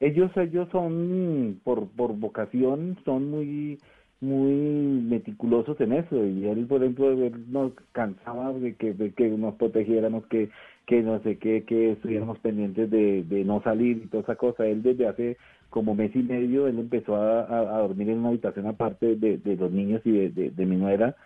Ellos, 0.00 0.30
ellos 0.36 0.68
son, 0.70 1.60
por, 1.64 1.88
por 1.88 2.12
vocación, 2.14 2.98
son 3.04 3.30
muy 3.30 3.78
muy 4.24 4.52
meticulosos 4.52 5.80
en 5.80 5.92
eso. 5.92 6.24
Y 6.24 6.46
él 6.46 6.66
por 6.66 6.82
ejemplo 6.82 7.14
nos 7.48 7.72
cansaba 7.92 8.52
de 8.52 8.74
que, 8.74 8.94
de 8.94 9.12
que 9.12 9.28
nos 9.28 9.54
protegiéramos 9.54 10.26
que 10.26 10.50
que 10.86 11.02
no 11.02 11.20
sé 11.22 11.38
qué 11.38 11.64
que 11.64 11.92
estuviéramos 11.92 12.38
pendientes 12.40 12.90
de, 12.90 13.24
de 13.24 13.44
no 13.44 13.62
salir 13.62 14.02
y 14.04 14.06
toda 14.08 14.22
esa 14.22 14.36
cosa. 14.36 14.66
Él 14.66 14.82
desde 14.82 15.06
hace 15.06 15.36
como 15.70 15.94
mes 15.94 16.14
y 16.14 16.22
medio 16.22 16.68
él 16.68 16.78
empezó 16.78 17.16
a, 17.16 17.78
dormir 17.80 18.10
en 18.10 18.18
una 18.18 18.28
habitación 18.28 18.66
aparte 18.66 19.16
de, 19.16 19.38
de 19.38 19.56
los 19.56 19.72
niños 19.72 20.02
y 20.04 20.28
de, 20.28 20.50
de, 20.50 20.66
mi 20.66 20.76
nuera. 20.76 21.16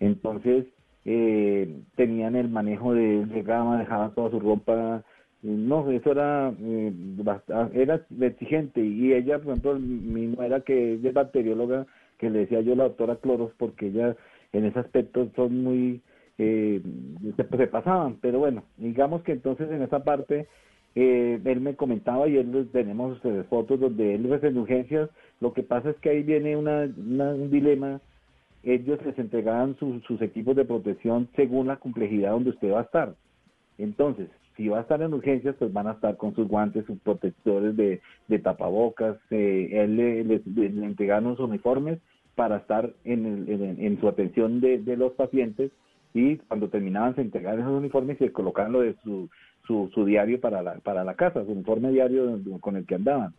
Entonces 0.00 0.66
eh, 1.04 1.82
tenían 1.96 2.36
el 2.36 2.48
manejo 2.48 2.94
de 2.94 3.42
gama 3.44 3.78
dejaban 3.78 4.14
toda 4.14 4.30
su 4.30 4.40
ropa. 4.40 5.02
No, 5.42 5.90
eso 5.90 6.12
era, 6.12 6.52
eh, 6.60 6.92
era 7.74 8.00
exigente. 8.20 8.80
Y 8.84 9.12
ella, 9.12 9.38
por 9.38 9.52
ejemplo, 9.52 9.78
mi 9.78 10.26
nuera 10.26 10.60
que 10.62 10.94
es 10.94 11.12
bacterióloga, 11.12 11.86
que 12.18 12.30
le 12.30 12.40
decía 12.40 12.60
yo 12.60 12.74
la 12.74 12.84
doctora 12.84 13.16
Cloros, 13.16 13.52
porque 13.56 13.88
ella 13.88 14.16
en 14.52 14.64
ese 14.64 14.78
aspecto 14.78 15.28
son 15.36 15.62
muy, 15.62 16.00
eh, 16.38 16.80
se, 17.36 17.44
pasaban, 17.66 18.16
pero 18.20 18.38
bueno, 18.38 18.62
digamos 18.76 19.22
que 19.22 19.32
entonces 19.32 19.70
en 19.70 19.82
esa 19.82 20.04
parte 20.04 20.46
eh, 20.94 21.40
él 21.44 21.60
me 21.60 21.74
comentaba 21.74 22.28
y 22.28 22.36
él 22.36 22.68
tenemos 22.72 23.18
fotos 23.48 23.80
donde 23.80 24.14
él 24.14 24.32
es 24.32 24.42
en 24.44 24.58
urgencias. 24.58 25.10
Lo 25.40 25.52
que 25.52 25.62
pasa 25.62 25.90
es 25.90 25.96
que 25.96 26.10
ahí 26.10 26.22
viene 26.22 26.56
una, 26.56 26.82
un 26.82 27.50
dilema. 27.50 28.00
Ellos 28.62 28.98
les 29.04 29.18
entregaban 29.18 29.76
sus 29.78 30.20
equipos 30.20 30.56
de 30.56 30.64
protección 30.64 31.28
según 31.36 31.68
la 31.68 31.76
complejidad 31.76 32.32
donde 32.32 32.50
usted 32.50 32.72
va 32.72 32.80
a 32.80 32.84
estar. 32.84 33.14
Entonces, 33.78 34.28
si 34.56 34.68
va 34.68 34.78
a 34.78 34.82
estar 34.82 35.00
en 35.00 35.14
urgencias, 35.14 35.54
pues 35.56 35.72
van 35.72 35.86
a 35.86 35.92
estar 35.92 36.16
con 36.16 36.34
sus 36.34 36.48
guantes, 36.48 36.84
sus 36.84 36.98
protectores 36.98 37.76
de, 37.76 38.00
tapabocas. 38.42 39.16
Eh, 39.30 39.70
él 39.72 39.96
le, 39.96 40.24
le, 40.24 40.84
entregaron 40.84 41.36
sus 41.36 41.48
uniformes 41.48 42.00
para 42.34 42.56
estar 42.56 42.92
en, 43.04 43.46
en, 43.48 44.00
su 44.00 44.08
atención 44.08 44.60
de, 44.60 44.78
de, 44.78 44.96
los 44.96 45.12
pacientes 45.12 45.70
y 46.14 46.36
cuando 46.36 46.68
terminaban 46.68 47.14
se 47.14 47.20
entregaban 47.20 47.60
esos 47.60 47.72
uniformes 47.72 48.20
y 48.20 48.26
se 48.26 48.32
colocaban 48.32 48.72
lo 48.72 48.80
de 48.80 48.94
su, 49.02 49.28
su, 49.66 50.04
diario 50.04 50.40
para 50.40 50.62
la, 50.62 50.74
para 50.76 51.04
la 51.04 51.14
casa, 51.14 51.44
su 51.44 51.52
informe 51.52 51.90
diario 51.90 52.40
con 52.60 52.76
el 52.76 52.86
que 52.86 52.94
andaban. 52.94 53.34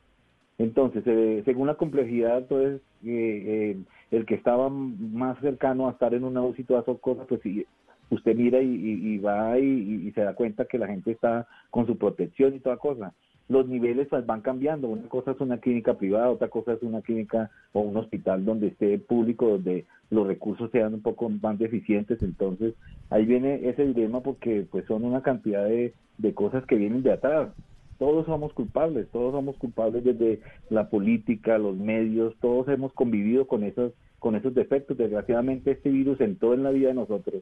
Entonces, 0.59 1.03
eh, 1.05 1.41
según 1.45 1.67
la 1.67 1.75
complejidad, 1.75 2.39
entonces, 2.39 2.81
eh, 3.05 3.75
eh, 3.75 3.77
el 4.11 4.25
que 4.25 4.35
estaba 4.35 4.69
más 4.69 5.39
cercano 5.39 5.87
a 5.87 5.91
estar 5.91 6.13
en 6.13 6.25
una 6.25 6.41
UCI, 6.41 6.63
esas 6.63 6.99
cosas, 6.99 7.25
pues 7.27 7.41
sí, 7.41 7.65
usted 8.09 8.35
mira 8.35 8.61
y, 8.61 9.17
va 9.19 9.57
y, 9.57 10.11
se 10.11 10.21
da 10.21 10.33
cuenta 10.33 10.65
que 10.65 10.77
la 10.77 10.87
gente 10.87 11.11
está 11.11 11.47
con 11.69 11.87
su 11.87 11.97
protección 11.97 12.53
y 12.55 12.59
toda 12.59 12.77
cosa. 12.77 13.13
Los 13.49 13.67
niveles 13.67 14.07
pues, 14.07 14.25
van 14.25 14.41
cambiando. 14.41 14.87
Una 14.87 15.09
cosa 15.09 15.31
es 15.31 15.41
una 15.41 15.57
clínica 15.57 15.95
privada, 15.95 16.29
otra 16.29 16.47
cosa 16.49 16.73
es 16.73 16.83
una 16.83 17.01
clínica 17.01 17.49
o 17.73 17.81
un 17.81 17.97
hospital 17.97 18.45
donde 18.45 18.67
esté 18.67 18.99
público, 18.99 19.49
donde 19.49 19.85
los 20.11 20.27
recursos 20.27 20.69
sean 20.71 20.93
un 20.93 21.01
poco 21.01 21.29
más 21.29 21.57
deficientes. 21.57 22.21
Entonces, 22.21 22.75
ahí 23.09 23.25
viene 23.25 23.67
ese 23.67 23.85
dilema 23.87 24.21
porque 24.21 24.67
pues 24.69 24.85
son 24.85 25.03
una 25.03 25.23
cantidad 25.23 25.65
de, 25.65 25.93
de 26.19 26.33
cosas 26.35 26.63
que 26.65 26.75
vienen 26.75 27.01
de 27.01 27.13
atrás. 27.13 27.49
Todos 27.97 28.27
somos 28.27 28.53
culpables, 28.53 29.07
todos 29.11 29.33
somos 29.33 29.57
culpables 29.57 30.03
desde 30.03 30.39
la 30.69 30.89
política, 30.89 31.57
los 31.57 31.75
medios, 31.75 32.33
todos 32.39 32.67
hemos 32.69 32.93
convivido 32.93 33.45
con 33.47 33.63
esos, 33.63 33.93
con 34.19 34.35
esos 34.35 34.53
defectos. 34.53 34.95
Desgraciadamente 34.95 35.71
este 35.71 35.89
virus 35.89 36.21
entró 36.21 36.53
en 36.53 36.63
la 36.63 36.69
vida 36.69 36.89
de 36.89 36.93
nosotros. 36.93 37.41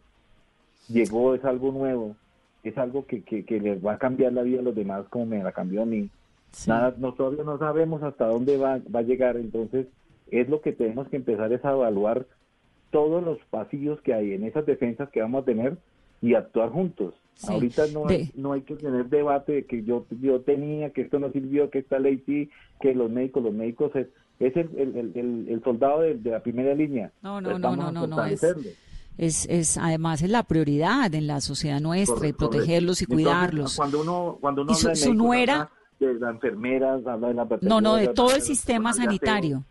Llegó, 0.87 1.35
es 1.35 1.43
algo 1.43 1.71
nuevo, 1.73 2.15
es 2.67 2.77
algo 2.77 3.05
que, 3.05 3.23
que, 3.23 3.45
que 3.45 3.59
les 3.59 3.85
va 3.85 3.93
a 3.93 3.97
cambiar 3.97 4.33
la 4.33 4.43
vida 4.43 4.59
a 4.59 4.63
los 4.63 4.75
demás 4.75 5.05
como 5.09 5.25
me 5.25 5.43
la 5.43 5.51
cambió 5.51 5.83
a 5.83 5.85
mí. 5.85 6.09
Nada, 6.65 6.95
nosotros 6.97 7.45
no 7.45 7.57
sabemos 7.57 8.01
hasta 8.03 8.25
dónde 8.25 8.57
va, 8.57 8.79
va 8.93 8.99
a 8.99 9.03
llegar, 9.03 9.37
entonces 9.37 9.87
es 10.31 10.49
lo 10.49 10.61
que 10.61 10.71
tenemos 10.71 11.07
que 11.07 11.17
empezar 11.17 11.51
es 11.53 11.63
a 11.63 11.71
evaluar 11.71 12.25
todos 12.91 13.23
los 13.23 13.37
pasillos 13.49 14.01
que 14.01 14.13
hay 14.13 14.33
en 14.33 14.43
esas 14.43 14.65
defensas 14.65 15.09
que 15.09 15.21
vamos 15.21 15.43
a 15.43 15.45
tener 15.45 15.77
y 16.21 16.33
actuar 16.33 16.69
juntos. 16.69 17.13
Ahorita 17.47 17.85
no, 17.93 18.07
hay, 18.07 18.31
no 18.35 18.53
hay 18.53 18.61
que 18.61 18.75
tener 18.75 19.05
debate 19.05 19.51
de 19.51 19.65
que 19.65 19.83
yo, 19.83 20.05
yo 20.21 20.41
tenía, 20.41 20.89
que 20.89 21.01
esto 21.01 21.19
no 21.19 21.31
sirvió, 21.31 21.69
que 21.69 21.79
esta 21.79 21.99
ley 21.99 22.23
sí, 22.25 22.49
que 22.81 22.95
los 22.95 23.11
médicos, 23.11 23.43
los 23.43 23.53
médicos 23.53 23.95
es, 23.95 24.07
es 24.39 24.55
el, 24.55 24.69
el, 24.75 25.47
el, 25.47 25.63
soldado 25.63 26.01
de, 26.01 26.19
la 26.23 26.41
primera 26.41 26.73
línea. 26.73 27.11
No, 27.21 27.39
no, 27.39 27.59
no, 27.59 27.75
no, 27.75 27.91
no, 27.91 28.07
no, 28.07 28.25
es, 28.25 28.41
es, 29.17 29.47
es, 29.49 29.77
además 29.77 30.21
es 30.21 30.29
la 30.29 30.43
prioridad 30.43 31.13
en 31.13 31.27
la 31.27 31.41
sociedad 31.41 31.79
nuestra 31.79 32.27
y 32.27 32.33
protegerlos 32.33 33.01
y 33.01 33.05
cuidarlos. 33.05 33.75
Cuando 33.75 34.01
uno, 34.01 34.37
cuando 34.39 34.61
uno 34.61 34.73
habla 34.73 34.89
de, 34.89 34.95
su 34.95 35.13
nuera, 35.13 35.69
de 35.99 36.13
las 36.13 36.35
enfermeras, 36.35 37.05
habla 37.05 37.29
de 37.29 37.33
la 37.33 37.47
No, 37.61 37.81
no, 37.81 37.95
de 37.95 38.09
todo 38.09 38.35
el 38.35 38.41
sistema 38.41 38.93
sanitario. 38.93 39.63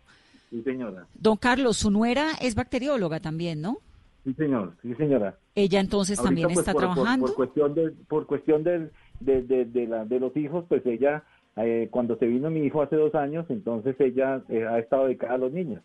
Sí, 0.51 0.63
señora. 0.63 1.07
Don 1.15 1.37
Carlos, 1.37 1.77
su 1.77 1.91
nuera 1.91 2.33
es 2.41 2.55
bacterióloga 2.55 3.21
también, 3.21 3.61
¿no? 3.61 3.79
Sí, 4.25 4.35
señor, 4.35 4.75
sí, 4.83 4.95
señora. 4.95 5.39
Ella 5.55 5.81
entonces 5.81 6.21
también 6.21 6.49
pues, 6.49 6.59
está 6.59 6.75
trabajando. 6.75 7.27
Por, 7.27 7.35
cuestión 7.37 7.75
de, 7.75 7.93
por 8.09 8.27
cuestión 8.27 8.65
de, 8.65 8.91
de, 9.21 9.87
la, 9.87 10.05
de 10.05 10.19
los 10.19 10.37
hijos, 10.37 10.65
pues 10.69 10.85
ella, 10.85 11.23
eh, 11.57 11.89
cuando 11.91 12.17
se 12.19 12.27
vino 12.27 12.51
mi 12.51 12.61
hijo 12.61 12.83
hace 12.83 12.97
dos 12.97 13.15
años, 13.15 13.47
entonces 13.49 13.95
ella 14.01 14.43
eh, 14.49 14.67
ha 14.67 14.81
estado 14.81 15.05
dedicada 15.05 15.35
a 15.35 15.39
los 15.39 15.53
niños. 15.53 15.83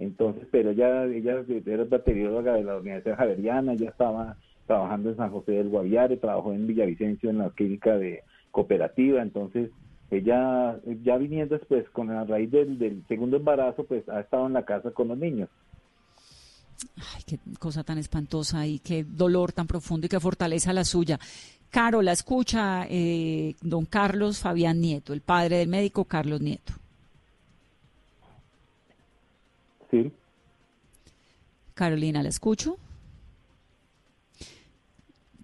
Entonces, 0.00 0.48
pero 0.50 0.70
ella, 0.70 1.04
ella 1.04 1.44
era 1.66 1.84
bacterióloga 1.84 2.54
de 2.54 2.64
la 2.64 2.78
Universidad 2.78 3.18
Javeriana, 3.18 3.74
ya 3.74 3.90
estaba 3.90 4.36
trabajando 4.66 5.10
en 5.10 5.16
San 5.16 5.30
José 5.30 5.52
del 5.52 5.68
Guaviare, 5.68 6.16
trabajó 6.16 6.54
en 6.54 6.66
Villavicencio 6.66 7.28
en 7.28 7.38
la 7.38 7.50
clínica 7.50 7.98
de 7.98 8.24
cooperativa, 8.50 9.20
entonces 9.20 9.70
ella 10.10 10.80
ya 11.04 11.18
viniendo 11.18 11.56
después 11.56 11.88
con 11.90 12.08
la 12.08 12.24
raíz 12.24 12.50
del, 12.50 12.78
del 12.78 13.04
segundo 13.08 13.36
embarazo, 13.36 13.84
pues 13.84 14.08
ha 14.08 14.20
estado 14.20 14.46
en 14.46 14.54
la 14.54 14.64
casa 14.64 14.90
con 14.90 15.08
los 15.08 15.18
niños. 15.18 15.50
Ay, 16.96 17.22
qué 17.26 17.38
cosa 17.58 17.84
tan 17.84 17.98
espantosa 17.98 18.66
y 18.66 18.78
qué 18.78 19.04
dolor 19.04 19.52
tan 19.52 19.66
profundo 19.66 20.06
y 20.06 20.08
qué 20.08 20.18
fortaleza 20.18 20.72
la 20.72 20.84
suya. 20.84 21.20
Caro, 21.68 22.00
la 22.00 22.12
escucha 22.12 22.86
eh, 22.88 23.54
don 23.60 23.84
Carlos 23.84 24.38
Fabián 24.38 24.80
Nieto, 24.80 25.12
el 25.12 25.20
padre 25.20 25.58
del 25.58 25.68
médico 25.68 26.06
Carlos 26.06 26.40
Nieto. 26.40 26.72
Carolina, 31.74 32.22
¿la 32.22 32.28
escucho? 32.28 32.78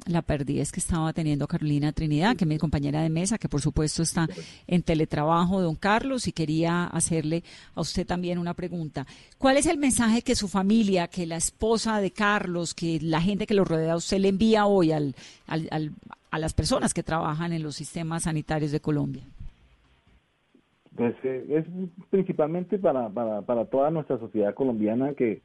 la 0.06 0.22
perdí 0.22 0.60
es 0.60 0.72
que 0.72 0.80
estaba 0.80 1.12
teniendo 1.12 1.46
Carolina 1.48 1.92
Trinidad, 1.92 2.36
que 2.36 2.44
es 2.44 2.48
mi 2.48 2.58
compañera 2.58 3.02
de 3.02 3.10
mesa, 3.10 3.38
que 3.38 3.48
por 3.48 3.60
supuesto 3.60 4.02
está 4.02 4.28
en 4.66 4.82
teletrabajo, 4.82 5.60
don 5.60 5.74
Carlos, 5.74 6.28
y 6.28 6.32
quería 6.32 6.84
hacerle 6.84 7.42
a 7.74 7.80
usted 7.80 8.06
también 8.06 8.38
una 8.38 8.54
pregunta. 8.54 9.06
¿Cuál 9.38 9.56
es 9.56 9.66
el 9.66 9.78
mensaje 9.78 10.22
que 10.22 10.36
su 10.36 10.48
familia, 10.48 11.08
que 11.08 11.26
la 11.26 11.36
esposa 11.36 12.00
de 12.00 12.12
Carlos, 12.12 12.74
que 12.74 13.00
la 13.00 13.20
gente 13.20 13.46
que 13.46 13.54
lo 13.54 13.64
rodea 13.64 13.96
usted 13.96 14.18
le 14.18 14.28
envía 14.28 14.66
hoy 14.66 14.92
al, 14.92 15.14
al, 15.46 15.92
a 16.30 16.38
las 16.38 16.54
personas 16.54 16.94
que 16.94 17.02
trabajan 17.02 17.52
en 17.52 17.62
los 17.62 17.76
sistemas 17.76 18.24
sanitarios 18.24 18.70
de 18.70 18.80
Colombia? 18.80 19.24
Pues 20.96 21.14
eh, 21.24 21.44
es 21.48 21.64
principalmente 22.10 22.78
para, 22.78 23.08
para, 23.10 23.42
para 23.42 23.66
toda 23.66 23.90
nuestra 23.90 24.18
sociedad 24.18 24.54
colombiana 24.54 25.14
que 25.14 25.42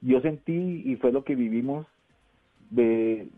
yo 0.00 0.20
sentí 0.20 0.82
y 0.84 0.96
fue 0.96 1.12
lo 1.12 1.24
que 1.24 1.34
vivimos 1.34 1.86
de 2.70 3.28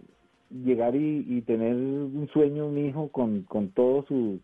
llegar 0.50 0.94
y, 0.94 1.42
tener 1.42 1.74
un 1.74 2.28
sueño, 2.32 2.68
un 2.68 2.78
hijo 2.78 3.08
con, 3.08 3.42
con 3.42 3.70
todo 3.70 4.04
su, 4.06 4.40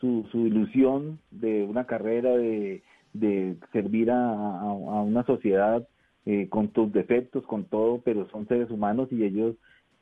su, 0.00 0.46
ilusión 0.46 1.18
de 1.30 1.64
una 1.64 1.84
carrera, 1.84 2.30
de, 2.36 2.82
de 3.12 3.56
servir 3.72 4.10
a, 4.10 4.32
a, 4.32 4.72
una 5.02 5.24
sociedad 5.24 5.86
eh, 6.26 6.48
con 6.48 6.72
sus 6.72 6.92
defectos, 6.92 7.44
con 7.44 7.64
todo, 7.64 8.00
pero 8.04 8.28
son 8.30 8.48
seres 8.48 8.70
humanos 8.70 9.08
y 9.10 9.24
ellos 9.24 9.56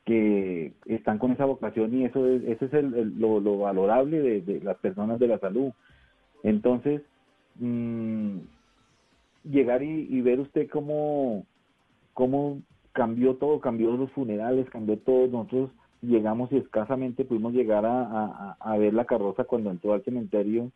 que 0.05 0.73
están 0.85 1.19
con 1.19 1.31
esa 1.31 1.45
vocación 1.45 1.93
y 1.93 2.05
eso 2.05 2.27
es, 2.27 2.43
eso 2.43 2.65
es 2.65 2.73
el, 2.73 3.19
lo, 3.19 3.39
lo, 3.39 3.59
valorable 3.59 4.41
de, 4.41 4.61
las 4.61 4.77
personas 4.77 5.19
de 5.19 5.27
la 5.27 5.39
salud. 5.39 5.71
Entonces, 6.43 7.01
mmm, 7.55 8.37
llegar 9.43 9.83
y, 9.83 10.21
ver 10.21 10.39
usted 10.39 10.69
cómo, 10.69 11.45
cómo 12.13 12.61
cambió 12.91 13.35
todo, 13.35 13.59
cambió 13.59 13.91
los 13.91 14.11
funerales, 14.11 14.69
cambió 14.69 14.97
todo. 14.99 15.27
Nosotros 15.27 15.71
llegamos 16.01 16.51
y 16.51 16.57
escasamente 16.57 17.25
pudimos 17.25 17.53
llegar 17.53 17.85
a, 17.85 18.57
a, 18.59 18.77
ver 18.77 18.93
la 18.93 19.05
carroza 19.05 19.43
cuando 19.43 19.71
entró 19.71 19.93
al 19.93 20.03
cementerio. 20.03 20.71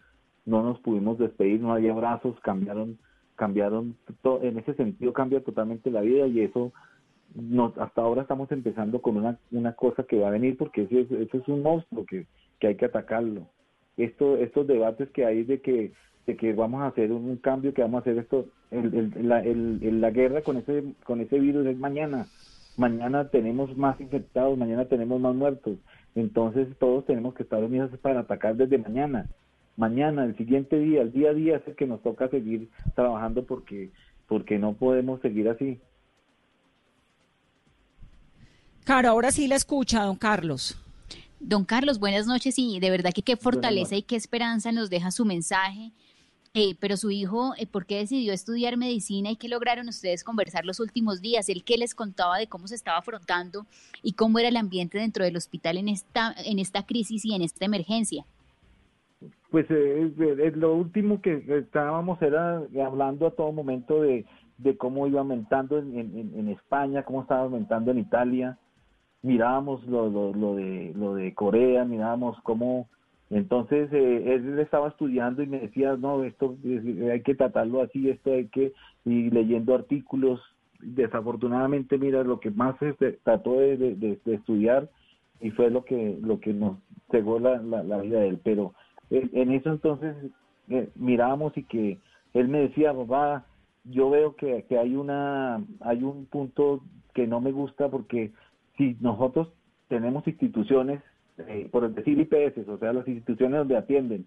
No 0.46 0.64
nos 0.64 0.80
pudimos 0.80 1.18
despedir, 1.18 1.62
no 1.62 1.74
había 1.74 1.94
abrazos, 1.94 2.38
cambiaron, 2.42 2.98
cambiaron, 3.36 3.96
todo, 4.22 4.44
en 4.44 4.60
ese 4.60 4.74
sentido 4.74 5.14
cambia 5.14 5.42
totalmente 5.42 5.90
la 5.90 6.02
vida 6.02 6.28
y 6.28 6.42
eso 6.42 6.74
nos, 7.34 7.78
hasta 7.78 8.02
ahora 8.02 8.24
estamos 8.24 8.52
empezando 8.52 9.02
con 9.02 9.18
una, 9.18 9.40
una 9.52 9.74
cosa 9.74 10.04
que 10.04 10.20
va 10.20 10.28
a 10.28 10.32
venir 10.32 10.58
porque 10.58 10.84
eso 10.84 11.00
es, 11.00 11.12
eso 11.12 11.38
es 11.38 11.48
un 11.48 11.64
monstruo 11.64 12.06
que, 12.06 12.28
que 12.60 12.68
hay 12.68 12.76
que 12.76 12.86
atacarlo. 12.86 13.48
Esto, 13.98 14.38
estos 14.38 14.68
debates 14.68 15.10
que 15.10 15.26
hay 15.26 15.44
de 15.44 15.62
que 15.62 15.92
de 16.26 16.38
que 16.38 16.54
vamos 16.54 16.82
a 16.82 16.88
hacer 16.88 17.12
un, 17.12 17.36
cambio, 17.38 17.74
que 17.74 17.82
vamos 17.82 18.00
a 18.00 18.02
hacer 18.02 18.18
esto, 18.18 18.48
el, 18.72 19.12
la, 19.28 19.44
la 19.44 20.12
guerra 20.12 20.42
con 20.42 20.58
ese, 20.58 20.84
con 21.04 21.20
ese 21.22 21.40
virus 21.40 21.66
es 21.68 21.78
mañana. 21.78 22.28
Mañana 22.78 23.30
tenemos 23.30 23.76
más 23.78 24.00
infectados, 24.00 24.58
mañana 24.58 24.86
tenemos 24.86 25.20
más 25.20 25.36
muertos. 25.36 25.78
Entonces 26.16 26.68
todos 26.80 27.06
tenemos 27.06 27.34
que 27.34 27.44
estar 27.44 27.64
unidos 27.64 27.92
para 28.02 28.22
atacar 28.22 28.56
desde 28.56 28.78
mañana. 28.78 29.28
Mañana, 29.76 30.24
el 30.24 30.38
siguiente 30.38 30.80
día, 30.80 31.02
el 31.02 31.12
día 31.12 31.32
a 31.32 31.34
día 31.34 31.58
es 31.58 31.68
el 31.68 31.76
que 31.76 31.88
nos 31.88 32.02
toca 32.02 32.30
seguir 32.30 32.70
trabajando 32.96 33.44
porque, 33.44 33.90
porque 34.28 34.60
no 34.60 34.74
podemos 34.74 35.20
seguir 35.22 35.50
así. 35.50 35.80
Claro, 38.86 39.10
ahora 39.10 39.32
sí 39.32 39.48
la 39.48 39.56
escucha, 39.56 40.04
don 40.04 40.16
Carlos. 40.16 40.78
Don 41.46 41.66
Carlos, 41.66 42.00
buenas 42.00 42.26
noches 42.26 42.58
y 42.58 42.80
de 42.80 42.90
verdad 42.90 43.12
que 43.14 43.22
qué 43.22 43.36
fortaleza 43.36 43.96
y 43.96 44.02
qué 44.02 44.16
esperanza 44.16 44.72
nos 44.72 44.90
deja 44.90 45.12
su 45.12 45.26
mensaje 45.26 45.92
eh, 46.56 46.76
pero 46.80 46.98
su 46.98 47.10
hijo, 47.10 47.54
eh, 47.58 47.66
¿por 47.66 47.88
qué 47.88 47.98
decidió 47.98 48.32
estudiar 48.32 48.78
medicina 48.78 49.32
y 49.32 49.38
qué 49.38 49.50
lograron 49.50 49.88
ustedes 49.88 50.24
conversar 50.24 50.66
los 50.66 50.80
últimos 50.80 51.20
días? 51.20 51.50
¿El 51.50 51.64
qué 51.64 51.78
les 51.80 51.96
contaba 51.96 52.38
de 52.38 52.46
cómo 52.46 52.68
se 52.68 52.76
estaba 52.76 53.00
afrontando 53.00 53.66
y 54.04 54.14
cómo 54.14 54.38
era 54.38 54.50
el 54.50 54.58
ambiente 54.58 55.00
dentro 55.00 55.26
del 55.26 55.36
hospital 55.36 55.78
en 55.78 55.90
esta, 55.90 56.36
en 56.46 56.60
esta 56.60 56.86
crisis 56.86 57.26
y 57.26 57.34
en 57.34 57.42
esta 57.42 57.66
emergencia? 57.66 58.24
Pues 59.50 59.66
eh, 59.72 60.52
lo 60.54 60.76
último 60.76 61.24
que 61.24 61.44
estábamos 61.48 62.22
era 62.22 62.62
hablando 62.86 63.26
a 63.26 63.32
todo 63.32 63.52
momento 63.52 64.04
de, 64.04 64.24
cómo 64.78 65.08
iba 65.08 65.22
aumentando 65.22 65.80
en, 65.80 65.98
en, 65.98 66.50
España, 66.50 67.02
cómo 67.02 67.24
estaba 67.24 67.42
aumentando 67.42 67.90
en 67.90 67.98
Italia, 67.98 68.60
mirábamos 69.24 69.86
lo, 69.88 70.10
lo, 70.10 70.56
de, 70.56 70.94
lo 70.96 71.16
de 71.16 71.34
Corea, 71.34 71.86
mirábamos 71.86 72.40
cómo... 72.44 72.88
Entonces 73.30 73.92
eh, 73.92 74.36
él 74.36 74.60
estaba 74.60 74.90
estudiando 74.90 75.42
y 75.42 75.48
me 75.48 75.62
decía, 75.62 75.96
no, 75.98 76.24
esto 76.24 76.56
hay 77.12 77.22
que 77.22 77.34
tratarlo 77.34 77.82
así, 77.82 78.10
esto 78.10 78.34
hay 78.34 78.48
que... 78.50 78.74
Y 79.06 79.32
leyendo 79.32 79.74
artículos, 79.74 80.40
desafortunadamente, 80.80 81.98
mira, 81.98 82.24
lo 82.24 82.40
que 82.40 82.52
más 82.52 82.76
se 82.78 82.94
trató 83.24 83.60
de, 83.60 84.20
estudiar 84.26 84.90
y 85.42 85.50
fue 85.52 85.72
lo 85.72 85.84
que, 85.84 86.20
lo 86.22 86.40
que 86.40 86.54
nos 86.54 86.78
cegó 87.10 87.40
la, 87.40 87.58
la, 87.62 87.98
vida 88.02 88.20
de 88.20 88.28
él. 88.30 88.40
Pero 88.44 88.74
en 89.10 89.52
eso 89.52 89.72
entonces 89.72 90.16
eh, 90.70 90.90
mirábamos 90.96 91.58
y 91.58 91.64
que 91.64 92.00
él 92.34 92.48
me 92.50 92.60
decía, 92.60 92.94
papá, 92.94 93.46
yo 93.86 94.10
veo 94.10 94.36
que, 94.36 94.64
que 94.68 94.78
hay 94.78 94.96
una 94.96 95.62
hay 95.82 96.04
un 96.04 96.26
punto 96.26 96.82
que 97.14 97.28
no 97.28 97.42
me 97.42 97.52
gusta 97.52 97.90
porque 97.90 98.32
si 98.78 98.98
nosotros 99.00 99.50
tenemos 99.88 100.28
instituciones, 100.28 101.02
eh, 101.38 101.68
por 101.72 101.90
decir 101.94 102.20
IPS, 102.20 102.68
o 102.68 102.78
sea, 102.78 102.94
las 102.94 103.08
instituciones 103.08 103.60
donde 103.60 103.78
atienden, 103.78 104.26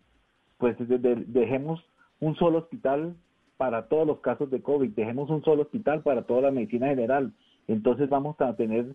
pues 0.58 0.76
dejemos 0.78 1.84
un 2.20 2.34
solo 2.36 2.58
hospital 2.58 3.14
para 3.56 3.88
todos 3.88 4.06
los 4.06 4.20
casos 4.20 4.50
de 4.50 4.62
COVID, 4.62 4.90
dejemos 4.90 5.30
un 5.30 5.42
solo 5.42 5.62
hospital 5.62 6.02
para 6.02 6.22
toda 6.22 6.42
la 6.42 6.50
medicina 6.50 6.88
general. 6.88 7.32
Entonces 7.68 8.08
vamos 8.08 8.40
a 8.40 8.54
tener 8.56 8.94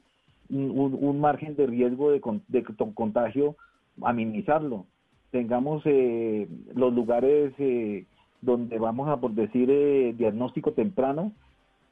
un, 0.50 1.20
margen 1.20 1.56
de 1.56 1.68
riesgo 1.68 2.12
de, 2.12 2.22
de, 2.48 2.64
contagio 2.94 3.56
a 4.02 4.14
minimizarlo. 4.14 4.86
Tengamos 5.32 5.82
eh, 5.86 6.48
los 6.76 6.94
lugares 6.94 7.54
eh, 7.58 8.06
donde 8.42 8.78
vamos 8.78 9.08
a, 9.10 9.18
por 9.18 9.32
decir, 9.32 9.70
eh, 9.72 10.14
diagnóstico 10.18 10.74
temprano, 10.74 11.32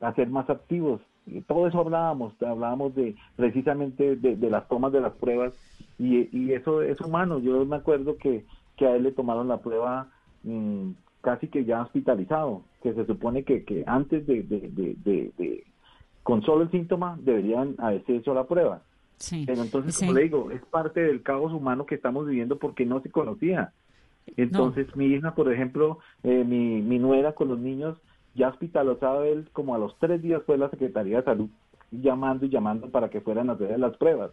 a 0.02 0.13
ser 0.13 0.30
más 0.30 0.50
activos. 0.50 1.02
Todo 1.48 1.68
eso 1.68 1.80
hablábamos, 1.80 2.34
hablábamos 2.42 2.96
de 2.96 3.15
precisamente 3.36 4.15
de, 4.15 4.50
las 4.50 4.68
tomas 4.68 4.92
de 4.92 5.02
las 5.02 5.13
pruebas 5.13 5.54
y, 5.98 6.52
eso 6.54 6.82
es 6.82 7.00
humano. 7.02 7.39
Yo 7.39 7.65
me 7.65 7.76
acuerdo 7.76 8.18
que, 8.18 8.46
que 8.78 8.88
a 8.88 8.96
él 8.96 9.04
le 9.04 9.12
tomaron 9.12 9.48
la 9.48 9.58
prueba 9.58 10.08
mm, 10.44 10.92
casi 11.22 11.48
que 11.48 11.65
ya 11.65 11.82
hospitalizado, 11.82 12.63
que 12.82 12.94
se 12.94 13.06
supone 13.06 13.44
que, 13.44 13.63
que 13.63 13.84
antes 13.86 14.26
de, 14.26 14.44
de, 14.44 15.63
con 16.24 16.42
solo 16.44 16.63
el 16.63 16.72
síntoma 16.72 17.18
deberían 17.22 17.76
haberse 17.78 18.15
hecho 18.15 18.34
la 18.34 18.46
prueba. 18.46 18.82
Pero 19.46 19.62
entonces, 19.62 20.00
como 20.00 20.13
le 20.13 20.24
digo, 20.24 20.50
es 20.50 20.63
parte 20.65 21.02
del 21.02 21.24
caos 21.24 21.52
humano 21.52 21.86
que 21.86 21.96
estamos 21.96 22.26
viviendo 22.26 22.58
porque 22.58 22.86
no 22.86 23.02
se 23.02 23.12
conocía. 23.12 23.74
Entonces, 24.38 24.96
mi 24.96 25.08
hija, 25.08 25.36
por 25.36 25.52
ejemplo, 25.52 26.00
eh, 26.24 26.44
mi, 26.46 26.82
mi 26.82 27.00
nuera 27.00 27.34
con 27.34 27.50
los 27.50 27.60
niños, 27.60 27.98
ya 28.39 28.47
hospitalizado 28.47 29.25
él, 29.25 29.49
como 29.52 29.75
a 29.75 29.78
los 29.78 29.97
tres 29.99 30.21
días 30.21 30.41
fue 30.45 30.58
la 30.58 30.69
Secretaría 30.69 31.17
de 31.17 31.23
Salud 31.23 31.49
llamando 31.91 32.45
y 32.45 32.49
llamando 32.49 32.89
para 32.89 33.10
que 33.10 33.19
fueran 33.19 33.49
a 33.49 33.54
hacer 33.54 33.78
las 33.78 33.97
pruebas. 33.97 34.32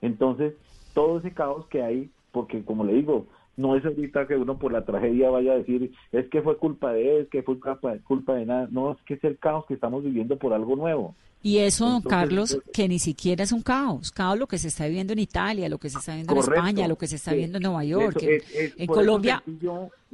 Entonces, 0.00 0.54
todo 0.94 1.18
ese 1.18 1.34
caos 1.34 1.66
que 1.66 1.82
hay, 1.82 2.10
porque 2.32 2.64
como 2.64 2.84
le 2.84 2.94
digo, 2.94 3.26
no 3.56 3.76
es 3.76 3.84
ahorita 3.84 4.26
que 4.26 4.36
uno 4.36 4.58
por 4.58 4.72
la 4.72 4.84
tragedia 4.84 5.30
vaya 5.30 5.52
a 5.52 5.58
decir, 5.58 5.92
es 6.10 6.28
que 6.28 6.42
fue 6.42 6.56
culpa 6.56 6.92
de 6.92 7.18
él, 7.18 7.28
que 7.30 7.42
fue 7.42 7.58
culpa 8.04 8.34
de 8.34 8.46
nada, 8.46 8.68
no, 8.70 8.92
es 8.92 8.98
que 9.04 9.14
es 9.14 9.24
el 9.24 9.38
caos 9.38 9.66
que 9.66 9.74
estamos 9.74 10.02
viviendo 10.04 10.38
por 10.38 10.52
algo 10.52 10.76
nuevo. 10.76 11.14
Y 11.44 11.58
eso, 11.58 11.88
don 11.88 12.02
Carlos, 12.02 12.60
que 12.72 12.88
ni 12.88 13.00
siquiera 13.00 13.42
es 13.42 13.50
un 13.50 13.62
caos. 13.62 14.12
Caos 14.12 14.38
lo 14.38 14.46
que 14.46 14.58
se 14.58 14.68
está 14.68 14.86
viviendo 14.86 15.12
en 15.12 15.18
Italia, 15.18 15.68
lo 15.68 15.78
que 15.78 15.90
se 15.90 15.98
está 15.98 16.14
viendo 16.14 16.34
en 16.34 16.38
España, 16.38 16.86
lo 16.86 16.96
que 16.96 17.08
se 17.08 17.16
está 17.16 17.32
viendo 17.32 17.58
en 17.58 17.64
Nueva 17.64 17.84
York, 17.84 18.16
en 18.22 18.86
Colombia. 18.86 19.42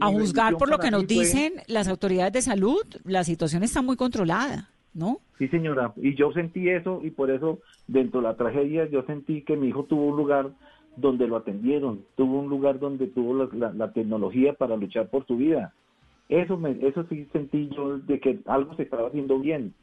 a 0.01 0.07
juzgar 0.09 0.57
por 0.57 0.71
lo 0.71 0.79
que 0.79 0.91
nos 0.91 1.07
dicen 1.07 1.55
las 1.67 1.87
autoridades 1.87 2.33
de 2.33 2.43
salud, 2.43 2.83
la 3.05 3.25
situación 3.25 3.63
está 3.63 3.83
muy 3.83 3.97
controlada, 3.97 4.71
¿no? 4.95 5.21
Sí, 5.37 5.49
señora. 5.49 5.93
Y 5.97 6.15
yo 6.15 6.33
sentí 6.33 6.71
eso 6.71 7.01
y 7.05 7.11
por 7.11 7.31
eso, 7.31 7.61
dentro 7.87 8.21
de 8.21 8.29
la 8.29 8.37
tragedia, 8.37 8.89
yo 8.89 9.03
sentí 9.03 9.43
que 9.43 9.57
mi 9.57 9.69
hijo 9.69 9.85
tuvo 9.85 10.07
un 10.07 10.17
lugar 10.17 10.51
donde 11.01 11.27
lo 11.27 11.37
atendieron, 11.37 12.05
tuvo 12.17 12.41
un 12.41 12.49
lugar 12.49 12.79
donde 12.79 13.07
tuvo 13.07 13.47
la, 13.47 13.93
tecnología 13.93 14.53
para 14.55 14.77
luchar 14.77 15.09
por 15.09 15.27
su 15.27 15.37
vida. 15.37 15.73
Eso, 16.29 16.57
me, 16.57 16.73
eso 16.87 17.05
sí 17.09 17.27
sentí 17.33 17.71
yo 17.75 17.99
de 17.99 18.21
que 18.21 18.41
algo 18.47 18.75
se 18.75 18.83
estaba 18.83 19.09
haciendo 19.09 19.39
bien. 19.39 19.75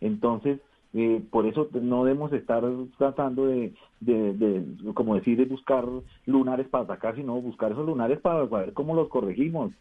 Entonces, 0.00 0.60
eh, 0.92 1.22
por 1.30 1.46
eso 1.46 1.68
no 1.80 2.04
debemos 2.04 2.32
estar 2.32 2.62
tratando 2.98 3.46
de, 3.46 3.72
de, 4.00 4.64
como 4.94 5.14
decir, 5.14 5.36
de 5.38 5.44
buscar 5.44 5.84
lunares 6.26 6.68
para 6.68 6.84
atacar, 6.84 7.16
sino 7.16 7.40
buscar 7.40 7.72
esos 7.72 7.86
lunares 7.86 8.20
para 8.20 8.44
ver 8.44 8.72
cómo 8.74 8.94
los 8.94 9.08
corregimos. 9.08 9.72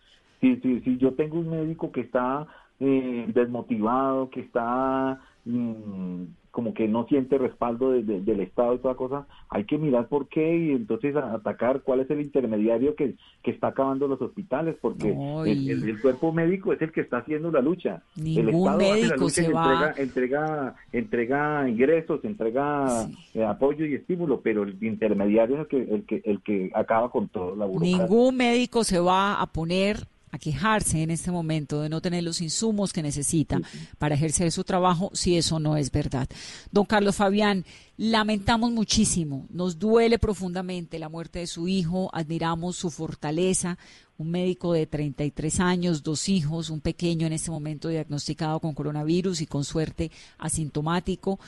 Si, 0.42 0.56
si, 0.58 0.82
si 0.82 0.98
yo 0.98 1.14
tengo 1.14 1.40
un 1.40 1.50
médico 1.50 1.92
que 1.92 2.02
está 2.02 2.48
eh, 2.80 3.26
desmotivado, 3.34 4.30
que 4.30 4.42
está 4.42 5.22
mm, 5.46 6.24
como 6.54 6.76
que 6.76 6.88
no 6.88 7.08
siente 7.08 7.40
respaldo 7.40 7.90
del 7.90 8.40
Estado 8.40 8.76
y 8.76 8.78
toda 8.78 8.94
cosa, 8.94 9.26
hay 9.50 9.64
que 9.64 9.80
mirar 9.80 10.08
por 10.08 10.28
qué 10.28 10.56
y 10.56 10.70
entonces 10.70 11.16
atacar 11.16 11.82
cuál 11.82 12.02
es 12.02 12.12
el 12.12 12.22
intermediario 12.22 12.96
que, 12.96 13.16
que 13.42 13.50
está 13.50 13.70
acabando 13.70 14.08
los 14.08 14.22
hospitales, 14.22 14.76
porque 14.80 15.18
el, 15.48 16.00
cuerpo 16.00 16.32
médico 16.32 16.72
es 16.72 16.80
el 16.84 16.92
que 16.92 17.02
está 17.02 17.18
haciendo 17.18 17.50
la 17.50 17.60
lucha. 17.60 18.04
el 18.16 18.50
Estado 18.50 18.78
médico 18.78 19.30
se 19.30 19.46
entrega, 19.46 19.96
entrega, 19.98 20.76
entrega, 20.92 21.68
ingresos, 21.68 22.24
entrega 22.24 23.08
eh, 23.34 23.44
apoyo 23.44 23.88
y 23.88 23.96
estímulo, 23.96 24.42
pero 24.42 24.62
el 24.62 24.78
intermediario 24.80 25.56
es 25.56 25.62
el 25.62 25.68
que, 25.68 25.96
el 25.96 26.06
que, 26.06 26.22
el 26.24 26.44
que 26.44 26.70
acaba 26.76 27.10
con 27.10 27.30
todo 27.30 27.56
la 27.56 27.66
burocracia. 27.66 27.98
Ningún 27.98 28.38
médico 28.38 28.84
se 28.84 29.00
va 29.00 29.42
a 29.42 29.48
poner 29.48 30.06
a 30.34 30.40
quejarse 30.40 31.04
en 31.04 31.12
este 31.12 31.30
momento 31.30 31.82
de 31.82 31.90
no 31.90 32.02
tener 32.02 32.24
los 32.24 32.42
insumos 32.42 32.92
que 32.92 33.04
necesita 33.04 33.62
para 34.00 34.16
ejercer 34.16 34.52
su 34.52 34.64
trabajo 34.64 35.12
si 35.14 35.38
eso 35.38 35.60
no 35.60 35.78
es 35.78 35.92
verdad. 35.92 36.28
Don 36.72 36.86
Carlos 36.86 37.18
Fabián, 37.18 37.64
lamentamos 37.98 38.72
muchísimo, 38.72 39.46
nos 39.52 39.78
duele 39.78 40.18
profundamente 40.18 40.98
la 40.98 41.08
muerte 41.08 41.38
de 41.38 41.48
su 41.48 41.68
hijo, 41.68 42.10
admiramos 42.14 42.76
su 42.76 42.90
fortaleza, 42.90 43.78
un 44.18 44.32
médico 44.32 44.74
de 44.74 44.88
33 44.88 45.60
años, 45.60 46.02
dos 46.02 46.28
hijos, 46.28 46.72
un 46.72 46.82
pequeño 46.82 47.28
en 47.28 47.34
este 47.34 47.52
momento 47.52 47.90
diagnosticado 47.90 48.60
con 48.60 48.74
coronavirus 48.74 49.42
y 49.42 49.46
con 49.46 49.64
suerte 49.64 50.10
asintomático 50.40 51.40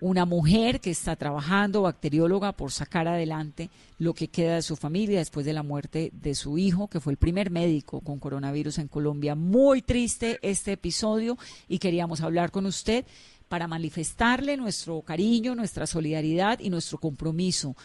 una 0.00 0.24
mujer 0.24 0.80
que 0.80 0.90
está 0.90 1.16
trabajando, 1.16 1.82
bacterióloga, 1.82 2.52
por 2.52 2.72
sacar 2.72 3.06
adelante 3.06 3.70
lo 3.98 4.12
que 4.12 4.28
queda 4.28 4.56
de 4.56 4.62
su 4.62 4.76
familia 4.76 5.18
después 5.18 5.46
de 5.46 5.52
la 5.52 5.62
muerte 5.62 6.10
de 6.12 6.34
su 6.34 6.58
hijo, 6.58 6.88
que 6.88 7.00
fue 7.00 7.12
el 7.12 7.16
primer 7.16 7.50
médico 7.50 8.00
con 8.00 8.18
coronavirus 8.18 8.78
en 8.78 8.88
Colombia. 8.88 9.34
Muy 9.34 9.82
triste 9.82 10.38
este 10.42 10.72
episodio 10.72 11.38
y 11.68 11.78
queríamos 11.78 12.20
hablar 12.20 12.50
con 12.50 12.66
usted 12.66 13.04
para 13.48 13.68
manifestarle 13.68 14.56
nuestro 14.56 15.00
cariño, 15.02 15.54
nuestra 15.54 15.86
solidaridad 15.86 16.58
y 16.58 16.70
nuestro 16.70 16.98
compromiso 16.98 17.76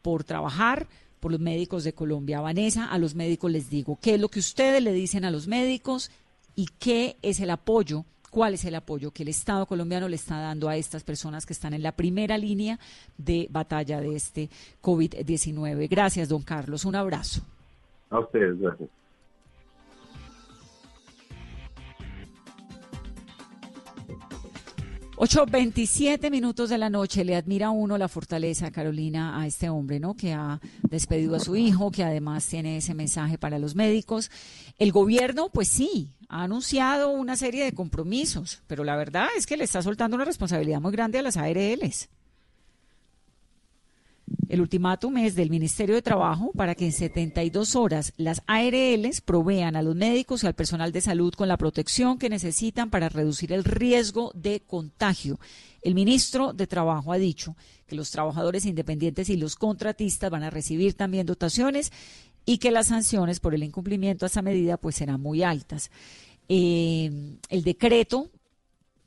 por 0.00 0.24
trabajar 0.24 0.88
por 1.20 1.32
los 1.32 1.40
médicos 1.40 1.84
de 1.84 1.92
Colombia. 1.92 2.40
Vanessa, 2.40 2.86
a 2.86 2.98
los 2.98 3.14
médicos 3.14 3.50
les 3.50 3.68
digo, 3.68 3.98
¿qué 4.00 4.14
es 4.14 4.20
lo 4.20 4.30
que 4.30 4.38
ustedes 4.38 4.82
le 4.82 4.92
dicen 4.92 5.24
a 5.24 5.30
los 5.30 5.46
médicos 5.48 6.10
y 6.54 6.66
qué 6.78 7.16
es 7.22 7.40
el 7.40 7.50
apoyo 7.50 8.04
cuál 8.30 8.54
es 8.54 8.64
el 8.64 8.74
apoyo 8.74 9.10
que 9.10 9.22
el 9.22 9.28
Estado 9.28 9.66
colombiano 9.66 10.08
le 10.08 10.16
está 10.16 10.40
dando 10.40 10.68
a 10.68 10.76
estas 10.76 11.04
personas 11.04 11.46
que 11.46 11.52
están 11.52 11.74
en 11.74 11.82
la 11.82 11.92
primera 11.92 12.38
línea 12.38 12.78
de 13.16 13.48
batalla 13.50 14.00
de 14.00 14.16
este 14.16 14.50
COVID-19. 14.82 15.88
Gracias, 15.88 16.28
don 16.28 16.42
Carlos. 16.42 16.84
Un 16.84 16.96
abrazo. 16.96 17.42
A 18.10 18.20
ustedes, 18.20 18.58
gracias. 18.58 18.88
Ocho 25.20 25.46
veintisiete 25.46 26.30
minutos 26.30 26.70
de 26.70 26.78
la 26.78 26.90
noche. 26.90 27.24
Le 27.24 27.34
admira 27.34 27.70
uno 27.70 27.98
la 27.98 28.06
fortaleza, 28.06 28.70
Carolina, 28.70 29.40
a 29.40 29.48
este 29.48 29.68
hombre, 29.68 29.98
¿no? 29.98 30.14
Que 30.14 30.32
ha 30.32 30.60
despedido 30.88 31.34
a 31.34 31.40
su 31.40 31.56
hijo, 31.56 31.90
que 31.90 32.04
además 32.04 32.46
tiene 32.46 32.76
ese 32.76 32.94
mensaje 32.94 33.36
para 33.36 33.58
los 33.58 33.74
médicos. 33.74 34.30
El 34.78 34.92
gobierno, 34.92 35.48
pues 35.48 35.66
sí, 35.66 36.12
ha 36.28 36.44
anunciado 36.44 37.10
una 37.10 37.34
serie 37.34 37.64
de 37.64 37.72
compromisos, 37.72 38.62
pero 38.68 38.84
la 38.84 38.94
verdad 38.94 39.26
es 39.36 39.46
que 39.46 39.56
le 39.56 39.64
está 39.64 39.82
soltando 39.82 40.14
una 40.14 40.24
responsabilidad 40.24 40.80
muy 40.80 40.92
grande 40.92 41.18
a 41.18 41.22
las 41.22 41.36
ARLs. 41.36 42.08
El 44.48 44.62
ultimátum 44.62 45.18
es 45.18 45.34
del 45.34 45.50
Ministerio 45.50 45.94
de 45.94 46.00
Trabajo 46.00 46.52
para 46.56 46.74
que 46.74 46.86
en 46.86 46.92
72 46.92 47.76
horas 47.76 48.14
las 48.16 48.42
ARLs 48.46 49.20
provean 49.20 49.76
a 49.76 49.82
los 49.82 49.94
médicos 49.94 50.42
y 50.42 50.46
al 50.46 50.54
personal 50.54 50.90
de 50.90 51.02
salud 51.02 51.34
con 51.34 51.48
la 51.48 51.58
protección 51.58 52.18
que 52.18 52.30
necesitan 52.30 52.88
para 52.88 53.10
reducir 53.10 53.52
el 53.52 53.62
riesgo 53.62 54.32
de 54.34 54.60
contagio. 54.60 55.38
El 55.82 55.94
ministro 55.94 56.54
de 56.54 56.66
Trabajo 56.66 57.12
ha 57.12 57.18
dicho 57.18 57.56
que 57.86 57.94
los 57.94 58.10
trabajadores 58.10 58.64
independientes 58.64 59.28
y 59.28 59.36
los 59.36 59.54
contratistas 59.54 60.30
van 60.30 60.42
a 60.42 60.50
recibir 60.50 60.94
también 60.94 61.26
dotaciones 61.26 61.92
y 62.46 62.56
que 62.56 62.70
las 62.70 62.86
sanciones 62.86 63.40
por 63.40 63.54
el 63.54 63.62
incumplimiento 63.62 64.24
a 64.24 64.28
esa 64.28 64.40
medida 64.40 64.78
pues 64.78 64.96
serán 64.96 65.20
muy 65.20 65.42
altas. 65.42 65.90
Eh, 66.48 67.36
el 67.50 67.62
decreto, 67.64 68.30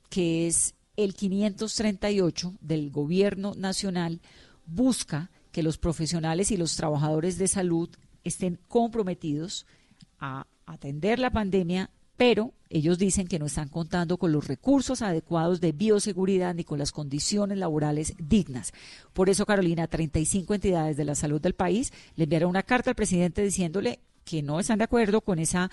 que 0.08 0.46
es 0.46 0.74
el 0.96 1.14
538 1.14 2.54
del 2.60 2.90
Gobierno 2.90 3.54
Nacional, 3.56 4.20
busca 4.66 5.30
que 5.50 5.62
los 5.62 5.78
profesionales 5.78 6.50
y 6.50 6.56
los 6.56 6.76
trabajadores 6.76 7.38
de 7.38 7.48
salud 7.48 7.90
estén 8.24 8.58
comprometidos 8.68 9.66
a 10.18 10.46
atender 10.66 11.18
la 11.18 11.30
pandemia 11.30 11.90
pero 12.16 12.52
ellos 12.70 12.98
dicen 12.98 13.26
que 13.26 13.40
no 13.40 13.46
están 13.46 13.68
contando 13.68 14.16
con 14.16 14.30
los 14.30 14.46
recursos 14.46 15.02
adecuados 15.02 15.60
de 15.60 15.72
bioseguridad 15.72 16.54
ni 16.54 16.62
con 16.62 16.78
las 16.78 16.92
condiciones 16.92 17.58
laborales 17.58 18.14
dignas. 18.16 18.72
Por 19.12 19.28
eso, 19.28 19.44
Carolina, 19.44 19.88
35 19.88 20.54
entidades 20.54 20.96
de 20.96 21.04
la 21.04 21.14
salud 21.14 21.40
del 21.40 21.54
país 21.54 21.92
le 22.14 22.24
enviaron 22.24 22.50
una 22.50 22.62
carta 22.62 22.90
al 22.90 22.96
presidente 22.96 23.42
diciéndole 23.42 23.98
que 24.24 24.40
no 24.40 24.60
están 24.60 24.78
de 24.78 24.84
acuerdo 24.84 25.20
con 25.22 25.40
esa 25.40 25.68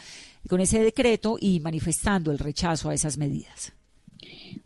con 0.47 0.59
ese 0.59 0.79
decreto 0.79 1.37
y 1.39 1.59
manifestando 1.59 2.31
el 2.31 2.39
rechazo 2.39 2.89
a 2.89 2.95
esas 2.95 3.17
medidas. 3.17 3.73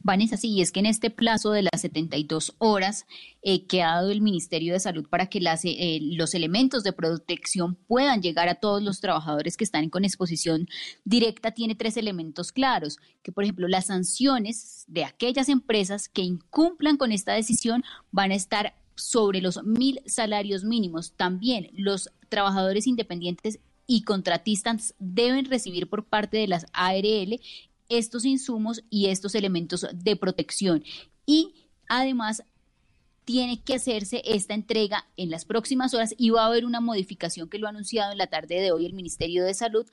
Vanessa, 0.02 0.38
sí, 0.38 0.62
es 0.62 0.72
que 0.72 0.80
en 0.80 0.86
este 0.86 1.10
plazo 1.10 1.52
de 1.52 1.64
las 1.64 1.82
72 1.82 2.56
horas 2.58 3.06
eh, 3.42 3.66
que 3.66 3.84
ha 3.84 3.96
dado 3.96 4.12
el 4.12 4.22
Ministerio 4.22 4.74
de 4.74 4.80
Salud 4.80 5.08
para 5.10 5.28
que 5.28 5.40
eh, 5.40 6.00
los 6.02 6.34
elementos 6.34 6.84
de 6.84 6.94
protección 6.94 7.76
puedan 7.88 8.22
llegar 8.22 8.50
a 8.50 8.56
todos 8.56 8.82
los 8.82 9.00
trabajadores 9.00 9.58
que 9.58 9.64
están 9.64 9.90
con 9.90 10.06
exposición 10.06 10.68
directa, 11.06 11.52
tiene 11.52 11.76
tres 11.76 11.98
elementos 11.98 12.52
claros, 12.52 12.98
que 13.22 13.32
por 13.32 13.44
ejemplo 13.44 13.68
las 13.68 13.88
sanciones 13.88 14.86
de 14.88 15.06
aquellas 15.06 15.50
empresas 15.50 16.10
que 16.10 16.22
incumplan 16.22 16.98
con 16.98 17.12
esta 17.12 17.34
decisión 17.34 17.84
van 18.12 18.32
a 18.32 18.36
estar 18.36 18.76
sobre 18.96 19.42
los 19.42 19.64
mil 19.64 20.02
salarios 20.06 20.64
mínimos. 20.64 21.14
También 21.14 21.70
los 21.74 22.10
trabajadores 22.30 22.88
independientes 22.88 23.60
y 23.88 24.04
contratistas 24.04 24.96
deben 25.00 25.46
recibir 25.46 25.90
por 25.90 26.06
parte 26.06 26.38
de 26.38 26.48
las 26.48 26.66
ARL 26.74 27.40
estos 27.90 28.26
insumos 28.26 28.84
y 28.90 29.08
estos 29.08 29.36
elementos 29.36 29.86
de 29.94 30.16
protección. 30.16 30.84
Y 31.26 31.54
además 31.88 32.44
tiene 33.26 33.62
que 33.62 33.76
hacerse 33.76 34.22
esta 34.26 34.54
entrega 34.54 35.08
en 35.16 35.30
las 35.30 35.46
próximas 35.46 35.94
horas 35.94 36.14
y 36.18 36.30
va 36.30 36.44
a 36.44 36.48
haber 36.48 36.66
una 36.66 36.82
modificación 36.82 37.50
que 37.50 37.58
lo 37.58 37.68
ha 37.68 37.70
anunciado 37.70 38.12
en 38.12 38.18
la 38.18 38.28
tarde 38.28 38.60
de 38.60 38.72
hoy 38.72 38.86
el 38.86 38.94
Ministerio 38.94 39.46
de 39.46 39.54
Salud 39.54 39.88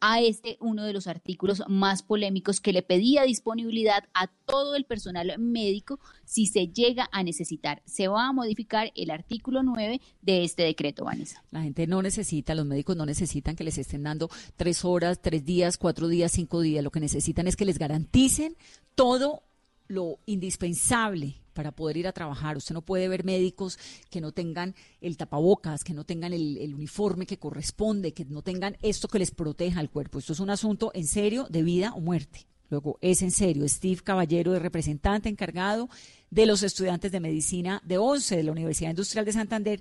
a 0.00 0.20
este 0.20 0.56
uno 0.60 0.84
de 0.84 0.92
los 0.92 1.06
artículos 1.06 1.62
más 1.68 2.02
polémicos 2.02 2.60
que 2.60 2.72
le 2.72 2.82
pedía 2.82 3.22
disponibilidad 3.22 4.04
a 4.14 4.26
todo 4.26 4.76
el 4.76 4.84
personal 4.84 5.34
médico 5.38 5.98
si 6.24 6.46
se 6.46 6.68
llega 6.68 7.08
a 7.12 7.22
necesitar. 7.22 7.82
Se 7.86 8.08
va 8.08 8.28
a 8.28 8.32
modificar 8.32 8.92
el 8.94 9.10
artículo 9.10 9.62
9 9.62 10.00
de 10.22 10.44
este 10.44 10.62
decreto, 10.64 11.04
Vanessa. 11.04 11.42
La 11.50 11.62
gente 11.62 11.86
no 11.86 12.02
necesita, 12.02 12.54
los 12.54 12.66
médicos 12.66 12.96
no 12.96 13.06
necesitan 13.06 13.56
que 13.56 13.64
les 13.64 13.78
estén 13.78 14.02
dando 14.02 14.28
tres 14.56 14.84
horas, 14.84 15.20
tres 15.20 15.44
días, 15.44 15.78
cuatro 15.78 16.08
días, 16.08 16.32
cinco 16.32 16.60
días. 16.60 16.84
Lo 16.84 16.90
que 16.90 17.00
necesitan 17.00 17.46
es 17.46 17.56
que 17.56 17.64
les 17.64 17.78
garanticen 17.78 18.56
todo 18.94 19.42
lo 19.88 20.18
indispensable 20.26 21.45
para 21.56 21.72
poder 21.72 21.96
ir 21.96 22.06
a 22.06 22.12
trabajar. 22.12 22.58
Usted 22.58 22.74
no 22.74 22.82
puede 22.82 23.08
ver 23.08 23.24
médicos 23.24 23.78
que 24.10 24.20
no 24.20 24.30
tengan 24.30 24.74
el 25.00 25.16
tapabocas, 25.16 25.82
que 25.82 25.94
no 25.94 26.04
tengan 26.04 26.34
el, 26.34 26.74
uniforme 26.74 27.26
que 27.26 27.38
corresponde, 27.38 28.12
que 28.12 28.26
no 28.26 28.42
tengan 28.42 28.76
esto 28.82 29.08
que 29.08 29.18
les 29.18 29.30
proteja 29.30 29.80
al 29.80 29.90
cuerpo. 29.90 30.18
Esto 30.18 30.34
es 30.34 30.40
un 30.40 30.50
asunto 30.50 30.92
en 30.94 31.06
serio 31.06 31.46
de 31.48 31.62
vida 31.62 31.92
o 31.94 32.00
muerte. 32.00 32.46
Luego, 32.68 32.98
es 33.00 33.22
en 33.22 33.30
serio. 33.30 33.66
Steve 33.68 34.02
Caballero 34.04 34.54
es 34.54 34.60
representante 34.60 35.30
encargado 35.30 35.88
de 36.30 36.44
los 36.44 36.62
estudiantes 36.62 37.10
de 37.10 37.20
medicina 37.20 37.80
de 37.84 37.96
11 37.96 38.36
de 38.36 38.42
la 38.42 38.52
Universidad 38.52 38.90
Industrial 38.90 39.24
de 39.24 39.32
Santander, 39.32 39.80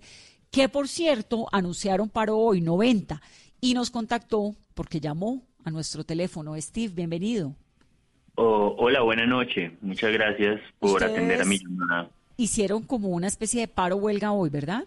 que 0.52 0.70
por 0.70 0.88
cierto 0.88 1.48
anunciaron 1.52 2.10
paro 2.10 2.38
hoy 2.38 2.62
90 2.62 3.22
y 3.60 3.74
nos 3.74 3.90
contactó 3.92 4.56
porque 4.74 5.02
llamó 5.02 5.44
a 5.66 5.72
nuestro 5.72 6.06
teléfono. 6.06 6.56
Steve, 6.62 6.94
bienvenido. 6.94 7.56
Oh, 8.36 8.76
hola, 8.78 9.02
buena 9.02 9.26
noche. 9.26 9.72
Muchas 9.82 10.12
gracias 10.12 10.62
por 10.80 11.04
atender 11.04 11.42
a 11.42 11.46
mi 11.46 11.58
llamada. 11.58 12.10
Hicieron 12.38 12.84
como 12.84 13.10
una 13.10 13.28
especie 13.28 13.62
de 13.62 13.68
paro 13.70 13.96
huelga 13.96 14.34
hoy, 14.34 14.50
¿verdad? 14.50 14.84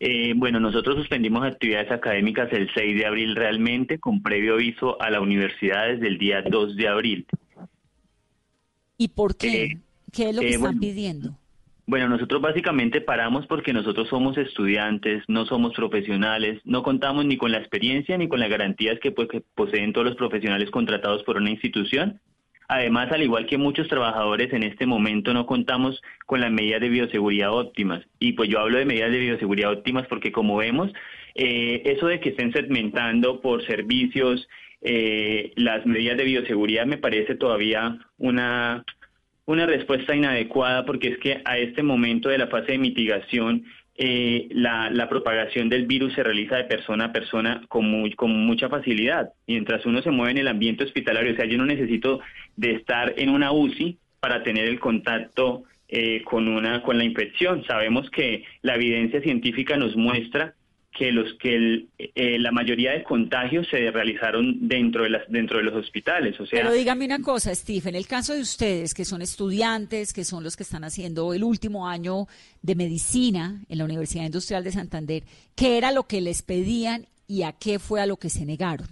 Eh, 0.00 0.34
bueno, 0.36 0.60
nosotros 0.60 0.96
suspendimos 0.96 1.44
actividades 1.44 1.90
académicas 1.90 2.52
el 2.52 2.70
6 2.72 2.96
de 2.96 3.06
abril 3.06 3.34
realmente, 3.34 3.98
con 3.98 4.22
previo 4.22 4.54
aviso 4.54 5.00
a 5.00 5.10
la 5.10 5.20
universidad 5.20 5.88
desde 5.88 6.08
el 6.08 6.18
día 6.18 6.42
2 6.42 6.76
de 6.76 6.88
abril. 6.88 7.26
¿Y 8.98 9.08
por 9.08 9.36
qué? 9.36 9.64
Eh, 9.64 9.78
¿Qué 10.12 10.28
es 10.28 10.36
lo 10.36 10.42
que 10.42 10.48
eh, 10.48 10.54
están 10.54 10.78
pidiendo? 10.78 11.38
Bueno, 11.86 12.06
nosotros 12.06 12.42
básicamente 12.42 13.00
paramos 13.00 13.46
porque 13.46 13.72
nosotros 13.72 14.08
somos 14.08 14.36
estudiantes, 14.36 15.24
no 15.26 15.46
somos 15.46 15.72
profesionales, 15.72 16.60
no 16.64 16.82
contamos 16.82 17.24
ni 17.24 17.38
con 17.38 17.50
la 17.50 17.58
experiencia 17.58 18.18
ni 18.18 18.28
con 18.28 18.40
las 18.40 18.50
garantías 18.50 19.00
que, 19.00 19.10
pues, 19.10 19.28
que 19.28 19.42
poseen 19.54 19.94
todos 19.94 20.06
los 20.06 20.16
profesionales 20.16 20.70
contratados 20.70 21.22
por 21.22 21.38
una 21.38 21.50
institución 21.50 22.20
Además, 22.68 23.10
al 23.10 23.22
igual 23.22 23.46
que 23.46 23.56
muchos 23.56 23.88
trabajadores 23.88 24.52
en 24.52 24.62
este 24.62 24.84
momento 24.84 25.32
no 25.32 25.46
contamos 25.46 26.02
con 26.26 26.42
las 26.42 26.52
medidas 26.52 26.82
de 26.82 26.90
bioseguridad 26.90 27.52
óptimas. 27.52 28.04
Y 28.18 28.34
pues 28.34 28.50
yo 28.50 28.60
hablo 28.60 28.78
de 28.78 28.84
medidas 28.84 29.10
de 29.10 29.18
bioseguridad 29.18 29.72
óptimas 29.72 30.06
porque 30.06 30.30
como 30.32 30.56
vemos, 30.58 30.92
eh, 31.34 31.82
eso 31.86 32.08
de 32.08 32.20
que 32.20 32.30
estén 32.30 32.52
segmentando 32.52 33.40
por 33.40 33.64
servicios 33.66 34.46
eh, 34.80 35.52
las 35.56 35.84
medidas 35.86 36.18
de 36.18 36.24
bioseguridad 36.24 36.86
me 36.86 36.98
parece 36.98 37.34
todavía 37.34 37.98
una, 38.16 38.84
una 39.46 39.66
respuesta 39.66 40.14
inadecuada 40.14 40.84
porque 40.84 41.08
es 41.08 41.18
que 41.18 41.40
a 41.44 41.58
este 41.58 41.82
momento 41.82 42.28
de 42.28 42.38
la 42.38 42.46
fase 42.46 42.72
de 42.72 42.78
mitigación 42.78 43.64
eh, 44.00 44.46
la, 44.52 44.90
la, 44.90 45.08
propagación 45.08 45.68
del 45.68 45.86
virus 45.86 46.14
se 46.14 46.22
realiza 46.22 46.56
de 46.56 46.64
persona 46.64 47.06
a 47.06 47.12
persona 47.12 47.62
con, 47.66 48.08
con 48.12 48.30
mucha 48.30 48.68
facilidad. 48.68 49.30
Mientras 49.48 49.84
uno 49.86 50.02
se 50.02 50.12
mueve 50.12 50.30
en 50.30 50.38
el 50.38 50.46
ambiente 50.46 50.84
hospitalario, 50.84 51.32
o 51.32 51.36
sea, 51.36 51.46
yo 51.46 51.58
no 51.58 51.66
necesito 51.66 52.20
de 52.58 52.72
estar 52.72 53.14
en 53.16 53.30
una 53.30 53.52
UCI 53.52 53.98
para 54.20 54.42
tener 54.42 54.66
el 54.66 54.80
contacto 54.80 55.62
eh, 55.88 56.22
con, 56.24 56.48
una, 56.48 56.82
con 56.82 56.98
la 56.98 57.04
infección. 57.04 57.64
Sabemos 57.64 58.10
que 58.10 58.44
la 58.62 58.74
evidencia 58.74 59.22
científica 59.22 59.76
nos 59.76 59.96
muestra 59.96 60.54
que 60.90 61.12
los 61.12 61.32
que 61.34 61.86
eh, 61.98 62.38
la 62.40 62.50
mayoría 62.50 62.92
de 62.92 63.04
contagios 63.04 63.68
se 63.70 63.90
realizaron 63.92 64.66
dentro 64.66 65.04
de 65.04 65.10
las 65.10 65.22
dentro 65.28 65.58
de 65.58 65.64
los 65.64 65.74
hospitales 65.74 66.40
o 66.40 66.46
sea 66.46 66.62
pero 66.62 66.72
dígame 66.72 67.04
una 67.04 67.20
cosa 67.20 67.54
Steve 67.54 67.90
en 67.90 67.94
el 67.94 68.06
caso 68.06 68.32
de 68.32 68.40
ustedes 68.40 68.94
que 68.94 69.04
son 69.04 69.20
estudiantes 69.20 70.12
que 70.12 70.24
son 70.24 70.42
los 70.42 70.56
que 70.56 70.62
están 70.62 70.84
haciendo 70.84 71.34
el 71.34 71.44
último 71.44 71.86
año 71.86 72.26
de 72.62 72.74
medicina 72.74 73.60
en 73.68 73.78
la 73.78 73.84
Universidad 73.84 74.24
Industrial 74.24 74.64
de 74.64 74.72
Santander 74.72 75.22
qué 75.54 75.76
era 75.76 75.92
lo 75.92 76.04
que 76.04 76.22
les 76.22 76.42
pedían 76.42 77.06
y 77.28 77.42
a 77.42 77.52
qué 77.52 77.78
fue 77.78 78.00
a 78.00 78.06
lo 78.06 78.16
que 78.16 78.30
se 78.30 78.46
negaron 78.46 78.88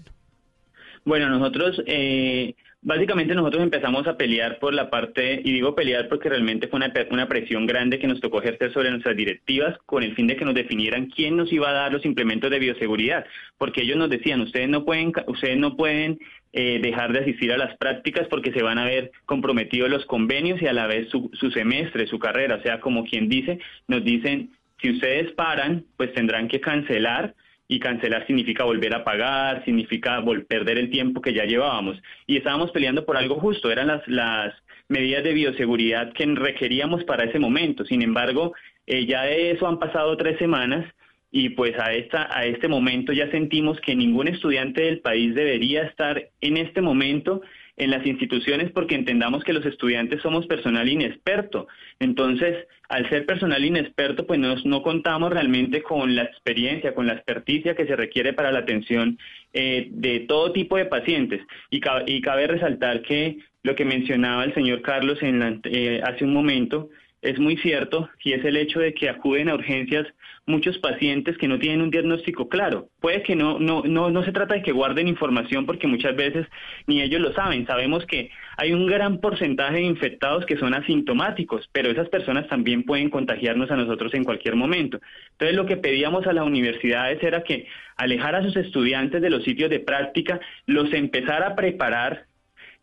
bueno 1.04 1.28
nosotros 1.30 1.82
eh, 1.86 2.54
Básicamente 2.86 3.34
nosotros 3.34 3.64
empezamos 3.64 4.06
a 4.06 4.16
pelear 4.16 4.60
por 4.60 4.72
la 4.72 4.90
parte, 4.90 5.40
y 5.42 5.52
digo 5.52 5.74
pelear 5.74 6.08
porque 6.08 6.28
realmente 6.28 6.68
fue 6.68 6.76
una, 6.76 6.92
una, 7.10 7.26
presión 7.26 7.66
grande 7.66 7.98
que 7.98 8.06
nos 8.06 8.20
tocó 8.20 8.38
ejercer 8.38 8.72
sobre 8.72 8.92
nuestras 8.92 9.16
directivas 9.16 9.76
con 9.86 10.04
el 10.04 10.14
fin 10.14 10.28
de 10.28 10.36
que 10.36 10.44
nos 10.44 10.54
definieran 10.54 11.06
quién 11.06 11.36
nos 11.36 11.52
iba 11.52 11.68
a 11.68 11.72
dar 11.72 11.92
los 11.92 12.04
implementos 12.04 12.48
de 12.48 12.60
bioseguridad, 12.60 13.26
porque 13.58 13.82
ellos 13.82 13.96
nos 13.96 14.08
decían, 14.08 14.40
ustedes 14.40 14.68
no 14.68 14.84
pueden, 14.84 15.12
ustedes 15.26 15.58
no 15.58 15.74
pueden 15.76 16.20
eh, 16.52 16.78
dejar 16.80 17.12
de 17.12 17.18
asistir 17.18 17.50
a 17.50 17.58
las 17.58 17.76
prácticas 17.76 18.28
porque 18.28 18.52
se 18.52 18.62
van 18.62 18.78
a 18.78 18.84
ver 18.84 19.10
comprometidos 19.24 19.90
los 19.90 20.06
convenios 20.06 20.62
y 20.62 20.68
a 20.68 20.72
la 20.72 20.86
vez 20.86 21.08
su, 21.08 21.28
su 21.32 21.50
semestre, 21.50 22.06
su 22.06 22.20
carrera, 22.20 22.54
o 22.54 22.62
sea, 22.62 22.78
como 22.78 23.04
quien 23.04 23.28
dice, 23.28 23.58
nos 23.88 24.04
dicen, 24.04 24.50
si 24.80 24.92
ustedes 24.92 25.32
paran, 25.32 25.84
pues 25.96 26.14
tendrán 26.14 26.46
que 26.46 26.60
cancelar 26.60 27.34
y 27.68 27.80
cancelar 27.80 28.26
significa 28.26 28.64
volver 28.64 28.94
a 28.94 29.04
pagar, 29.04 29.64
significa 29.64 30.22
perder 30.48 30.78
el 30.78 30.90
tiempo 30.90 31.20
que 31.20 31.34
ya 31.34 31.44
llevábamos. 31.44 32.00
Y 32.26 32.36
estábamos 32.36 32.70
peleando 32.70 33.04
por 33.04 33.16
algo 33.16 33.36
justo, 33.36 33.70
eran 33.70 33.88
las, 33.88 34.06
las 34.06 34.54
medidas 34.88 35.24
de 35.24 35.32
bioseguridad 35.32 36.12
que 36.12 36.26
requeríamos 36.26 37.04
para 37.04 37.24
ese 37.24 37.38
momento. 37.38 37.84
Sin 37.84 38.02
embargo, 38.02 38.54
eh, 38.86 39.06
ya 39.06 39.22
de 39.22 39.50
eso 39.50 39.66
han 39.66 39.78
pasado 39.78 40.16
tres 40.16 40.38
semanas 40.38 40.86
y 41.32 41.50
pues 41.50 41.76
a, 41.78 41.92
esta, 41.92 42.28
a 42.34 42.46
este 42.46 42.68
momento 42.68 43.12
ya 43.12 43.30
sentimos 43.30 43.80
que 43.80 43.96
ningún 43.96 44.28
estudiante 44.28 44.82
del 44.82 45.00
país 45.00 45.34
debería 45.34 45.82
estar 45.82 46.30
en 46.40 46.56
este 46.56 46.80
momento 46.80 47.42
en 47.76 47.90
las 47.90 48.06
instituciones 48.06 48.70
porque 48.70 48.94
entendamos 48.94 49.44
que 49.44 49.52
los 49.52 49.66
estudiantes 49.66 50.22
somos 50.22 50.46
personal 50.46 50.88
inexperto. 50.88 51.68
Entonces, 52.00 52.66
al 52.88 53.08
ser 53.10 53.26
personal 53.26 53.64
inexperto, 53.64 54.26
pues 54.26 54.38
no 54.38 54.82
contamos 54.82 55.32
realmente 55.32 55.82
con 55.82 56.14
la 56.14 56.22
experiencia, 56.22 56.94
con 56.94 57.06
la 57.06 57.14
experticia 57.14 57.74
que 57.74 57.86
se 57.86 57.96
requiere 57.96 58.32
para 58.32 58.52
la 58.52 58.60
atención 58.60 59.18
eh, 59.52 59.88
de 59.90 60.20
todo 60.20 60.52
tipo 60.52 60.76
de 60.76 60.86
pacientes. 60.86 61.40
Y, 61.70 61.80
y, 62.06 62.20
cabe 62.20 62.46
resaltar 62.46 63.02
que 63.02 63.38
lo 63.62 63.74
que 63.74 63.84
mencionaba 63.84 64.44
el 64.44 64.54
señor 64.54 64.82
Carlos 64.82 65.22
en 65.22 65.60
eh, 65.64 66.00
hace 66.04 66.24
un 66.24 66.32
momento, 66.32 66.90
es 67.22 67.38
muy 67.38 67.56
cierto 67.56 68.08
y 68.22 68.32
es 68.32 68.44
el 68.44 68.56
hecho 68.56 68.80
de 68.80 68.94
que 68.94 69.08
acuden 69.08 69.48
a 69.48 69.54
urgencias 69.54 70.06
muchos 70.46 70.78
pacientes 70.78 71.36
que 71.38 71.48
no 71.48 71.58
tienen 71.58 71.82
un 71.82 71.90
diagnóstico 71.90 72.48
claro. 72.48 72.88
Puede 73.00 73.22
que 73.22 73.34
no, 73.34 73.58
no, 73.58 73.82
no, 73.84 74.10
no 74.10 74.24
se 74.24 74.32
trata 74.32 74.54
de 74.54 74.62
que 74.62 74.72
guarden 74.72 75.08
información 75.08 75.66
porque 75.66 75.88
muchas 75.88 76.14
veces 76.14 76.46
ni 76.86 77.02
ellos 77.02 77.20
lo 77.20 77.32
saben. 77.32 77.66
Sabemos 77.66 78.06
que 78.06 78.30
hay 78.56 78.72
un 78.72 78.86
gran 78.86 79.18
porcentaje 79.18 79.76
de 79.76 79.82
infectados 79.82 80.46
que 80.46 80.56
son 80.56 80.74
asintomáticos, 80.74 81.68
pero 81.72 81.90
esas 81.90 82.08
personas 82.08 82.46
también 82.48 82.84
pueden 82.84 83.10
contagiarnos 83.10 83.70
a 83.70 83.76
nosotros 83.76 84.14
en 84.14 84.24
cualquier 84.24 84.54
momento. 84.54 85.00
Entonces 85.32 85.56
lo 85.56 85.66
que 85.66 85.76
pedíamos 85.76 86.26
a 86.26 86.32
las 86.32 86.46
universidades 86.46 87.22
era 87.22 87.42
que 87.42 87.66
alejar 87.96 88.36
a 88.36 88.42
sus 88.42 88.56
estudiantes 88.56 89.20
de 89.20 89.30
los 89.30 89.42
sitios 89.42 89.70
de 89.70 89.80
práctica, 89.80 90.38
los 90.66 90.92
empezara 90.92 91.48
a 91.48 91.56
preparar 91.56 92.26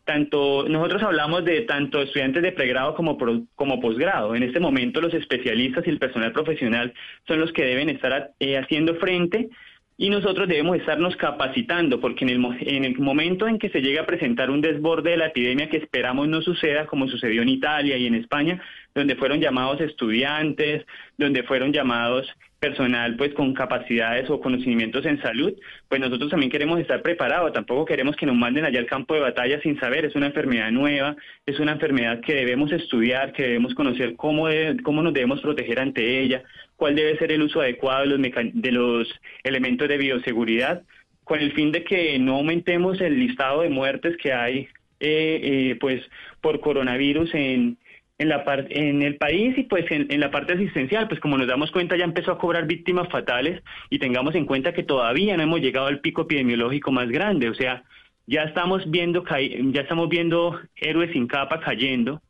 tanto 0.06 0.68
nosotros 0.68 1.04
hablamos 1.04 1.46
de 1.46 1.62
tanto 1.62 2.02
estudiantes 2.02 2.44
de 2.44 2.52
pregrado 2.52 2.96
como 2.96 3.18
como 3.56 3.80
posgrado. 3.80 4.36
En 4.36 4.44
este 4.44 4.60
momento 4.60 5.02
los 5.02 5.14
especialistas 5.14 5.86
y 5.88 5.90
el 5.90 6.00
personal 6.00 6.32
profesional 6.32 6.94
son 7.28 7.40
los 7.40 7.52
que 7.54 7.66
deben 7.66 7.90
estar 7.90 8.32
eh, 8.40 8.58
haciendo 8.58 8.96
frente 8.96 9.50
y 9.96 10.10
nosotros 10.10 10.48
debemos 10.48 10.78
estarnos 10.78 11.16
capacitando, 11.16 12.00
porque 12.02 12.26
en 12.26 12.30
el, 12.30 12.58
en 12.62 12.84
el 12.84 12.98
momento 12.98 13.48
en 13.48 13.60
que 13.60 13.70
se 13.70 13.82
llegue 13.82 14.00
a 14.00 14.06
presentar 14.08 14.50
un 14.50 14.60
desborde 14.60 15.12
de 15.12 15.18
la 15.18 15.28
epidemia 15.28 15.70
que 15.70 15.78
esperamos 15.78 16.28
no 16.28 16.42
suceda, 16.42 16.88
como 16.88 17.08
sucedió 17.08 17.44
en 17.44 17.50
Italia 17.50 17.96
y 17.98 18.08
en 18.08 18.16
España, 18.16 18.62
donde 18.96 19.16
fueron 19.16 19.40
llamados 19.40 19.80
estudiantes, 19.82 20.86
donde 21.18 21.44
fueron 21.44 21.72
llamados 21.72 22.28
personal 22.64 23.18
pues 23.18 23.34
con 23.34 23.54
capacidades 23.54 24.30
o 24.30 24.40
conocimientos 24.40 25.06
en 25.06 25.22
salud, 25.22 25.54
pues 25.90 26.00
nosotros 26.00 26.32
también 26.32 26.50
queremos 26.50 26.80
estar 26.80 27.02
preparados, 27.02 27.52
tampoco 27.52 27.84
queremos 27.84 28.16
que 28.16 28.26
nos 28.26 28.38
manden 28.38 28.64
allá 28.64 28.80
al 28.80 28.86
campo 28.86 29.16
de 29.16 29.20
batalla 29.20 29.60
sin 29.62 29.78
saber, 29.82 30.06
es 30.06 30.16
una 30.16 30.28
enfermedad 30.28 30.72
nueva, 30.72 31.18
es 31.46 31.60
una 31.60 31.74
enfermedad 31.74 32.22
que 32.22 32.34
debemos 32.34 32.72
estudiar, 32.72 33.34
que 33.34 33.44
debemos 33.44 33.76
conocer 33.76 34.16
cómo, 34.16 34.48
cómo 34.82 35.04
nos 35.04 35.14
debemos 35.14 35.42
proteger 35.42 35.78
ante 35.82 36.22
ella, 36.22 36.42
cuál 36.78 36.96
debe 36.96 37.18
ser 37.18 37.34
el 37.34 37.42
uso 37.42 37.60
adecuado 37.60 38.04
de 38.04 38.18
los, 38.18 38.22
de 38.54 38.72
los 38.72 39.20
elementos 39.44 39.90
de 39.90 39.98
bioseguridad, 39.98 40.84
con 41.26 41.40
el 41.42 41.52
fin 41.52 41.74
de 41.74 41.84
que 41.84 42.18
no 42.18 42.36
aumentemos 42.36 43.02
el 43.02 43.20
listado 43.20 43.64
de 43.64 43.70
muertes 43.70 44.16
que 44.16 44.32
hay 44.32 44.70
eh, 45.02 45.40
eh, 45.44 45.78
pues 45.82 46.02
por 46.40 46.62
coronavirus 46.62 47.34
en, 47.34 47.78
en, 48.18 48.30
la 48.30 48.44
en 48.70 49.02
el 49.02 49.18
país 49.18 49.58
y 49.58 49.64
pues 49.64 49.86
en, 49.90 50.20
la 50.20 50.32
parte 50.32 50.54
asistencial, 50.54 51.08
pues 51.08 51.20
como 51.20 51.38
nos 51.38 51.48
damos 51.48 51.72
cuenta 51.72 51.98
ya 51.98 52.06
empezó 52.06 52.32
a 52.32 52.38
cobrar 52.38 52.68
víctimas 52.68 53.10
fatales 53.10 53.62
y 53.90 54.00
tengamos 54.00 54.36
en 54.36 54.46
cuenta 54.46 54.74
que 54.74 54.84
todavía 54.84 55.36
no 55.38 55.44
hemos 55.44 55.62
llegado 55.62 55.88
al 55.88 56.00
pico 56.00 56.24
epidemiológico 56.24 56.92
más 56.92 57.10
grande, 57.10 57.50
o 57.50 57.54
sea, 57.54 57.84
ya 58.26 58.44
estamos 58.44 58.90
viendo 58.90 59.24
ya 59.26 59.82
estamos 59.82 60.10
viendo 60.10 60.60
héroes 60.76 61.12
sin 61.12 61.28
capa 61.28 61.60
cayendo 61.60 62.22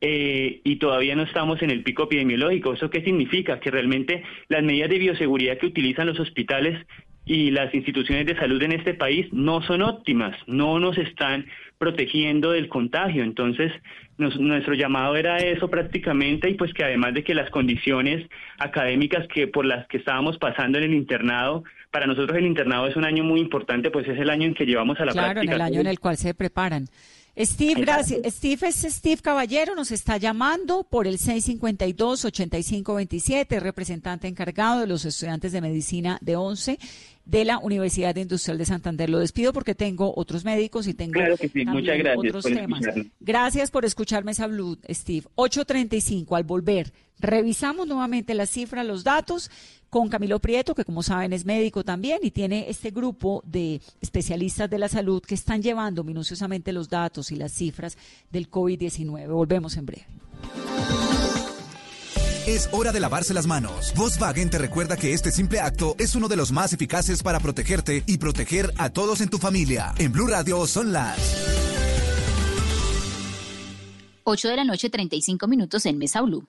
eh, 0.00 0.60
y 0.64 0.76
todavía 0.76 1.14
no 1.14 1.22
estamos 1.22 1.62
en 1.62 1.70
el 1.70 1.84
pico 1.84 2.02
epidemiológico. 2.02 2.74
¿Eso 2.74 2.90
qué 2.90 3.02
significa? 3.02 3.60
Que 3.60 3.70
realmente 3.70 4.24
las 4.48 4.62
medidas 4.62 4.90
de 4.90 4.98
bioseguridad 4.98 5.58
que 5.58 5.66
utilizan 5.66 6.08
los 6.08 6.18
hospitales 6.20 6.84
y 7.24 7.52
las 7.52 7.72
instituciones 7.72 8.26
de 8.26 8.36
salud 8.36 8.60
en 8.62 8.72
este 8.72 8.94
país 8.94 9.32
no 9.32 9.62
son 9.62 9.80
óptimas, 9.82 10.36
no 10.48 10.80
nos 10.80 10.98
están 10.98 11.46
protegiendo 11.82 12.52
del 12.52 12.68
contagio. 12.68 13.24
Entonces, 13.24 13.72
nuestro 14.16 14.74
llamado 14.74 15.16
era 15.16 15.38
eso 15.38 15.68
prácticamente 15.68 16.48
y 16.48 16.54
pues 16.54 16.72
que 16.72 16.84
además 16.84 17.12
de 17.12 17.24
que 17.24 17.34
las 17.34 17.50
condiciones 17.50 18.24
académicas 18.60 19.26
que 19.26 19.48
por 19.48 19.64
las 19.64 19.88
que 19.88 19.96
estábamos 19.96 20.38
pasando 20.38 20.78
en 20.78 20.84
el 20.84 20.94
internado, 20.94 21.64
para 21.90 22.06
nosotros 22.06 22.38
el 22.38 22.46
internado 22.46 22.86
es 22.86 22.94
un 22.94 23.04
año 23.04 23.24
muy 23.24 23.40
importante, 23.40 23.90
pues 23.90 24.06
es 24.06 24.16
el 24.16 24.30
año 24.30 24.46
en 24.46 24.54
que 24.54 24.64
llevamos 24.64 25.00
a 25.00 25.06
la 25.06 25.12
práctica. 25.12 25.32
Claro, 25.32 25.48
en 25.48 25.52
el 25.54 25.60
año 25.60 25.80
en 25.80 25.88
el 25.88 25.98
cual 25.98 26.16
se 26.16 26.34
preparan. 26.34 26.86
Steve, 27.38 27.80
gracias. 27.80 28.20
Steve 28.34 28.68
es 28.68 28.82
Steve 28.82 29.22
Caballero, 29.22 29.74
nos 29.74 29.90
está 29.90 30.18
llamando 30.18 30.84
por 30.84 31.06
el 31.06 31.16
652-8527, 31.18 33.58
representante 33.58 34.28
encargado 34.28 34.80
de 34.80 34.86
los 34.86 35.06
estudiantes 35.06 35.52
de 35.52 35.62
medicina 35.62 36.18
de 36.20 36.36
11 36.36 36.78
de 37.24 37.44
la 37.46 37.56
Universidad 37.58 38.14
Industrial 38.16 38.58
de 38.58 38.66
Santander. 38.66 39.08
Lo 39.08 39.18
despido 39.18 39.54
porque 39.54 39.74
tengo 39.74 40.12
otros 40.14 40.44
médicos 40.44 40.86
y 40.86 40.92
tengo 40.94 41.18
otros 42.16 42.44
temas. 42.44 42.82
Gracias 43.20 43.70
por 43.70 43.86
escucharme 43.86 44.32
esa 44.32 44.46
Blue, 44.46 44.78
Steve. 44.90 45.26
8.35, 45.36 46.36
al 46.36 46.44
volver, 46.44 46.92
revisamos 47.18 47.86
nuevamente 47.86 48.34
las 48.34 48.50
cifras, 48.50 48.84
los 48.84 49.04
datos 49.04 49.50
con 49.92 50.08
Camilo 50.08 50.38
Prieto, 50.38 50.74
que 50.74 50.86
como 50.86 51.02
saben 51.02 51.34
es 51.34 51.44
médico 51.44 51.84
también 51.84 52.20
y 52.22 52.30
tiene 52.30 52.70
este 52.70 52.92
grupo 52.92 53.42
de 53.44 53.82
especialistas 54.00 54.70
de 54.70 54.78
la 54.78 54.88
salud 54.88 55.22
que 55.22 55.34
están 55.34 55.60
llevando 55.60 56.02
minuciosamente 56.02 56.72
los 56.72 56.88
datos 56.88 57.30
y 57.30 57.36
las 57.36 57.52
cifras 57.52 57.98
del 58.30 58.50
COVID-19. 58.50 59.28
Volvemos 59.28 59.76
en 59.76 59.84
breve. 59.84 60.06
Es 62.46 62.70
hora 62.72 62.90
de 62.90 63.00
lavarse 63.00 63.34
las 63.34 63.46
manos. 63.46 63.92
Volkswagen 63.94 64.48
te 64.48 64.56
recuerda 64.56 64.96
que 64.96 65.12
este 65.12 65.30
simple 65.30 65.60
acto 65.60 65.94
es 65.98 66.14
uno 66.14 66.26
de 66.26 66.36
los 66.36 66.52
más 66.52 66.72
eficaces 66.72 67.22
para 67.22 67.38
protegerte 67.38 68.02
y 68.06 68.16
proteger 68.16 68.72
a 68.78 68.88
todos 68.88 69.20
en 69.20 69.28
tu 69.28 69.36
familia. 69.36 69.92
En 69.98 70.10
Blue 70.10 70.26
Radio 70.26 70.66
son 70.66 70.94
las 70.94 71.18
8 74.24 74.48
de 74.48 74.56
la 74.56 74.64
noche, 74.64 74.88
35 74.88 75.46
minutos 75.48 75.84
en 75.84 75.98
Mesa 75.98 76.22
Blue. 76.22 76.48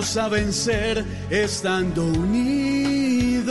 Vamos 0.00 0.16
a 0.16 0.28
vencer 0.28 1.04
estando 1.28 2.06
unidos. 2.06 3.50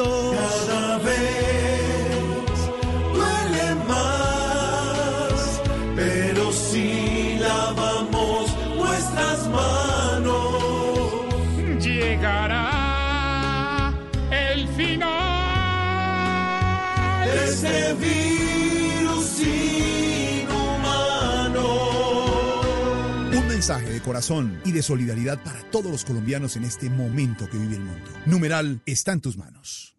Mensaje 23.70 23.94
de 23.94 24.02
corazón 24.02 24.60
y 24.66 24.72
de 24.72 24.82
solidaridad 24.82 25.44
para 25.44 25.62
todos 25.70 25.92
los 25.92 26.04
colombianos 26.04 26.56
en 26.56 26.64
este 26.64 26.90
momento 26.90 27.48
que 27.48 27.58
vive 27.60 27.76
el 27.76 27.84
mundo. 27.84 28.10
Numeral 28.26 28.82
está 28.88 29.12
en 29.12 29.22
tus 29.22 29.38
manos. 29.38 29.96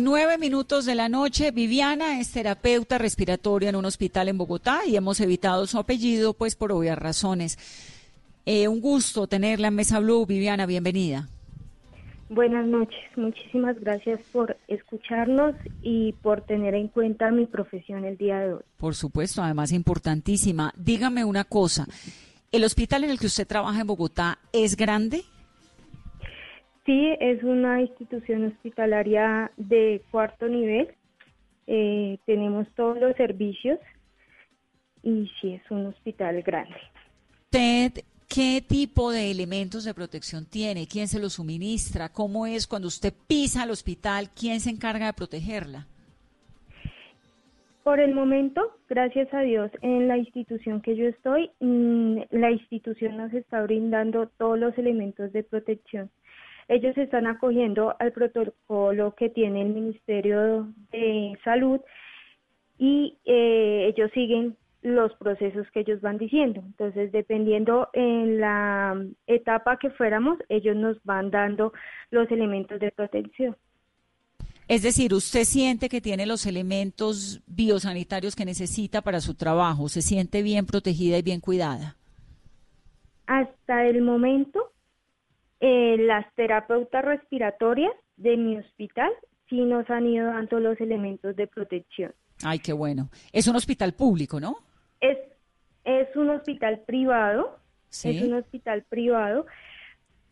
nueve 0.00 0.36
minutos 0.38 0.84
de 0.84 0.96
la 0.96 1.08
noche. 1.08 1.52
Viviana 1.52 2.18
es 2.18 2.32
terapeuta 2.32 2.98
respiratoria 2.98 3.68
en 3.68 3.76
un 3.76 3.84
hospital 3.84 4.28
en 4.28 4.38
Bogotá 4.38 4.80
y 4.84 4.96
hemos 4.96 5.20
evitado 5.20 5.68
su 5.68 5.78
apellido 5.78 6.34
pues 6.34 6.56
por 6.56 6.72
obvias 6.72 6.98
razones. 6.98 7.56
Eh, 8.48 8.68
un 8.68 8.80
gusto 8.80 9.26
tenerla 9.26 9.68
en 9.68 9.74
Mesa 9.74 9.98
Blue. 9.98 10.24
Viviana, 10.24 10.66
bienvenida. 10.66 11.28
Buenas 12.28 12.66
noches, 12.66 13.04
muchísimas 13.16 13.78
gracias 13.80 14.20
por 14.32 14.56
escucharnos 14.68 15.54
y 15.82 16.12
por 16.22 16.42
tener 16.42 16.74
en 16.74 16.88
cuenta 16.88 17.30
mi 17.30 17.46
profesión 17.46 18.04
el 18.04 18.16
día 18.16 18.38
de 18.38 18.54
hoy. 18.54 18.62
Por 18.78 18.94
supuesto, 18.94 19.42
además 19.42 19.72
importantísima. 19.72 20.72
Dígame 20.76 21.24
una 21.24 21.44
cosa, 21.44 21.86
¿el 22.50 22.64
hospital 22.64 23.04
en 23.04 23.10
el 23.10 23.18
que 23.18 23.26
usted 23.26 23.46
trabaja 23.46 23.80
en 23.80 23.86
Bogotá 23.86 24.38
es 24.52 24.76
grande? 24.76 25.22
Sí, 26.84 27.16
es 27.20 27.42
una 27.42 27.80
institución 27.80 28.44
hospitalaria 28.44 29.50
de 29.56 30.02
cuarto 30.10 30.46
nivel. 30.46 30.88
Eh, 31.66 32.18
tenemos 32.26 32.66
todos 32.76 32.98
los 32.98 33.16
servicios 33.16 33.78
y 35.02 35.30
sí, 35.40 35.54
es 35.54 35.70
un 35.70 35.86
hospital 35.86 36.42
grande. 36.42 36.76
¿Usted 37.52 38.04
qué 38.28 38.62
tipo 38.66 39.10
de 39.10 39.30
elementos 39.30 39.84
de 39.84 39.94
protección 39.94 40.46
tiene? 40.46 40.86
¿Quién 40.86 41.08
se 41.08 41.20
los 41.20 41.34
suministra? 41.34 42.08
¿Cómo 42.08 42.46
es 42.46 42.66
cuando 42.66 42.88
usted 42.88 43.12
pisa 43.26 43.62
al 43.62 43.70
hospital? 43.70 44.30
¿Quién 44.38 44.60
se 44.60 44.70
encarga 44.70 45.06
de 45.06 45.12
protegerla? 45.12 45.86
Por 47.82 48.00
el 48.00 48.14
momento, 48.14 48.76
gracias 48.88 49.32
a 49.32 49.40
Dios, 49.42 49.70
en 49.80 50.08
la 50.08 50.18
institución 50.18 50.80
que 50.80 50.96
yo 50.96 51.06
estoy, 51.06 51.50
mm, 51.60 52.18
la 52.30 52.50
institución 52.50 53.16
nos 53.16 53.32
está 53.32 53.62
brindando 53.62 54.28
todos 54.38 54.58
los 54.58 54.76
elementos 54.76 55.32
de 55.32 55.44
protección 55.44 56.10
ellos 56.68 56.96
están 56.98 57.26
acogiendo 57.26 57.94
al 57.98 58.12
protocolo 58.12 59.14
que 59.14 59.28
tiene 59.28 59.62
el 59.62 59.68
Ministerio 59.68 60.68
de 60.90 61.38
Salud 61.44 61.80
y 62.78 63.16
eh, 63.24 63.92
ellos 63.94 64.10
siguen 64.12 64.56
los 64.82 65.12
procesos 65.16 65.66
que 65.72 65.80
ellos 65.80 66.00
van 66.00 66.18
diciendo. 66.18 66.62
Entonces, 66.64 67.10
dependiendo 67.12 67.88
en 67.92 68.40
la 68.40 68.96
etapa 69.26 69.78
que 69.78 69.90
fuéramos, 69.90 70.38
ellos 70.48 70.76
nos 70.76 71.02
van 71.04 71.30
dando 71.30 71.72
los 72.10 72.30
elementos 72.30 72.78
de 72.80 72.90
protección. 72.92 73.56
Es 74.68 74.82
decir, 74.82 75.14
usted 75.14 75.44
siente 75.44 75.88
que 75.88 76.00
tiene 76.00 76.26
los 76.26 76.44
elementos 76.44 77.40
biosanitarios 77.46 78.34
que 78.34 78.44
necesita 78.44 79.00
para 79.00 79.20
su 79.20 79.34
trabajo, 79.34 79.88
se 79.88 80.02
siente 80.02 80.42
bien 80.42 80.66
protegida 80.66 81.18
y 81.18 81.22
bien 81.22 81.40
cuidada. 81.40 81.96
Hasta 83.26 83.86
el 83.86 84.02
momento 84.02 84.72
eh, 85.60 85.96
las 85.98 86.26
terapeutas 86.34 87.04
respiratorias 87.04 87.92
de 88.16 88.36
mi 88.36 88.56
hospital 88.56 89.12
sí 89.48 89.60
nos 89.60 89.88
han 89.88 90.06
ido 90.06 90.26
dando 90.26 90.58
los 90.60 90.80
elementos 90.80 91.34
de 91.36 91.46
protección. 91.46 92.12
Ay, 92.42 92.58
qué 92.58 92.72
bueno. 92.72 93.10
Es 93.32 93.48
un 93.48 93.56
hospital 93.56 93.94
público, 93.94 94.40
¿no? 94.40 94.56
Es, 95.00 95.18
es 95.84 96.14
un 96.16 96.30
hospital 96.30 96.80
privado, 96.86 97.58
es 97.90 98.22
un 98.22 98.34
hospital 98.34 98.82
privado, 98.88 99.46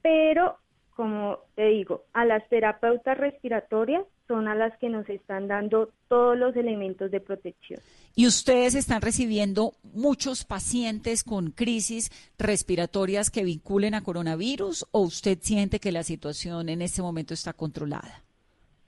pero 0.03 0.59
como 0.95 1.39
te 1.57 1.67
digo, 1.67 2.05
a 2.13 2.25
las 2.25 2.49
terapeutas 2.49 3.19
respiratorias 3.19 4.05
son 4.29 4.49
a 4.49 4.55
las 4.55 4.77
que 4.79 4.89
nos 4.89 5.09
están 5.09 5.49
dando 5.49 5.91
todos 6.09 6.37
los 6.39 6.57
elementos 6.57 7.11
de 7.11 7.21
protección. 7.21 7.81
¿Y 8.15 8.27
ustedes 8.27 8.75
están 8.75 9.03
recibiendo 9.03 9.73
muchos 9.83 10.45
pacientes 10.45 11.25
con 11.25 11.51
crisis 11.51 12.11
respiratorias 12.39 13.31
que 13.31 13.45
vinculen 13.45 13.95
a 13.95 14.03
coronavirus 14.03 14.87
o 14.93 15.01
usted 15.01 15.39
siente 15.41 15.81
que 15.81 15.93
la 15.93 16.05
situación 16.05 16.69
en 16.69 16.81
este 16.81 17.03
momento 17.03 17.35
está 17.35 17.53
controlada? 17.53 18.24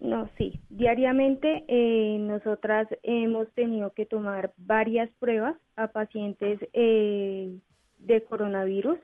No, 0.01 0.29
sí. 0.37 0.61
Diariamente 0.69 1.65
eh, 1.69 2.19
nosotras 2.21 2.87
hemos 3.03 3.51
tenido 3.55 3.93
que 3.93 4.07
tomar 4.07 4.53
varias 4.59 5.11
pruebas 5.19 5.57
a 5.77 5.89
pacientes 5.89 6.61
eh, 6.75 7.59
de 7.99 8.23
coronavirus 8.25 8.99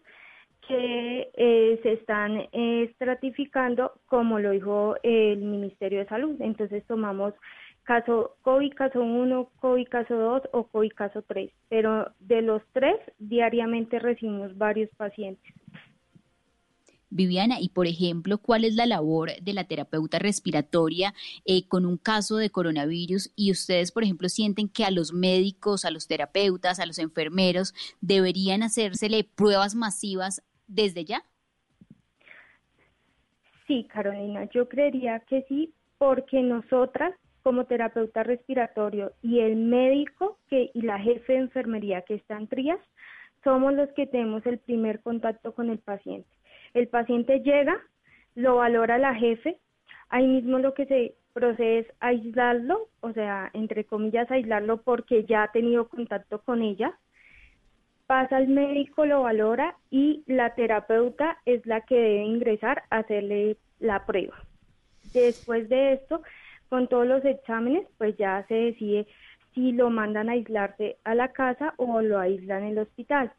que 0.68 1.30
eh, 1.34 1.80
se 1.82 1.92
están 1.94 2.46
estratificando, 2.52 3.92
como 4.06 4.38
lo 4.38 4.50
dijo 4.50 4.94
el 5.02 5.38
Ministerio 5.38 6.00
de 6.00 6.06
Salud. 6.06 6.40
Entonces 6.40 6.84
tomamos 6.86 7.34
caso 7.84 8.36
COVID 8.42 8.74
caso 8.74 9.02
1, 9.02 9.50
COVID 9.60 9.88
caso 9.88 10.14
2 10.14 10.42
o 10.52 10.64
COVID 10.64 10.92
caso 10.92 11.22
3, 11.22 11.50
pero 11.68 12.12
de 12.20 12.42
los 12.42 12.62
tres 12.72 12.96
diariamente 13.18 13.98
recibimos 13.98 14.56
varios 14.56 14.90
pacientes. 14.96 15.52
Viviana, 17.12 17.60
y 17.60 17.68
por 17.68 17.86
ejemplo, 17.86 18.38
¿cuál 18.38 18.64
es 18.64 18.74
la 18.74 18.86
labor 18.86 19.30
de 19.40 19.52
la 19.52 19.64
terapeuta 19.64 20.18
respiratoria 20.18 21.14
eh, 21.44 21.66
con 21.68 21.86
un 21.86 21.98
caso 21.98 22.36
de 22.36 22.50
coronavirus? 22.50 23.32
Y 23.36 23.50
ustedes, 23.50 23.92
por 23.92 24.02
ejemplo, 24.02 24.28
sienten 24.28 24.68
que 24.68 24.84
a 24.84 24.90
los 24.90 25.12
médicos, 25.12 25.84
a 25.84 25.90
los 25.90 26.08
terapeutas, 26.08 26.80
a 26.80 26.86
los 26.86 26.98
enfermeros 26.98 27.74
deberían 28.00 28.62
hacérsele 28.62 29.24
pruebas 29.24 29.74
masivas 29.74 30.42
desde 30.66 31.04
ya? 31.04 31.22
Sí, 33.66 33.86
Carolina, 33.92 34.48
yo 34.50 34.68
creería 34.68 35.20
que 35.20 35.44
sí, 35.48 35.72
porque 35.98 36.42
nosotras 36.42 37.14
como 37.42 37.64
terapeuta 37.64 38.22
respiratorio 38.22 39.12
y 39.20 39.40
el 39.40 39.56
médico 39.56 40.38
y 40.50 40.82
la 40.82 40.98
jefe 40.98 41.32
de 41.32 41.38
enfermería 41.40 42.02
que 42.02 42.14
está 42.14 42.36
en 42.36 42.46
Trías, 42.46 42.78
somos 43.44 43.74
los 43.74 43.88
que 43.90 44.06
tenemos 44.06 44.44
el 44.46 44.58
primer 44.58 45.00
contacto 45.00 45.52
con 45.54 45.70
el 45.70 45.78
paciente. 45.78 46.28
El 46.74 46.88
paciente 46.88 47.40
llega, 47.40 47.80
lo 48.34 48.56
valora 48.56 48.98
la 48.98 49.14
jefe, 49.14 49.58
ahí 50.08 50.26
mismo 50.26 50.58
lo 50.58 50.74
que 50.74 50.86
se 50.86 51.14
procede 51.32 51.80
es 51.80 51.86
aislarlo, 52.00 52.88
o 53.00 53.12
sea, 53.12 53.50
entre 53.54 53.84
comillas, 53.84 54.30
aislarlo 54.30 54.82
porque 54.82 55.24
ya 55.24 55.44
ha 55.44 55.52
tenido 55.52 55.88
contacto 55.88 56.40
con 56.42 56.62
ella, 56.62 56.98
pasa 58.06 58.36
al 58.36 58.48
médico, 58.48 59.06
lo 59.06 59.22
valora 59.22 59.76
y 59.90 60.22
la 60.26 60.54
terapeuta 60.54 61.38
es 61.46 61.64
la 61.66 61.80
que 61.82 61.94
debe 61.94 62.24
ingresar 62.24 62.82
a 62.90 62.98
hacerle 62.98 63.56
la 63.78 64.04
prueba. 64.04 64.36
Después 65.14 65.68
de 65.68 65.94
esto, 65.94 66.22
con 66.68 66.88
todos 66.88 67.06
los 67.06 67.24
exámenes, 67.24 67.86
pues 67.98 68.16
ya 68.16 68.44
se 68.48 68.54
decide 68.54 69.06
si 69.54 69.72
lo 69.72 69.90
mandan 69.90 70.28
a 70.28 70.32
aislarse 70.32 70.96
a 71.04 71.14
la 71.14 71.32
casa 71.32 71.74
o 71.76 72.00
lo 72.00 72.18
aíslan 72.18 72.62
en 72.64 72.68
el 72.70 72.78
hospital. 72.78 73.32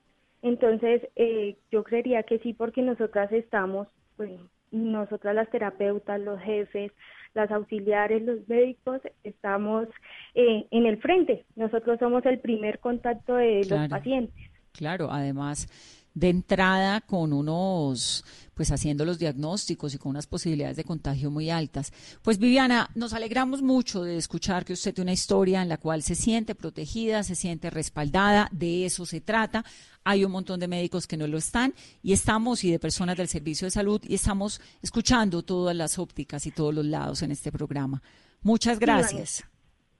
Entonces, 0.44 1.02
eh, 1.16 1.56
yo 1.72 1.84
creería 1.84 2.24
que 2.24 2.38
sí, 2.40 2.54
porque 2.54 2.82
nosotras 2.82 3.32
estamos, 3.32 3.88
bueno, 4.18 4.50
nosotras 4.72 5.34
las 5.34 5.50
terapeutas, 5.50 6.20
los 6.20 6.40
jefes, 6.42 6.92
las 7.34 7.50
auxiliares, 7.50 8.22
los 8.24 8.48
médicos, 8.50 9.02
estamos 9.24 9.88
eh, 10.36 10.68
en 10.70 10.86
el 10.86 10.98
frente. 11.02 11.46
Nosotros 11.56 11.98
somos 11.98 12.26
el 12.26 12.40
primer 12.40 12.80
contacto 12.80 13.36
de 13.36 13.66
los 13.70 13.88
pacientes. 13.88 14.36
Claro, 14.74 15.08
además 15.10 16.03
de 16.14 16.30
entrada 16.30 17.02
con 17.02 17.34
unos, 17.34 18.24
pues 18.54 18.72
haciendo 18.72 19.06
los 19.06 19.18
diagnósticos 19.18 19.96
y 19.96 19.98
con 19.98 20.12
unas 20.12 20.28
posibilidades 20.28 20.78
de 20.78 20.84
contagio 20.84 21.32
muy 21.32 21.50
altas. 21.50 21.92
Pues 22.22 22.38
Viviana, 22.38 22.90
nos 22.96 23.14
alegramos 23.14 23.62
mucho 23.62 24.04
de 24.04 24.18
escuchar 24.18 24.64
que 24.64 24.74
usted 24.74 24.94
tiene 24.94 25.06
una 25.10 25.14
historia 25.14 25.62
en 25.62 25.70
la 25.70 25.78
cual 25.78 26.04
se 26.04 26.16
siente 26.16 26.56
protegida, 26.56 27.24
se 27.24 27.36
siente 27.36 27.70
respaldada, 27.70 28.48
de 28.52 28.86
eso 28.86 29.06
se 29.06 29.22
trata. 29.22 29.66
Hay 30.04 30.24
un 30.24 30.32
montón 30.32 30.60
de 30.60 30.68
médicos 30.68 31.08
que 31.08 31.18
no 31.18 31.28
lo 31.28 31.38
están 31.38 31.74
y 32.02 32.14
estamos, 32.14 32.64
y 32.64 32.72
de 32.72 32.80
personas 32.80 33.18
del 33.18 33.28
servicio 33.28 33.66
de 33.66 33.72
salud, 33.72 34.02
y 34.08 34.16
estamos 34.16 34.62
escuchando 34.82 35.44
todas 35.44 35.76
las 35.76 35.98
ópticas 35.98 36.46
y 36.46 36.52
todos 36.52 36.74
los 36.74 36.86
lados 36.86 37.22
en 37.24 37.32
este 37.32 37.52
programa. 37.52 38.02
Muchas 38.42 38.80
gracias. 38.80 39.46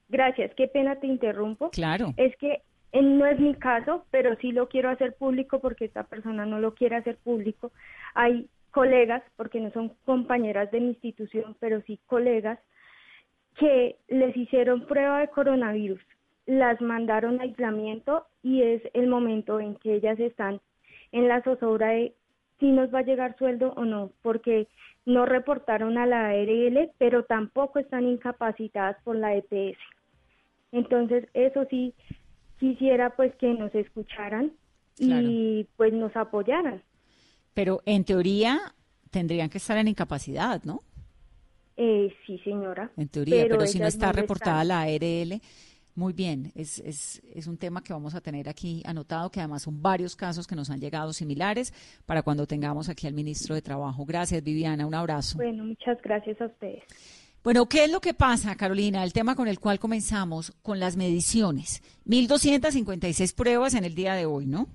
Gracias, 0.10 0.52
qué 0.56 0.68
pena 0.68 1.00
te 1.00 1.08
interrumpo. 1.08 1.72
Claro. 1.72 2.14
Es 2.18 2.36
que 2.38 2.62
no 3.02 3.26
es 3.26 3.40
mi 3.40 3.56
caso, 3.56 4.06
pero 4.12 4.36
sí 4.38 4.52
lo 4.52 4.70
quiero 4.70 4.90
hacer 4.90 5.16
público 5.16 5.60
porque 5.60 5.86
esta 5.86 6.04
persona 6.04 6.46
no 6.46 6.60
lo 6.60 6.76
quiere 6.76 6.96
hacer 6.96 7.18
público. 7.18 7.72
Hay 8.14 8.48
colegas, 8.72 9.24
porque 9.36 9.60
no 9.60 9.72
son 9.72 9.94
compañeras 10.06 10.70
de 10.72 10.80
mi 10.80 10.90
institución, 10.90 11.56
pero 11.60 11.82
sí 11.82 12.00
colegas, 12.08 12.60
que 13.58 13.98
les 14.08 14.36
hicieron 14.36 14.86
prueba 14.88 15.20
de 15.20 15.28
coronavirus, 15.30 16.02
las 16.46 16.82
mandaron 16.82 17.40
a 17.40 17.44
aislamiento 17.44 18.26
y 18.42 18.64
es 18.64 18.82
el 18.94 19.08
momento 19.08 19.60
en 19.60 19.76
que 19.76 19.94
ellas 19.96 20.20
están 20.20 20.60
en 21.12 21.28
la 21.28 21.42
zozobra 21.44 21.90
de 21.90 22.14
si 22.60 22.72
nos 22.72 22.94
va 22.94 23.00
a 23.00 23.04
llegar 23.04 23.38
sueldo 23.38 23.74
o 23.76 23.86
no, 23.86 24.12
porque 24.22 24.68
no 25.06 25.26
reportaron 25.26 25.98
a 25.98 26.06
la 26.06 26.30
ARL, 26.30 26.92
pero 26.98 27.24
tampoco 27.24 27.80
están 27.80 28.06
incapacitadas 28.06 28.98
por 29.04 29.16
la 29.16 29.36
EPS. 29.36 29.78
Entonces, 30.72 31.28
eso 31.34 31.66
sí, 31.70 31.94
quisiera 32.64 33.14
pues 33.18 33.36
que 33.36 33.54
nos 33.54 33.76
escucharan 33.76 34.54
y 34.98 35.68
pues 35.76 35.92
nos 35.92 36.16
apoyaran. 36.16 36.82
Pero 37.54 37.82
en 37.86 38.06
teoría 38.06 38.58
tendrían 39.12 39.50
que 39.50 39.58
estar 39.58 39.78
en 39.78 39.90
incapacidad, 39.90 40.64
¿no? 40.64 40.82
Eh, 41.76 42.16
sí, 42.26 42.38
señora. 42.40 42.90
En 42.96 43.10
teoría, 43.10 43.46
pero, 43.50 43.66
si 43.66 43.80
no 43.80 43.88
está 43.88 44.14
reportada 44.14 44.64
la 44.64 44.84
ARL, 44.84 45.42
muy 45.96 46.14
bien, 46.14 46.54
es, 46.56 46.80
es, 46.80 47.22
es, 47.36 47.48
un 47.48 47.58
tema 47.58 47.84
que 47.84 47.92
vamos 47.92 48.16
a 48.16 48.22
tener 48.22 48.48
aquí 48.48 48.82
anotado, 48.86 49.30
que 49.30 49.42
además 49.42 49.64
son 49.64 49.82
varios 49.82 50.16
casos 50.16 50.48
que 50.48 50.56
nos 50.56 50.70
han 50.70 50.80
llegado 50.80 51.12
similares 51.12 51.74
para 52.06 52.22
cuando 52.22 52.48
tengamos 52.48 52.88
aquí 52.88 53.08
al 53.08 53.14
ministro 53.14 53.56
de 53.56 53.62
Trabajo. 53.62 54.06
Gracias, 54.06 54.42
Viviana, 54.42 54.88
un 54.88 54.96
abrazo. 54.96 55.38
Bueno, 55.38 55.66
muchas 55.66 56.02
gracias 56.02 56.40
a 56.40 56.46
ustedes. 56.46 56.84
Bueno, 57.44 57.68
¿qué 57.68 57.84
es 57.84 57.92
lo 57.92 58.00
que 58.00 58.14
pasa, 58.14 58.56
Carolina? 58.56 59.04
El 59.04 59.12
tema 59.12 59.36
con 59.36 59.50
el 59.50 59.60
cual 59.60 59.78
comenzamos, 59.78 60.54
con 60.62 60.80
las 60.80 60.96
mediciones. 60.96 61.84
1.256 62.06 63.36
pruebas 63.36 63.74
en 63.74 63.84
el 63.84 63.96
día 63.96 64.14
de 64.14 64.26
hoy, 64.26 64.46
¿no? 64.46 64.70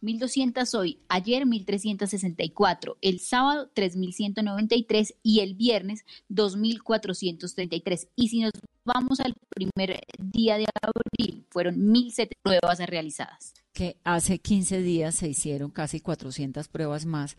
1.200 0.00 0.78
hoy, 0.78 1.00
ayer 1.08 1.44
1.364, 1.44 2.96
el 3.02 3.18
sábado 3.18 3.70
3.193 3.74 5.16
y 5.24 5.40
el 5.40 5.54
viernes 5.54 6.04
2.433. 6.30 8.08
Y 8.14 8.28
si 8.28 8.40
nos 8.40 8.52
vamos 8.84 9.18
al 9.18 9.34
primer 9.48 10.00
día 10.16 10.58
de 10.58 10.66
abril, 10.80 11.44
fueron 11.50 11.74
1.007 11.76 12.30
pruebas 12.40 12.78
realizadas. 12.78 13.52
Que 13.72 13.96
hace 14.04 14.38
15 14.38 14.80
días 14.80 15.16
se 15.16 15.28
hicieron 15.28 15.72
casi 15.72 16.00
400 16.00 16.68
pruebas 16.68 17.04
más 17.04 17.36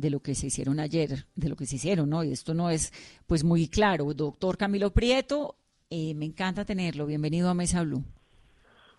de 0.00 0.10
lo 0.10 0.20
que 0.20 0.34
se 0.34 0.46
hicieron 0.46 0.80
ayer, 0.80 1.26
de 1.34 1.48
lo 1.48 1.56
que 1.56 1.66
se 1.66 1.76
hicieron, 1.76 2.10
¿no? 2.10 2.24
Y 2.24 2.32
esto 2.32 2.54
no 2.54 2.70
es 2.70 2.92
pues 3.26 3.44
muy 3.44 3.68
claro. 3.68 4.12
Doctor 4.14 4.56
Camilo 4.56 4.90
Prieto, 4.90 5.56
eh, 5.90 6.14
me 6.14 6.24
encanta 6.24 6.64
tenerlo. 6.64 7.06
Bienvenido 7.06 7.50
a 7.50 7.54
Mesa 7.54 7.82
Blue. 7.82 8.02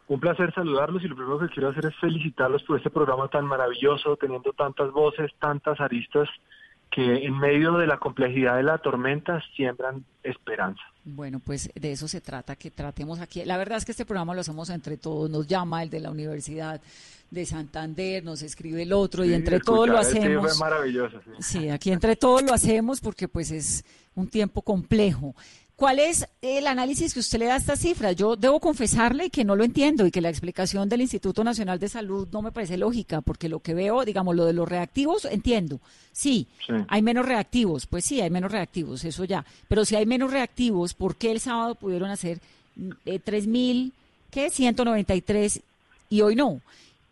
Un 0.08 0.20
placer 0.20 0.54
saludarlos 0.54 1.04
y 1.04 1.08
lo 1.08 1.16
primero 1.16 1.40
que 1.40 1.48
quiero 1.48 1.70
hacer 1.70 1.86
es 1.86 1.96
felicitarlos 2.00 2.64
por 2.64 2.78
este 2.78 2.90
programa 2.90 3.30
tan 3.30 3.46
maravilloso, 3.46 4.18
teniendo 4.18 4.52
tantas 4.54 4.92
voces, 4.92 5.32
tantas 5.40 5.80
aristas 5.80 6.28
que 6.92 7.26
en 7.26 7.40
medio 7.40 7.78
de 7.78 7.88
la 7.88 7.98
complejidad 7.98 8.58
de 8.58 8.64
la 8.64 8.78
tormenta 8.78 9.42
siembran 9.56 10.04
esperanza. 10.24 10.82
Bueno, 11.06 11.40
pues 11.40 11.72
de 11.74 11.94
eso 11.94 12.08
se 12.08 12.22
trata, 12.22 12.56
que 12.58 12.70
tratemos 12.70 13.20
aquí. 13.22 13.44
La 13.46 13.58
verdad 13.58 13.78
es 13.78 13.86
que 13.86 13.92
este 13.92 14.06
programa 14.06 14.36
lo 14.36 14.42
hacemos 14.42 14.70
entre 14.70 14.98
todos, 14.98 15.30
nos 15.30 15.48
llama 15.48 15.82
el 15.82 15.90
de 15.90 16.02
la 16.02 16.12
Universidad 16.12 16.82
de 17.32 17.46
Santander, 17.46 18.24
nos 18.24 18.42
escribe 18.42 18.84
el 18.84 18.92
otro 18.92 19.24
y 19.24 19.34
entre 19.34 19.62
todos 19.62 19.88
lo 19.88 19.98
hacemos. 19.98 20.60
maravilloso. 20.60 21.22
Sí. 21.40 21.60
sí, 21.60 21.70
aquí 21.70 21.92
entre 21.92 22.18
todos 22.18 22.44
lo 22.44 22.54
hacemos 22.54 23.00
porque 23.00 23.30
pues 23.30 23.52
es 23.52 23.86
un 24.14 24.28
tiempo 24.28 24.62
complejo. 24.62 25.34
¿Cuál 25.82 25.98
es 25.98 26.28
el 26.44 26.68
análisis 26.68 27.12
que 27.12 27.22
usted 27.22 27.40
le 27.40 27.46
da 27.46 27.56
a 27.56 27.58
esta 27.58 27.76
cifra? 27.76 28.12
Yo 28.12 28.36
debo 28.36 28.60
confesarle 28.60 29.32
que 29.32 29.44
no 29.44 29.56
lo 29.56 29.64
entiendo 29.64 30.06
y 30.06 30.12
que 30.12 30.22
la 30.22 30.30
explicación 30.30 30.88
del 30.88 31.02
Instituto 31.02 31.44
Nacional 31.44 31.80
de 31.80 31.90
Salud 31.90 32.28
no 32.32 32.44
me 32.44 32.52
parece 32.52 32.78
lógica, 32.78 33.22
porque 33.22 33.50
lo 33.50 33.62
que 33.62 33.74
veo, 33.74 34.06
digamos, 34.06 34.36
lo 34.36 34.46
de 34.46 34.54
los 34.54 34.70
reactivos, 34.70 35.26
entiendo. 35.26 35.80
Sí, 36.12 36.46
hay 36.88 37.02
menos 37.02 37.26
reactivos, 37.26 37.88
pues 37.88 38.06
sí, 38.06 38.22
hay 38.22 38.30
menos 38.30 38.52
reactivos, 38.52 39.04
eso 39.06 39.26
ya. 39.26 39.44
Pero 39.68 39.84
si 39.84 39.96
hay 39.96 40.06
menos 40.06 40.30
reactivos, 40.30 40.94
¿por 40.94 41.16
qué 41.16 41.32
el 41.32 41.40
sábado 41.40 41.74
pudieron 41.74 42.12
hacer 42.12 42.42
eh, 43.08 43.20
3.000, 43.20 43.92
qué, 44.30 44.52
193 44.52 45.62
y 46.12 46.22
hoy 46.22 46.36
no? 46.36 46.62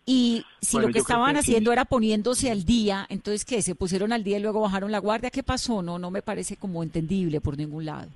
Y 0.06 0.46
si 0.62 0.78
lo 0.78 0.90
que 0.90 1.00
estaban 1.00 1.38
haciendo 1.38 1.72
era 1.72 1.86
poniéndose 1.86 2.52
al 2.52 2.66
día, 2.66 3.08
entonces, 3.10 3.46
¿qué? 3.46 3.64
¿Se 3.64 3.74
pusieron 3.74 4.14
al 4.14 4.24
día 4.24 4.38
y 4.38 4.42
luego 4.44 4.62
bajaron 4.62 4.92
la 4.92 5.00
guardia? 5.00 5.32
¿Qué 5.32 5.42
pasó? 5.42 5.82
No, 5.82 5.98
no 5.98 6.12
me 6.12 6.22
parece 6.22 6.56
como 6.56 6.84
entendible 6.84 7.42
por 7.42 7.58
ningún 7.58 7.86
lado. 7.86 8.10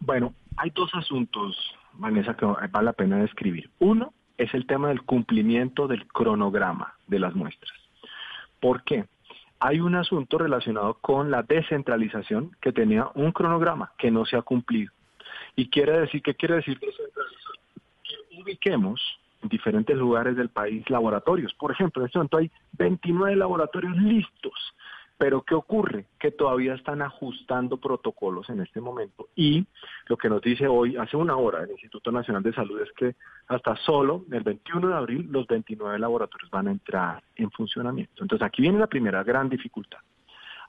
Bueno, 0.00 0.34
hay 0.56 0.70
dos 0.70 0.90
asuntos, 0.94 1.56
Vanessa, 1.92 2.34
que 2.34 2.46
vale 2.46 2.84
la 2.84 2.92
pena 2.94 3.18
describir. 3.18 3.70
Uno 3.78 4.14
es 4.38 4.52
el 4.54 4.66
tema 4.66 4.88
del 4.88 5.02
cumplimiento 5.02 5.86
del 5.86 6.06
cronograma 6.06 6.94
de 7.06 7.18
las 7.18 7.34
muestras. 7.34 7.72
¿Por 8.60 8.82
qué? 8.82 9.04
Hay 9.58 9.80
un 9.80 9.94
asunto 9.94 10.38
relacionado 10.38 10.94
con 10.94 11.30
la 11.30 11.42
descentralización 11.42 12.56
que 12.62 12.72
tenía 12.72 13.08
un 13.14 13.32
cronograma 13.32 13.92
que 13.98 14.10
no 14.10 14.24
se 14.24 14.36
ha 14.36 14.42
cumplido. 14.42 14.90
¿Y 15.54 15.68
quiere 15.68 16.00
decir 16.00 16.22
qué 16.22 16.34
quiere 16.34 16.56
decir 16.56 16.78
descentralización? 16.78 17.56
Que 18.02 18.40
ubiquemos 18.40 19.00
en 19.42 19.50
diferentes 19.50 19.96
lugares 19.96 20.34
del 20.34 20.48
país 20.48 20.88
laboratorios. 20.88 21.52
Por 21.54 21.72
ejemplo, 21.72 22.00
en 22.00 22.06
este 22.06 22.18
momento 22.18 22.38
hay 22.38 22.50
29 22.72 23.36
laboratorios 23.36 23.96
listos 23.98 24.74
pero 25.20 25.42
¿qué 25.42 25.54
ocurre? 25.54 26.06
Que 26.18 26.30
todavía 26.30 26.72
están 26.72 27.02
ajustando 27.02 27.76
protocolos 27.76 28.48
en 28.48 28.62
este 28.62 28.80
momento. 28.80 29.28
Y 29.36 29.66
lo 30.06 30.16
que 30.16 30.30
nos 30.30 30.40
dice 30.40 30.66
hoy, 30.66 30.96
hace 30.96 31.14
una 31.14 31.36
hora, 31.36 31.62
el 31.62 31.72
Instituto 31.72 32.10
Nacional 32.10 32.42
de 32.42 32.54
Salud 32.54 32.80
es 32.80 32.90
que 32.92 33.16
hasta 33.48 33.76
solo 33.76 34.24
el 34.32 34.42
21 34.42 34.88
de 34.88 34.94
abril 34.94 35.28
los 35.30 35.46
29 35.46 35.98
laboratorios 35.98 36.50
van 36.50 36.68
a 36.68 36.70
entrar 36.70 37.22
en 37.36 37.50
funcionamiento. 37.50 38.22
Entonces 38.22 38.46
aquí 38.46 38.62
viene 38.62 38.78
la 38.78 38.86
primera 38.86 39.22
gran 39.22 39.50
dificultad. 39.50 39.98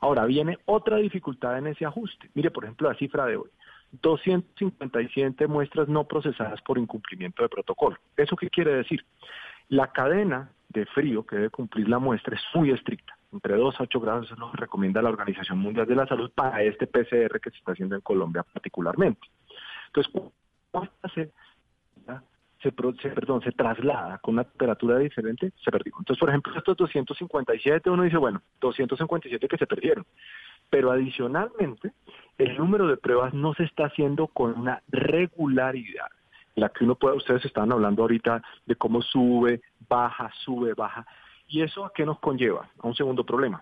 Ahora 0.01 0.25
viene 0.25 0.59
otra 0.65 0.97
dificultad 0.97 1.57
en 1.57 1.67
ese 1.67 1.85
ajuste. 1.85 2.29
Mire, 2.33 2.51
por 2.51 2.65
ejemplo, 2.65 2.89
la 2.89 2.97
cifra 2.97 3.25
de 3.27 3.37
hoy. 3.37 3.49
257 4.01 5.47
muestras 5.47 5.87
no 5.87 6.03
procesadas 6.09 6.61
por 6.63 6.77
incumplimiento 6.77 7.41
de 7.41 7.47
protocolo. 7.47 7.95
¿Eso 8.17 8.35
qué 8.35 8.49
quiere 8.49 8.73
decir? 8.73 9.05
La 9.69 9.93
cadena 9.93 10.51
de 10.67 10.85
frío 10.87 11.25
que 11.25 11.37
debe 11.37 11.49
cumplir 11.51 11.87
la 11.87 11.99
muestra 11.99 12.35
es 12.35 12.41
muy 12.53 12.71
estricta 12.71 13.15
entre 13.31 13.55
2 13.55 13.79
a 13.79 13.83
8 13.83 13.99
grados, 13.99 14.31
eso 14.31 14.51
que 14.51 14.57
recomienda 14.57 15.01
la 15.01 15.09
Organización 15.09 15.59
Mundial 15.59 15.87
de 15.87 15.95
la 15.95 16.07
Salud 16.07 16.31
para 16.33 16.61
este 16.63 16.87
PCR 16.87 17.39
que 17.39 17.49
se 17.49 17.57
está 17.57 17.71
haciendo 17.71 17.95
en 17.95 18.01
Colombia 18.01 18.43
particularmente. 18.43 19.27
Entonces, 19.87 20.13
cuando 20.71 20.91
se, 21.13 21.31
se, 22.61 22.71
perdón, 22.71 23.41
se 23.41 23.51
traslada 23.51 24.17
con 24.19 24.35
una 24.35 24.43
temperatura 24.43 24.97
diferente, 24.97 25.51
se 25.63 25.71
perdió. 25.71 25.93
Entonces, 25.99 26.19
por 26.19 26.29
ejemplo, 26.29 26.53
estos 26.57 26.77
257, 26.77 27.89
uno 27.89 28.03
dice, 28.03 28.17
bueno, 28.17 28.41
257 28.59 29.47
que 29.47 29.57
se 29.57 29.67
perdieron. 29.67 30.05
Pero 30.69 30.91
adicionalmente, 30.91 31.91
el 32.37 32.57
número 32.57 32.87
de 32.87 32.97
pruebas 32.97 33.33
no 33.33 33.53
se 33.53 33.63
está 33.63 33.85
haciendo 33.85 34.27
con 34.27 34.57
una 34.57 34.81
regularidad 34.89 36.07
la 36.55 36.69
que 36.69 36.83
uno 36.83 36.95
puede, 36.95 37.15
ustedes 37.15 37.45
estaban 37.45 37.71
hablando 37.71 38.01
ahorita 38.01 38.41
de 38.65 38.75
cómo 38.75 39.01
sube, 39.01 39.61
baja, 39.87 40.31
sube, 40.43 40.73
baja. 40.73 41.05
¿Y 41.51 41.61
eso 41.61 41.85
a 41.85 41.91
qué 41.93 42.05
nos 42.05 42.17
conlleva? 42.19 42.69
A 42.79 42.87
un 42.87 42.95
segundo 42.95 43.25
problema. 43.25 43.61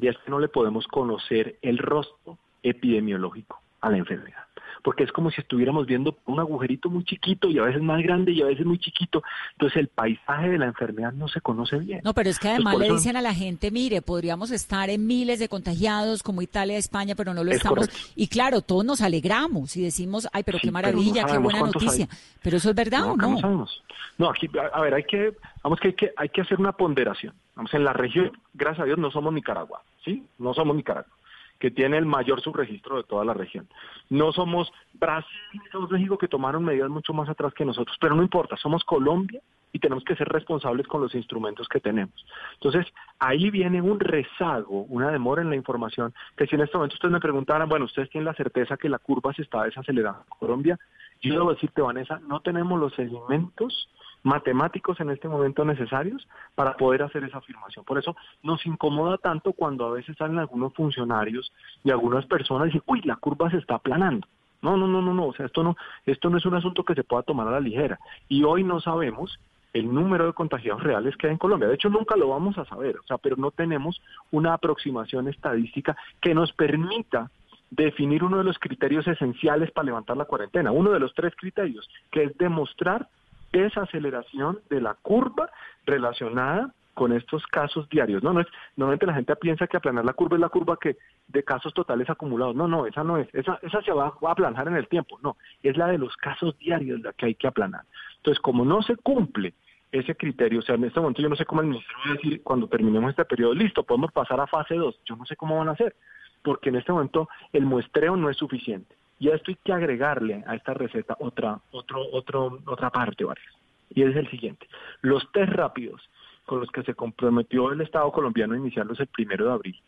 Y 0.00 0.06
es 0.06 0.16
que 0.18 0.30
no 0.30 0.38
le 0.38 0.48
podemos 0.48 0.86
conocer 0.86 1.58
el 1.62 1.76
rostro 1.78 2.38
epidemiológico 2.62 3.60
a 3.80 3.90
la 3.90 3.98
enfermedad. 3.98 4.44
Porque 4.88 5.04
es 5.04 5.12
como 5.12 5.30
si 5.30 5.42
estuviéramos 5.42 5.86
viendo 5.86 6.16
un 6.24 6.40
agujerito 6.40 6.88
muy 6.88 7.04
chiquito 7.04 7.50
y 7.50 7.58
a 7.58 7.64
veces 7.64 7.82
más 7.82 8.02
grande 8.02 8.32
y 8.32 8.40
a 8.40 8.46
veces 8.46 8.64
muy 8.64 8.78
chiquito. 8.78 9.22
Entonces 9.52 9.76
el 9.76 9.88
paisaje 9.88 10.48
de 10.48 10.56
la 10.56 10.64
enfermedad 10.64 11.12
no 11.12 11.28
se 11.28 11.42
conoce 11.42 11.76
bien. 11.76 12.00
No, 12.02 12.14
pero 12.14 12.30
es 12.30 12.38
que 12.38 12.48
además 12.48 12.78
le 12.78 12.90
dicen 12.90 13.14
a 13.14 13.20
la 13.20 13.34
gente, 13.34 13.70
mire, 13.70 14.00
podríamos 14.00 14.50
estar 14.50 14.88
en 14.88 15.06
miles 15.06 15.40
de 15.40 15.50
contagiados 15.50 16.22
como 16.22 16.40
Italia, 16.40 16.78
España, 16.78 17.14
pero 17.14 17.34
no 17.34 17.44
lo 17.44 17.50
estamos. 17.50 17.90
Y 18.16 18.28
claro, 18.28 18.62
todos 18.62 18.82
nos 18.82 19.02
alegramos 19.02 19.76
y 19.76 19.82
decimos, 19.82 20.26
ay, 20.32 20.42
pero 20.42 20.58
qué 20.58 20.70
maravilla, 20.70 21.26
qué 21.26 21.36
buena 21.36 21.60
noticia. 21.60 22.08
Pero 22.42 22.56
eso 22.56 22.70
es 22.70 22.74
verdad 22.74 23.12
o 23.12 23.16
no? 23.18 23.32
No, 23.32 23.40
sabemos. 23.40 23.84
no 24.16 24.30
aquí, 24.30 24.48
a, 24.72 24.80
ver, 24.80 24.94
hay 24.94 25.04
que, 25.04 25.34
vamos 25.62 25.80
que 25.80 25.88
hay 25.88 25.94
que, 25.94 26.12
hay 26.16 26.30
que 26.30 26.40
hacer 26.40 26.58
una 26.58 26.72
ponderación. 26.72 27.34
Vamos, 27.56 27.74
en 27.74 27.84
la 27.84 27.92
región, 27.92 28.32
gracias 28.54 28.84
a 28.84 28.86
Dios, 28.86 28.98
no 28.98 29.10
somos 29.10 29.34
Nicaragua, 29.34 29.82
¿sí? 30.02 30.24
No 30.38 30.54
somos 30.54 30.74
Nicaragua 30.74 31.17
que 31.58 31.70
tiene 31.70 31.98
el 31.98 32.06
mayor 32.06 32.40
subregistro 32.40 32.96
de 32.96 33.04
toda 33.04 33.24
la 33.24 33.34
región. 33.34 33.68
No 34.10 34.32
somos 34.32 34.72
Brasil 34.94 35.60
somos 35.72 35.90
México 35.90 36.18
que 36.18 36.28
tomaron 36.28 36.64
medidas 36.64 36.90
mucho 36.90 37.12
más 37.12 37.28
atrás 37.28 37.52
que 37.54 37.64
nosotros, 37.64 37.96
pero 38.00 38.14
no 38.14 38.22
importa, 38.22 38.56
somos 38.56 38.84
Colombia 38.84 39.40
y 39.72 39.78
tenemos 39.78 40.04
que 40.04 40.16
ser 40.16 40.28
responsables 40.28 40.86
con 40.86 41.00
los 41.00 41.14
instrumentos 41.14 41.68
que 41.68 41.80
tenemos. 41.80 42.14
Entonces, 42.54 42.86
ahí 43.18 43.50
viene 43.50 43.82
un 43.82 44.00
rezago, 44.00 44.82
una 44.84 45.10
demora 45.10 45.42
en 45.42 45.50
la 45.50 45.56
información, 45.56 46.14
que 46.36 46.46
si 46.46 46.54
en 46.54 46.62
este 46.62 46.76
momento 46.76 46.94
ustedes 46.94 47.12
me 47.12 47.20
preguntaran, 47.20 47.68
bueno, 47.68 47.84
ustedes 47.84 48.10
tienen 48.10 48.26
la 48.26 48.34
certeza 48.34 48.76
que 48.76 48.88
la 48.88 48.98
curva 48.98 49.32
se 49.34 49.42
está 49.42 49.64
desacelerando 49.64 50.20
en 50.20 50.38
Colombia, 50.38 50.78
yo 51.20 51.34
debo 51.34 51.52
decirte, 51.52 51.82
Vanessa, 51.82 52.20
no 52.26 52.40
tenemos 52.40 52.78
los 52.78 52.98
elementos 52.98 53.88
matemáticos 54.28 55.00
en 55.00 55.10
este 55.10 55.28
momento 55.28 55.64
necesarios 55.64 56.28
para 56.54 56.76
poder 56.76 57.02
hacer 57.02 57.24
esa 57.24 57.38
afirmación. 57.38 57.84
Por 57.84 57.98
eso 57.98 58.14
nos 58.42 58.64
incomoda 58.66 59.18
tanto 59.18 59.52
cuando 59.52 59.86
a 59.86 59.92
veces 59.92 60.16
salen 60.16 60.38
algunos 60.38 60.74
funcionarios 60.74 61.52
y 61.82 61.90
algunas 61.90 62.26
personas 62.26 62.68
y 62.68 62.72
dicen, 62.72 62.82
uy, 62.86 63.00
la 63.02 63.16
curva 63.16 63.50
se 63.50 63.56
está 63.56 63.76
aplanando. 63.76 64.26
No, 64.60 64.76
no, 64.76 64.86
no, 64.86 65.00
no, 65.00 65.14
no, 65.14 65.26
o 65.26 65.34
sea, 65.34 65.46
esto 65.46 65.62
no, 65.62 65.76
esto 66.04 66.30
no 66.30 66.38
es 66.38 66.44
un 66.44 66.54
asunto 66.54 66.84
que 66.84 66.94
se 66.94 67.04
pueda 67.04 67.22
tomar 67.22 67.48
a 67.48 67.52
la 67.52 67.60
ligera. 67.60 67.98
Y 68.28 68.44
hoy 68.44 68.64
no 68.64 68.80
sabemos 68.80 69.38
el 69.72 69.92
número 69.92 70.26
de 70.26 70.32
contagiados 70.32 70.82
reales 70.82 71.16
que 71.16 71.26
hay 71.26 71.32
en 71.32 71.38
Colombia. 71.38 71.68
De 71.68 71.74
hecho, 71.74 71.88
nunca 71.88 72.16
lo 72.16 72.28
vamos 72.28 72.58
a 72.58 72.64
saber, 72.64 72.96
o 72.96 73.06
sea, 73.06 73.18
pero 73.18 73.36
no 73.36 73.50
tenemos 73.50 74.00
una 74.30 74.54
aproximación 74.54 75.28
estadística 75.28 75.96
que 76.20 76.34
nos 76.34 76.52
permita 76.52 77.30
definir 77.70 78.24
uno 78.24 78.38
de 78.38 78.44
los 78.44 78.58
criterios 78.58 79.06
esenciales 79.06 79.70
para 79.70 79.86
levantar 79.86 80.16
la 80.16 80.24
cuarentena, 80.24 80.72
uno 80.72 80.90
de 80.90 81.00
los 81.00 81.14
tres 81.14 81.34
criterios, 81.36 81.88
que 82.10 82.24
es 82.24 82.38
demostrar 82.38 83.08
esa 83.52 83.82
aceleración 83.82 84.60
de 84.70 84.80
la 84.80 84.94
curva 84.94 85.50
relacionada 85.86 86.72
con 86.98 87.12
estos 87.12 87.46
casos 87.46 87.88
diarios. 87.90 88.24
No, 88.24 88.32
no 88.32 88.40
es, 88.40 88.48
normalmente 88.74 89.06
la 89.06 89.14
gente 89.14 89.36
piensa 89.36 89.68
que 89.68 89.76
aplanar 89.76 90.04
la 90.04 90.14
curva 90.14 90.36
es 90.36 90.40
la 90.40 90.48
curva 90.48 90.76
que 90.80 90.96
de 91.28 91.44
casos 91.44 91.72
totales 91.72 92.10
acumulados. 92.10 92.56
No, 92.56 92.66
no, 92.66 92.86
esa 92.86 93.04
no 93.04 93.18
es. 93.18 93.32
Esa, 93.32 93.56
esa 93.62 93.80
se 93.82 93.92
va, 93.92 94.06
a 94.06 94.30
aplanar 94.32 94.66
en 94.66 94.74
el 94.74 94.88
tiempo. 94.88 95.16
No, 95.22 95.36
es 95.62 95.76
la 95.76 95.86
de 95.86 95.96
los 95.96 96.16
casos 96.16 96.58
diarios 96.58 97.00
la 97.00 97.12
que 97.12 97.26
hay 97.26 97.34
que 97.36 97.46
aplanar. 97.46 97.82
Entonces, 98.16 98.40
como 98.40 98.64
no 98.64 98.82
se 98.82 98.96
cumple 98.96 99.54
ese 99.92 100.16
criterio, 100.16 100.58
o 100.58 100.62
sea, 100.62 100.74
en 100.74 100.84
este 100.84 100.98
momento 100.98 101.22
yo 101.22 101.28
no 101.28 101.36
sé 101.36 101.44
cómo 101.44 101.60
el 101.60 101.68
ministerio 101.68 101.98
va 102.04 102.10
a 102.10 102.14
decir 102.14 102.42
cuando 102.42 102.66
terminemos 102.66 103.10
este 103.10 103.24
periodo, 103.24 103.54
listo, 103.54 103.84
podemos 103.84 104.10
pasar 104.10 104.40
a 104.40 104.48
fase 104.48 104.74
2. 104.74 105.00
Yo 105.04 105.14
no 105.14 105.24
sé 105.24 105.36
cómo 105.36 105.56
van 105.56 105.68
a 105.68 105.72
hacer, 105.72 105.94
porque 106.42 106.70
en 106.70 106.76
este 106.76 106.90
momento 106.90 107.28
el 107.52 107.64
muestreo 107.64 108.16
no 108.16 108.28
es 108.28 108.36
suficiente. 108.36 108.96
Y 109.18 109.30
a 109.30 109.34
esto 109.34 109.50
hay 109.50 109.58
que 109.62 109.72
agregarle 109.72 110.44
a 110.46 110.54
esta 110.54 110.74
receta 110.74 111.16
otra, 111.18 111.58
otro, 111.72 112.00
otro, 112.12 112.58
otra 112.66 112.90
parte, 112.90 113.24
varias. 113.24 113.52
Y 113.90 114.02
es 114.02 114.14
el 114.14 114.30
siguiente. 114.30 114.66
Los 115.00 115.30
test 115.32 115.52
rápidos 115.52 116.00
con 116.46 116.60
los 116.60 116.70
que 116.70 116.82
se 116.82 116.94
comprometió 116.94 117.72
el 117.72 117.80
Estado 117.80 118.10
colombiano 118.12 118.54
a 118.54 118.58
iniciarlos 118.58 119.00
el 119.00 119.08
primero 119.08 119.46
de 119.46 119.52
abril 119.52 119.82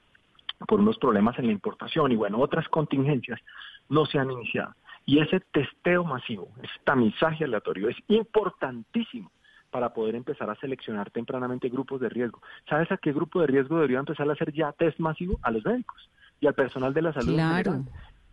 por 0.67 0.81
unos 0.81 0.99
problemas 0.99 1.39
en 1.39 1.47
la 1.47 1.53
importación 1.53 2.13
y 2.13 2.17
bueno, 2.17 2.39
otras 2.39 2.69
contingencias, 2.69 3.41
no 3.89 4.05
se 4.07 4.19
han 4.19 4.31
iniciado. 4.31 4.75
Y 5.07 5.19
ese 5.19 5.41
testeo 5.53 6.05
masivo, 6.05 6.49
ese 6.63 6.73
tamizaje 6.85 7.45
aleatorio 7.45 7.89
es 7.89 7.97
importantísimo 8.09 9.31
para 9.71 9.95
poder 9.95 10.17
empezar 10.17 10.51
a 10.51 10.57
seleccionar 10.57 11.11
tempranamente 11.11 11.69
grupos 11.69 12.01
de 12.01 12.09
riesgo. 12.09 12.43
¿Sabes 12.69 12.91
a 12.93 12.97
qué 12.99 13.13
grupo 13.13 13.41
de 13.41 13.47
riesgo 13.47 13.77
debería 13.77 14.01
empezar 14.01 14.29
a 14.29 14.33
hacer 14.33 14.53
ya 14.53 14.73
test 14.73 14.99
masivo? 14.99 15.39
A 15.43 15.51
los 15.51 15.65
médicos 15.65 16.11
y 16.41 16.47
al 16.47 16.55
personal 16.55 16.93
de 16.93 17.03
la 17.03 17.13
salud. 17.13 17.35
Claro. 17.35 17.85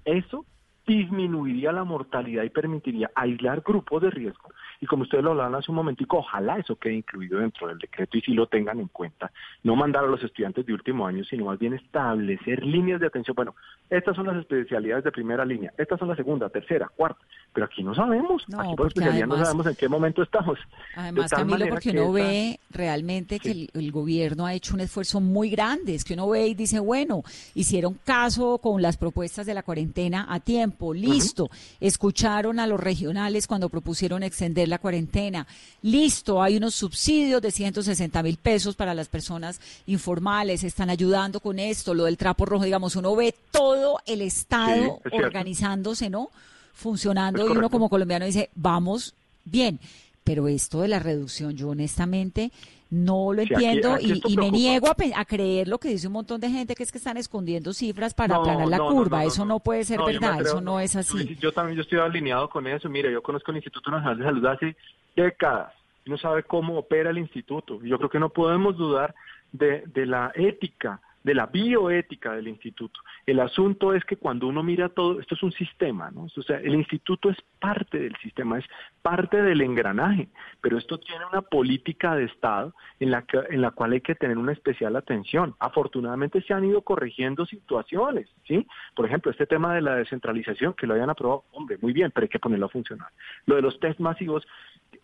Eso 0.04 0.46
disminuiría 0.88 1.74
la 1.74 1.84
mortalidad 1.84 2.44
y 2.44 2.50
permitiría 2.50 3.12
aislar 3.14 3.62
grupos 3.62 4.02
de 4.02 4.10
riesgo. 4.10 4.50
Y 4.80 4.86
como 4.86 5.04
ustedes 5.04 5.24
lo 5.24 5.32
hablaban 5.32 5.56
hace 5.56 5.70
un 5.72 5.76
momentico, 5.76 6.20
ojalá 6.20 6.58
eso 6.58 6.76
quede 6.78 6.94
incluido 6.94 7.40
dentro 7.40 7.68
del 7.68 7.78
decreto 7.78 8.18
y 8.18 8.22
si 8.22 8.34
lo 8.34 8.48
tengan 8.48 8.80
en 8.80 8.88
cuenta. 8.88 9.32
No 9.64 9.76
mandar 9.76 10.06
a 10.06 10.08
los 10.08 10.24
estudiantes 10.24 10.66
de 10.66 10.74
último 10.74 11.06
año, 11.06 11.24
sino 11.26 11.46
más 11.46 11.60
bien 11.60 11.74
establecer 11.74 12.64
líneas 12.64 13.02
de 13.02 13.08
atención. 13.08 13.36
Bueno, 13.36 13.56
estas 13.90 14.16
son 14.16 14.28
las 14.28 14.38
especialidades 14.38 15.04
de 15.04 15.12
primera 15.12 15.44
línea, 15.44 15.74
estas 15.78 16.00
son 16.00 16.08
la 16.08 16.16
segunda, 16.16 16.50
tercera, 16.50 16.88
cuarta, 16.96 17.20
pero 17.52 17.66
aquí 17.66 17.84
no 17.84 17.94
sabemos. 17.94 18.46
aquí 18.58 18.76
por 18.76 18.88
especialidad 18.88 19.28
no 19.28 19.38
sabemos 19.38 19.68
en 19.68 19.76
qué 19.76 19.90
momento 19.90 20.24
estamos. 20.24 20.58
Además, 20.96 21.32
Camilo, 21.32 21.68
porque 21.70 21.90
uno 21.90 22.14
ve 22.14 22.60
realmente 22.70 23.40
que 23.40 23.52
el, 23.52 23.70
el 23.74 23.92
gobierno 23.92 24.46
ha 24.46 24.54
hecho 24.54 24.76
un 24.76 24.82
esfuerzo 24.82 25.20
muy 25.20 25.50
grande. 25.50 25.96
Es 25.96 26.06
que 26.06 26.14
uno 26.14 26.30
ve 26.30 26.48
y 26.48 26.54
dice, 26.54 26.80
bueno, 26.80 27.24
hicieron 27.56 27.96
caso 28.06 28.60
con 28.60 28.82
las 28.82 28.96
propuestas 28.96 29.46
de 29.46 29.54
la 29.54 29.64
cuarentena 29.64 30.28
a 30.30 30.40
tiempo 30.40 30.77
listo. 30.94 31.50
Escucharon 31.80 32.60
a 32.60 32.68
los 32.68 32.80
regionales 32.80 33.48
cuando 33.48 33.70
propusieron 33.70 34.24
extender 34.24 34.68
la 34.68 34.80
cuarentena, 34.80 35.48
listo. 35.82 36.42
Hay 36.42 36.58
unos 36.58 36.76
subsidios 36.76 37.42
de 37.42 37.52
160 37.52 38.24
mil 38.24 38.38
pesos 38.38 38.76
para 38.76 38.94
las 38.94 39.08
personas 39.08 39.60
informales, 39.86 40.64
están 40.64 40.90
ayudando 40.90 41.40
con 41.40 41.60
esto, 41.60 41.94
lo 41.94 42.06
del 42.06 42.18
trapo 42.18 42.46
rojo, 42.46 42.66
digamos, 42.66 42.96
uno 42.96 43.16
ve 43.16 43.34
todo 43.52 44.00
el 44.06 44.22
Estado 44.22 45.00
organizándose, 45.12 46.10
¿no? 46.10 46.30
Funcionando 46.74 47.46
y 47.46 47.50
uno 47.50 47.70
como 47.70 47.90
colombiano 47.90 48.26
dice, 48.26 48.50
vamos 48.56 49.14
bien. 49.46 49.80
Pero 50.24 50.48
esto 50.48 50.82
de 50.82 50.90
la 50.90 51.00
reducción, 51.00 51.56
yo 51.56 51.70
honestamente 51.70 52.52
no 52.90 53.34
lo 53.34 53.42
entiendo 53.42 53.98
y, 54.00 54.38
me 54.38 54.52
niego 54.52 54.88
a, 54.88 55.26
creer 55.26 55.68
lo 55.68 55.78
que 55.78 55.90
dice 55.90 56.08
un 56.08 56.14
montón 56.14 56.40
de 56.40 56.50
gente 56.50 56.76
que 56.76 56.84
es 56.84 56.92
que 56.92 56.98
están 56.98 57.18
escondiendo 57.18 57.74
cifras 57.74 58.14
para 58.14 58.36
aplanar 58.36 58.68
la 58.68 58.78
curva. 58.80 59.24
eso 59.26 59.46
no, 59.46 59.60
puede 59.60 59.84
ser 59.84 60.02
verdad, 60.02 60.42
eso 60.42 60.62
no 60.62 60.80
es 60.80 60.96
así. 60.96 61.36
Yo 61.40 61.52
también 61.52 61.76
yo 61.76 61.82
estoy 61.82 62.00
alineado 62.00 62.50
con 62.50 62.66
eso. 62.68 62.90
Mire, 62.90 63.12
yo 63.12 63.22
conozco 63.22 63.52
el 63.52 63.58
Instituto 63.58 63.92
Nacional 63.92 64.18
de 64.18 64.24
Salud 64.24 64.46
hace 64.46 64.76
décadas. 65.16 65.74
No 66.06 66.18
sabe 66.18 66.44
cómo 66.44 66.78
opera 66.78 67.10
el 67.10 67.18
instituto. 67.18 67.84
Yo 67.84 67.98
creo 67.98 68.10
que 68.10 68.20
no 68.20 68.30
podemos 68.30 68.78
dudar 68.78 69.14
de, 69.52 69.84
de 69.88 70.06
la 70.06 70.32
ética 70.36 71.02
de 71.28 71.36
la 71.36 71.48
bioética 71.48 72.32
del 72.32 72.48
instituto. 72.48 73.02
El 73.26 73.42
asunto 73.42 73.94
es 73.94 74.06
que 74.06 74.16
cuando 74.16 74.48
uno 74.48 74.64
mira 74.64 74.88
todo, 74.88 75.20
esto 75.20 75.36
es 75.36 75.44
un 75.44 75.52
sistema, 75.52 76.10
¿no? 76.10 76.28
O 76.34 76.42
sea, 76.42 76.58
el 76.60 76.74
instituto 76.74 77.30
es 77.30 77.36
parte 77.60 78.00
del 78.00 78.16
sistema, 78.24 78.58
es 78.58 78.66
parte 79.02 79.42
del 79.42 79.60
engranaje, 79.60 80.30
pero 80.62 80.78
esto 80.78 80.98
tiene 80.98 81.26
una 81.26 81.42
política 81.42 82.16
de 82.16 82.24
Estado 82.24 82.74
en 83.02 83.12
la, 83.12 83.24
que, 83.24 83.42
en 83.50 83.60
la 83.60 83.72
cual 83.72 83.92
hay 83.92 84.00
que 84.00 84.16
tener 84.16 84.38
una 84.38 84.54
especial 84.54 84.96
atención. 84.96 85.54
Afortunadamente 85.60 86.42
se 86.44 86.54
han 86.54 86.64
ido 86.64 86.82
corrigiendo 86.82 87.46
situaciones, 87.46 88.30
¿sí? 88.48 88.66
Por 88.96 89.06
ejemplo, 89.06 89.30
este 89.30 89.46
tema 89.46 89.76
de 89.76 89.82
la 89.82 89.96
descentralización, 89.96 90.76
que 90.76 90.88
lo 90.88 90.94
hayan 90.94 91.10
aprobado, 91.10 91.44
hombre, 91.52 91.78
muy 91.82 91.92
bien, 91.92 92.10
pero 92.12 92.24
hay 92.24 92.30
que 92.30 92.40
ponerlo 92.40 92.68
a 92.68 92.70
funcionar. 92.70 93.10
Lo 93.48 93.58
de 93.58 93.64
los 93.64 93.78
test 93.82 94.00
masivos, 94.00 94.48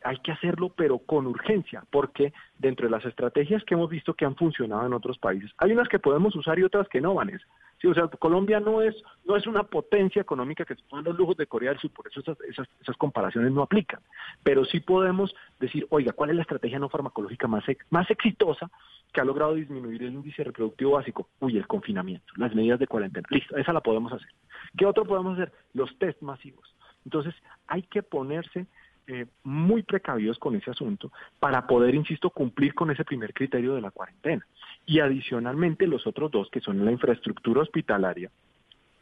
hay 0.04 0.18
que 0.18 0.32
hacerlo, 0.32 0.70
pero 0.76 0.99
con 0.99 1.28
urgencia, 1.28 1.84
porque 1.89 2.34
dentro 2.58 2.88
de 2.88 2.91
las 2.91 3.06
estrategias 3.06 3.64
que 3.64 3.74
hemos 3.74 3.89
visto 3.89 4.14
que 4.14 4.26
han 4.26 4.36
funcionado 4.36 4.86
en 4.86 4.93
otros 4.93 5.18
países, 5.18 5.51
hay 5.58 5.72
unas 5.72 5.88
que 5.88 5.99
podemos 5.99 6.36
usar 6.36 6.60
y 6.60 6.64
otras 6.64 6.88
que 6.89 7.01
no, 7.01 7.14
Vanessa. 7.14 7.45
Sí, 7.84 7.88
o 7.88 7.93
sea, 7.93 8.08
Colombia 8.08 8.62
no 8.62 8.82
es 8.82 8.95
no 9.26 9.36
es 9.36 9.45
una 9.45 9.64
potencia 9.64 10.22
económica 10.22 10.64
que 10.64 10.76
se 10.76 10.84
pongan 10.84 11.04
los 11.04 11.18
lujos 11.18 11.36
de 11.36 11.47
Corea 11.47 11.72
del 11.72 11.80
Sur, 11.80 11.91
por 11.91 12.08
eso 12.08 12.22
esas, 12.22 12.39
esas, 12.41 12.68
esas, 12.82 12.95
comparaciones 12.95 13.51
no 13.51 13.62
aplican. 13.62 13.99
Pero 14.41 14.64
sí 14.64 14.80
podemos 14.80 15.36
decir, 15.60 15.86
oiga, 15.89 16.14
¿cuál 16.14 16.30
es 16.30 16.38
la 16.38 16.43
estrategia 16.43 16.80
no 16.80 16.88
farmacológica 16.88 17.47
más, 17.47 17.66
más 17.89 18.10
exitosa 18.10 18.70
que 19.12 19.20
ha 19.20 19.26
logrado 19.26 19.56
disminuir 19.56 20.01
el 20.04 20.14
índice 20.14 20.45
reproductivo 20.45 20.91
básico? 20.91 21.28
Uy, 21.39 21.58
el 21.58 21.68
confinamiento, 21.68 22.32
las 22.38 22.56
medidas 22.56 22.80
de 22.80 22.88
cuarentena. 22.88 23.28
Listo, 23.30 23.58
esa 23.58 23.74
la 23.74 23.82
podemos 23.82 24.14
hacer. 24.14 24.30
¿Qué 24.78 24.86
otro 24.86 25.04
podemos 25.04 25.34
hacer? 25.34 25.51
Los 25.74 25.97
test 25.99 26.22
masivos. 26.22 26.74
Entonces, 27.04 27.36
hay 27.68 27.84
que 27.84 28.01
ponerse 28.01 28.66
eh, 29.06 29.26
muy 29.43 29.84
precavidos 29.84 30.39
con 30.39 30.56
ese 30.56 30.72
asunto 30.72 31.12
para 31.39 31.68
poder, 31.68 31.93
insisto, 31.93 32.30
cumplir 32.30 32.74
con 32.74 32.89
ese 32.89 33.04
primer 33.04 33.34
criterio 33.34 33.76
de 33.76 33.82
la 33.82 33.91
cuarentena. 33.91 34.45
Y 34.86 35.01
adicionalmente 35.01 35.88
los 35.88 36.08
otros 36.08 36.32
dos, 36.32 36.49
que 36.49 36.62
son 36.62 36.84
la 36.86 36.91
infraestructura 36.91 37.62
hospitalaria, 37.62 38.32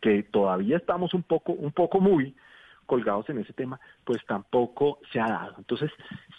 que 0.02 0.24
todavía 0.24 0.78
estamos 0.78 1.14
un 1.14 1.22
poco, 1.22 1.54
un 1.54 1.72
poco 1.72 2.00
muy 2.00 2.36
colgados 2.88 3.30
en 3.30 3.38
ese 3.38 3.54
tema, 3.54 3.80
pues 4.04 4.26
tampoco 4.26 5.00
se 5.14 5.20
ha 5.20 5.28
dado. 5.28 5.56
Entonces, 5.60 5.92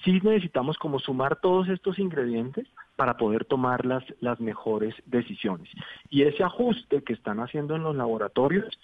sí 0.05 0.21
necesitamos 0.23 0.77
como 0.77 0.99
sumar 0.99 1.37
todos 1.37 1.69
estos 1.69 2.01
ingredientes 2.01 2.67
para 2.97 3.17
poder 3.17 3.45
tomar 3.45 3.87
las, 3.87 4.05
las 4.21 4.41
mejores 4.41 4.95
decisiones. 5.07 5.71
Y 6.11 6.23
ese 6.25 6.43
ajuste 6.43 7.03
que 7.05 7.13
están 7.13 7.39
haciendo 7.39 7.77
en 7.77 7.85
los 7.85 7.95
laboratorios, 7.95 8.77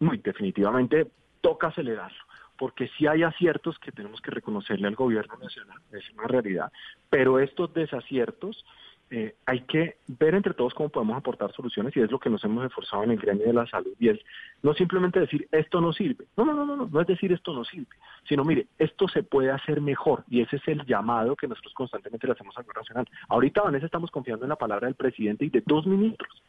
muy 0.00 0.18
definitivamente 0.18 1.06
toca 1.40 1.68
acelerarlo 1.68 2.26
porque 2.58 2.88
sí 2.96 3.06
hay 3.06 3.22
aciertos 3.22 3.78
que 3.78 3.92
tenemos 3.92 4.20
que 4.20 4.30
reconocerle 4.30 4.88
al 4.88 4.94
gobierno 4.94 5.36
nacional, 5.36 5.78
es 5.92 6.08
una 6.10 6.26
realidad, 6.26 6.72
pero 7.10 7.38
estos 7.38 7.72
desaciertos 7.74 8.64
eh, 9.08 9.36
hay 9.46 9.60
que 9.60 9.98
ver 10.08 10.34
entre 10.34 10.52
todos 10.52 10.74
cómo 10.74 10.88
podemos 10.88 11.16
aportar 11.16 11.52
soluciones 11.52 11.96
y 11.96 12.00
es 12.00 12.10
lo 12.10 12.18
que 12.18 12.28
nos 12.28 12.42
hemos 12.42 12.66
esforzado 12.66 13.04
en 13.04 13.12
el 13.12 13.18
gremio 13.18 13.46
de 13.46 13.52
la 13.52 13.64
salud 13.66 13.92
y 14.00 14.08
es 14.08 14.18
no 14.64 14.74
simplemente 14.74 15.20
decir 15.20 15.46
esto 15.52 15.80
no 15.80 15.92
sirve, 15.92 16.26
no, 16.36 16.44
no, 16.44 16.54
no, 16.54 16.66
no, 16.66 16.88
no 16.90 17.00
es 17.00 17.06
decir 17.06 17.32
esto 17.32 17.52
no 17.52 17.64
sirve, 17.64 17.94
sino 18.28 18.42
mire, 18.44 18.66
esto 18.78 19.06
se 19.06 19.22
puede 19.22 19.52
hacer 19.52 19.80
mejor 19.80 20.24
y 20.28 20.40
ese 20.40 20.56
es 20.56 20.66
el 20.66 20.84
llamado 20.86 21.36
que 21.36 21.46
nosotros 21.46 21.72
constantemente 21.74 22.26
le 22.26 22.32
hacemos 22.32 22.56
al 22.56 22.64
gobierno 22.64 22.80
nacional. 22.80 23.08
Ahorita, 23.28 23.62
Vanessa, 23.62 23.86
estamos 23.86 24.10
confiando 24.10 24.44
en 24.44 24.48
la 24.48 24.56
palabra 24.56 24.86
del 24.86 24.96
presidente 24.96 25.44
y 25.44 25.50
de 25.50 25.62
dos 25.64 25.86
ministros 25.86 26.42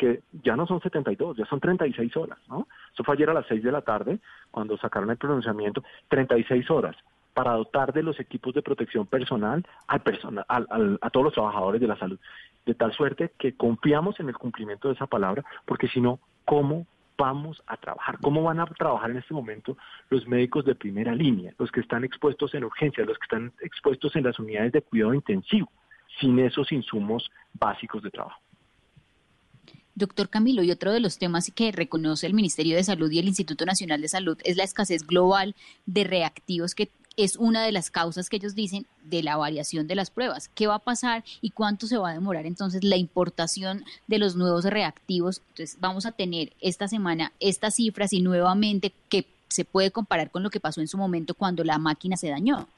que 0.00 0.22
ya 0.42 0.56
no 0.56 0.66
son 0.66 0.80
72, 0.80 1.36
ya 1.36 1.44
son 1.44 1.60
36 1.60 2.16
horas, 2.16 2.38
¿no? 2.48 2.66
Eso 2.94 3.04
fue 3.04 3.16
ayer 3.16 3.28
a 3.28 3.34
las 3.34 3.46
6 3.48 3.62
de 3.62 3.70
la 3.70 3.82
tarde, 3.82 4.18
cuando 4.50 4.78
sacaron 4.78 5.10
el 5.10 5.18
pronunciamiento, 5.18 5.84
36 6.08 6.70
horas 6.70 6.96
para 7.34 7.52
dotar 7.52 7.92
de 7.92 8.02
los 8.02 8.18
equipos 8.18 8.54
de 8.54 8.62
protección 8.62 9.06
personal 9.06 9.62
al 9.88 10.00
personal, 10.00 10.46
al, 10.48 10.98
a 11.02 11.10
todos 11.10 11.24
los 11.24 11.34
trabajadores 11.34 11.82
de 11.82 11.86
la 11.86 11.98
salud, 11.98 12.18
de 12.64 12.74
tal 12.74 12.94
suerte 12.94 13.32
que 13.38 13.54
confiamos 13.58 14.18
en 14.20 14.30
el 14.30 14.38
cumplimiento 14.38 14.88
de 14.88 14.94
esa 14.94 15.06
palabra, 15.06 15.44
porque 15.66 15.86
si 15.88 16.00
no, 16.00 16.18
¿cómo 16.46 16.86
vamos 17.18 17.62
a 17.66 17.76
trabajar? 17.76 18.16
¿Cómo 18.22 18.42
van 18.42 18.58
a 18.58 18.64
trabajar 18.64 19.10
en 19.10 19.18
este 19.18 19.34
momento 19.34 19.76
los 20.08 20.26
médicos 20.26 20.64
de 20.64 20.74
primera 20.74 21.14
línea, 21.14 21.52
los 21.58 21.70
que 21.70 21.80
están 21.80 22.04
expuestos 22.04 22.54
en 22.54 22.64
urgencia, 22.64 23.04
los 23.04 23.18
que 23.18 23.24
están 23.24 23.52
expuestos 23.60 24.16
en 24.16 24.24
las 24.24 24.38
unidades 24.38 24.72
de 24.72 24.80
cuidado 24.80 25.12
intensivo, 25.12 25.70
sin 26.18 26.38
esos 26.38 26.72
insumos 26.72 27.30
básicos 27.52 28.02
de 28.02 28.10
trabajo? 28.10 28.40
Doctor 29.94 30.28
Camilo, 30.28 30.62
y 30.62 30.70
otro 30.70 30.92
de 30.92 31.00
los 31.00 31.18
temas 31.18 31.50
que 31.54 31.72
reconoce 31.72 32.26
el 32.26 32.34
Ministerio 32.34 32.76
de 32.76 32.84
Salud 32.84 33.10
y 33.10 33.18
el 33.18 33.28
Instituto 33.28 33.66
Nacional 33.66 34.00
de 34.00 34.08
Salud 34.08 34.38
es 34.44 34.56
la 34.56 34.64
escasez 34.64 35.06
global 35.06 35.54
de 35.86 36.04
reactivos 36.04 36.74
que 36.74 36.90
es 37.16 37.36
una 37.36 37.62
de 37.62 37.72
las 37.72 37.90
causas 37.90 38.28
que 38.28 38.36
ellos 38.36 38.54
dicen 38.54 38.86
de 39.02 39.22
la 39.22 39.36
variación 39.36 39.86
de 39.86 39.94
las 39.94 40.10
pruebas. 40.10 40.48
¿Qué 40.54 40.66
va 40.66 40.76
a 40.76 40.78
pasar 40.78 41.24
y 41.40 41.50
cuánto 41.50 41.86
se 41.86 41.98
va 41.98 42.10
a 42.10 42.14
demorar 42.14 42.46
entonces 42.46 42.84
la 42.84 42.96
importación 42.96 43.84
de 44.06 44.18
los 44.18 44.36
nuevos 44.36 44.64
reactivos? 44.64 45.42
Entonces 45.48 45.76
vamos 45.80 46.06
a 46.06 46.12
tener 46.12 46.52
esta 46.60 46.88
semana 46.88 47.32
estas 47.40 47.76
cifras 47.76 48.12
y 48.12 48.20
nuevamente 48.20 48.92
que 49.08 49.26
se 49.48 49.64
puede 49.64 49.90
comparar 49.90 50.30
con 50.30 50.42
lo 50.42 50.50
que 50.50 50.60
pasó 50.60 50.80
en 50.80 50.88
su 50.88 50.96
momento 50.96 51.34
cuando 51.34 51.64
la 51.64 51.78
máquina 51.78 52.16
se 52.16 52.30
dañó. 52.30 52.68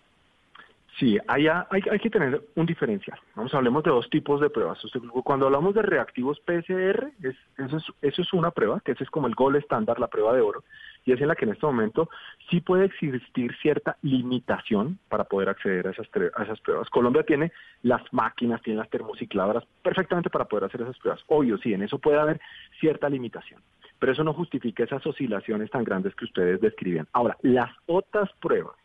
Sí, 0.99 1.19
hay, 1.27 1.47
hay, 1.49 1.99
que 1.99 2.11
tener 2.11 2.43
un 2.55 2.67
diferencial. 2.67 3.19
Vamos, 3.35 3.55
hablemos 3.55 3.83
de 3.83 3.91
dos 3.91 4.11
tipos 4.11 4.41
de 4.41 4.51
pruebas. 4.51 4.79
Cuando 5.25 5.47
hablamos 5.47 5.75
de 5.75 5.83
reactivos 5.83 6.39
PCR, 6.41 7.11
es, 7.23 7.35
eso, 7.57 7.79
es, 7.79 7.85
eso 8.03 8.23
es 8.23 8.33
una 8.35 8.51
prueba, 8.51 8.81
que 8.81 8.93
ese 8.93 9.05
es 9.05 9.11
como 9.11 9.27
el 9.27 9.35
gol 9.35 9.57
estándar, 9.57 9.99
la 9.99 10.09
prueba 10.09 10.35
de 10.35 10.43
oro, 10.43 10.65
y 11.05 11.13
es 11.13 11.21
en 11.21 11.29
la 11.29 11.35
que 11.35 11.47
en 11.47 11.53
este 11.53 11.65
momento 11.65 12.11
sí 12.51 12.61
puede 12.61 12.85
existir 12.85 13.57
cierta 13.63 13.97
limitación 14.03 14.99
para 15.09 15.25
poder 15.25 15.49
acceder 15.49 15.89
a 15.89 15.91
esas, 15.93 16.07
a 16.35 16.43
esas 16.43 16.61
pruebas. 16.61 16.91
Colombia 16.91 17.23
tiene 17.23 17.53
las 17.83 18.03
máquinas, 18.13 18.61
tiene 18.61 18.81
las 18.81 18.91
termocicladoras 18.91 19.65
perfectamente 19.83 20.29
para 20.29 20.45
poder 20.45 20.65
hacer 20.65 20.83
esas 20.83 20.99
pruebas. 20.99 21.23
Obvio, 21.27 21.57
sí, 21.59 21.73
en 21.73 21.83
eso 21.83 21.99
puede 21.99 22.19
haber 22.19 22.41
cierta 22.81 23.09
limitación, 23.09 23.63
pero 23.99 24.13
eso 24.13 24.25
no 24.25 24.35
justifica 24.35 24.85
esas 24.85 25.05
oscilaciones 25.07 25.71
tan 25.71 25.85
grandes 25.85 26.15
que 26.15 26.27
ustedes 26.27 26.61
describían. 26.61 27.09
Ahora, 27.13 27.37
las 27.41 27.71
otras 27.87 28.31
pruebas, 28.41 28.77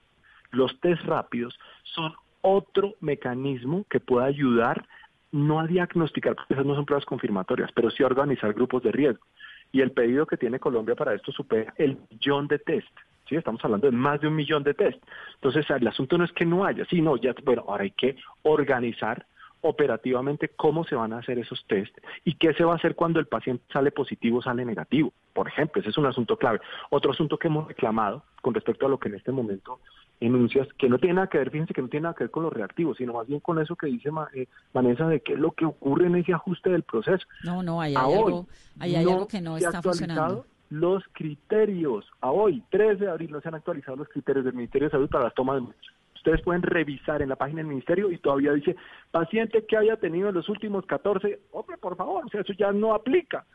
los 0.51 0.79
test 0.79 1.03
rápidos, 1.03 1.57
son 1.83 2.13
otro 2.41 2.93
mecanismo 3.01 3.85
que 3.89 3.99
puede 3.99 4.27
ayudar 4.27 4.85
no 5.31 5.59
a 5.59 5.67
diagnosticar, 5.67 6.35
porque 6.35 6.53
esas 6.53 6.65
no 6.65 6.75
son 6.75 6.85
pruebas 6.85 7.05
confirmatorias, 7.05 7.71
pero 7.73 7.89
sí 7.91 8.03
a 8.03 8.07
organizar 8.07 8.53
grupos 8.53 8.83
de 8.83 8.91
riesgo. 8.91 9.25
Y 9.71 9.81
el 9.81 9.91
pedido 9.91 10.25
que 10.25 10.37
tiene 10.37 10.59
Colombia 10.59 10.95
para 10.95 11.13
esto 11.13 11.31
supera 11.31 11.73
el 11.77 11.97
millón 12.09 12.47
de 12.47 12.59
test. 12.59 12.87
¿sí? 13.27 13.35
Estamos 13.35 13.63
hablando 13.65 13.87
de 13.87 13.95
más 13.95 14.21
de 14.21 14.27
un 14.27 14.35
millón 14.35 14.63
de 14.63 14.73
test. 14.73 15.03
Entonces, 15.35 15.69
el 15.69 15.87
asunto 15.87 16.17
no 16.17 16.23
es 16.23 16.31
que 16.31 16.45
no 16.45 16.63
haya, 16.63 16.85
sino 16.85 17.17
ya, 17.17 17.35
bueno, 17.43 17.65
ahora 17.67 17.83
hay 17.83 17.91
que 17.91 18.15
organizar 18.43 19.25
operativamente 19.61 20.49
cómo 20.49 20.83
se 20.83 20.95
van 20.95 21.13
a 21.13 21.17
hacer 21.17 21.39
esos 21.39 21.65
test 21.67 21.97
y 22.23 22.35
qué 22.35 22.53
se 22.53 22.63
va 22.63 22.73
a 22.73 22.75
hacer 22.75 22.95
cuando 22.95 23.19
el 23.19 23.25
paciente 23.25 23.63
sale 23.73 23.91
positivo 23.91 24.37
o 24.37 24.41
sale 24.41 24.63
negativo. 24.63 25.11
Por 25.33 25.47
ejemplo, 25.47 25.81
ese 25.81 25.89
es 25.89 25.97
un 25.97 26.05
asunto 26.05 26.37
clave. 26.37 26.61
Otro 26.89 27.11
asunto 27.11 27.37
que 27.37 27.47
hemos 27.47 27.67
reclamado 27.67 28.23
con 28.41 28.53
respecto 28.53 28.85
a 28.85 28.89
lo 28.89 28.99
que 28.99 29.09
en 29.09 29.15
este 29.15 29.31
momento 29.31 29.79
enuncias, 30.19 30.67
que 30.77 30.89
no 30.89 30.97
tiene 30.97 31.15
nada 31.15 31.27
que 31.27 31.37
ver, 31.37 31.51
fíjense 31.51 31.73
que 31.73 31.81
no 31.81 31.89
tiene 31.89 32.05
nada 32.05 32.15
que 32.15 32.23
ver 32.23 32.31
con 32.31 32.43
los 32.43 32.53
reactivos, 32.53 32.97
sino 32.97 33.13
más 33.13 33.27
bien 33.27 33.39
con 33.39 33.59
eso 33.59 33.75
que 33.75 33.87
dice 33.87 34.09
eh, 34.33 34.47
Vanessa 34.73 35.07
de 35.07 35.21
qué 35.21 35.33
es 35.33 35.39
lo 35.39 35.51
que 35.51 35.65
ocurre 35.65 36.07
en 36.07 36.15
ese 36.15 36.33
ajuste 36.33 36.69
del 36.69 36.83
proceso. 36.83 37.25
No, 37.43 37.61
no, 37.61 37.81
hay, 37.81 37.95
algo, 37.95 38.47
hay 38.79 38.95
algo 38.95 39.27
que 39.27 39.41
no 39.41 39.57
está 39.57 39.81
funcionando 39.81 40.45
los 40.69 41.03
criterios. 41.13 42.05
A 42.21 42.31
hoy, 42.31 42.63
3 42.69 42.99
de 42.99 43.09
abril, 43.09 43.31
no 43.31 43.41
se 43.41 43.47
han 43.47 43.55
actualizado 43.55 43.97
los 43.97 44.09
criterios 44.09 44.45
del 44.45 44.53
Ministerio 44.53 44.87
de 44.87 44.91
Salud 44.91 45.09
para 45.09 45.25
las 45.25 45.33
tomas 45.33 45.55
de 45.55 45.61
muestras. 45.61 45.93
Ustedes 46.15 46.41
pueden 46.41 46.61
revisar 46.61 47.21
en 47.21 47.29
la 47.29 47.35
página 47.35 47.59
del 47.59 47.67
Ministerio 47.67 48.11
y 48.11 48.17
todavía 48.17 48.51
dice, 48.51 48.75
paciente 49.11 49.65
que 49.65 49.77
haya 49.77 49.95
tenido 49.97 50.29
en 50.29 50.35
los 50.35 50.49
últimos 50.49 50.85
14, 50.85 51.39
hombre, 51.51 51.77
por 51.77 51.95
favor, 51.95 52.25
o 52.25 52.29
sea, 52.29 52.41
eso 52.41 52.53
ya 52.53 52.71
no 52.71 52.93
aplica. 52.93 53.45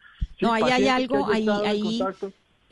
no, 0.41 0.53
ahí 0.53 0.63
hay 0.65 0.89
algo, 0.89 1.27
ahí, 1.31 1.47
ahí, 1.49 2.01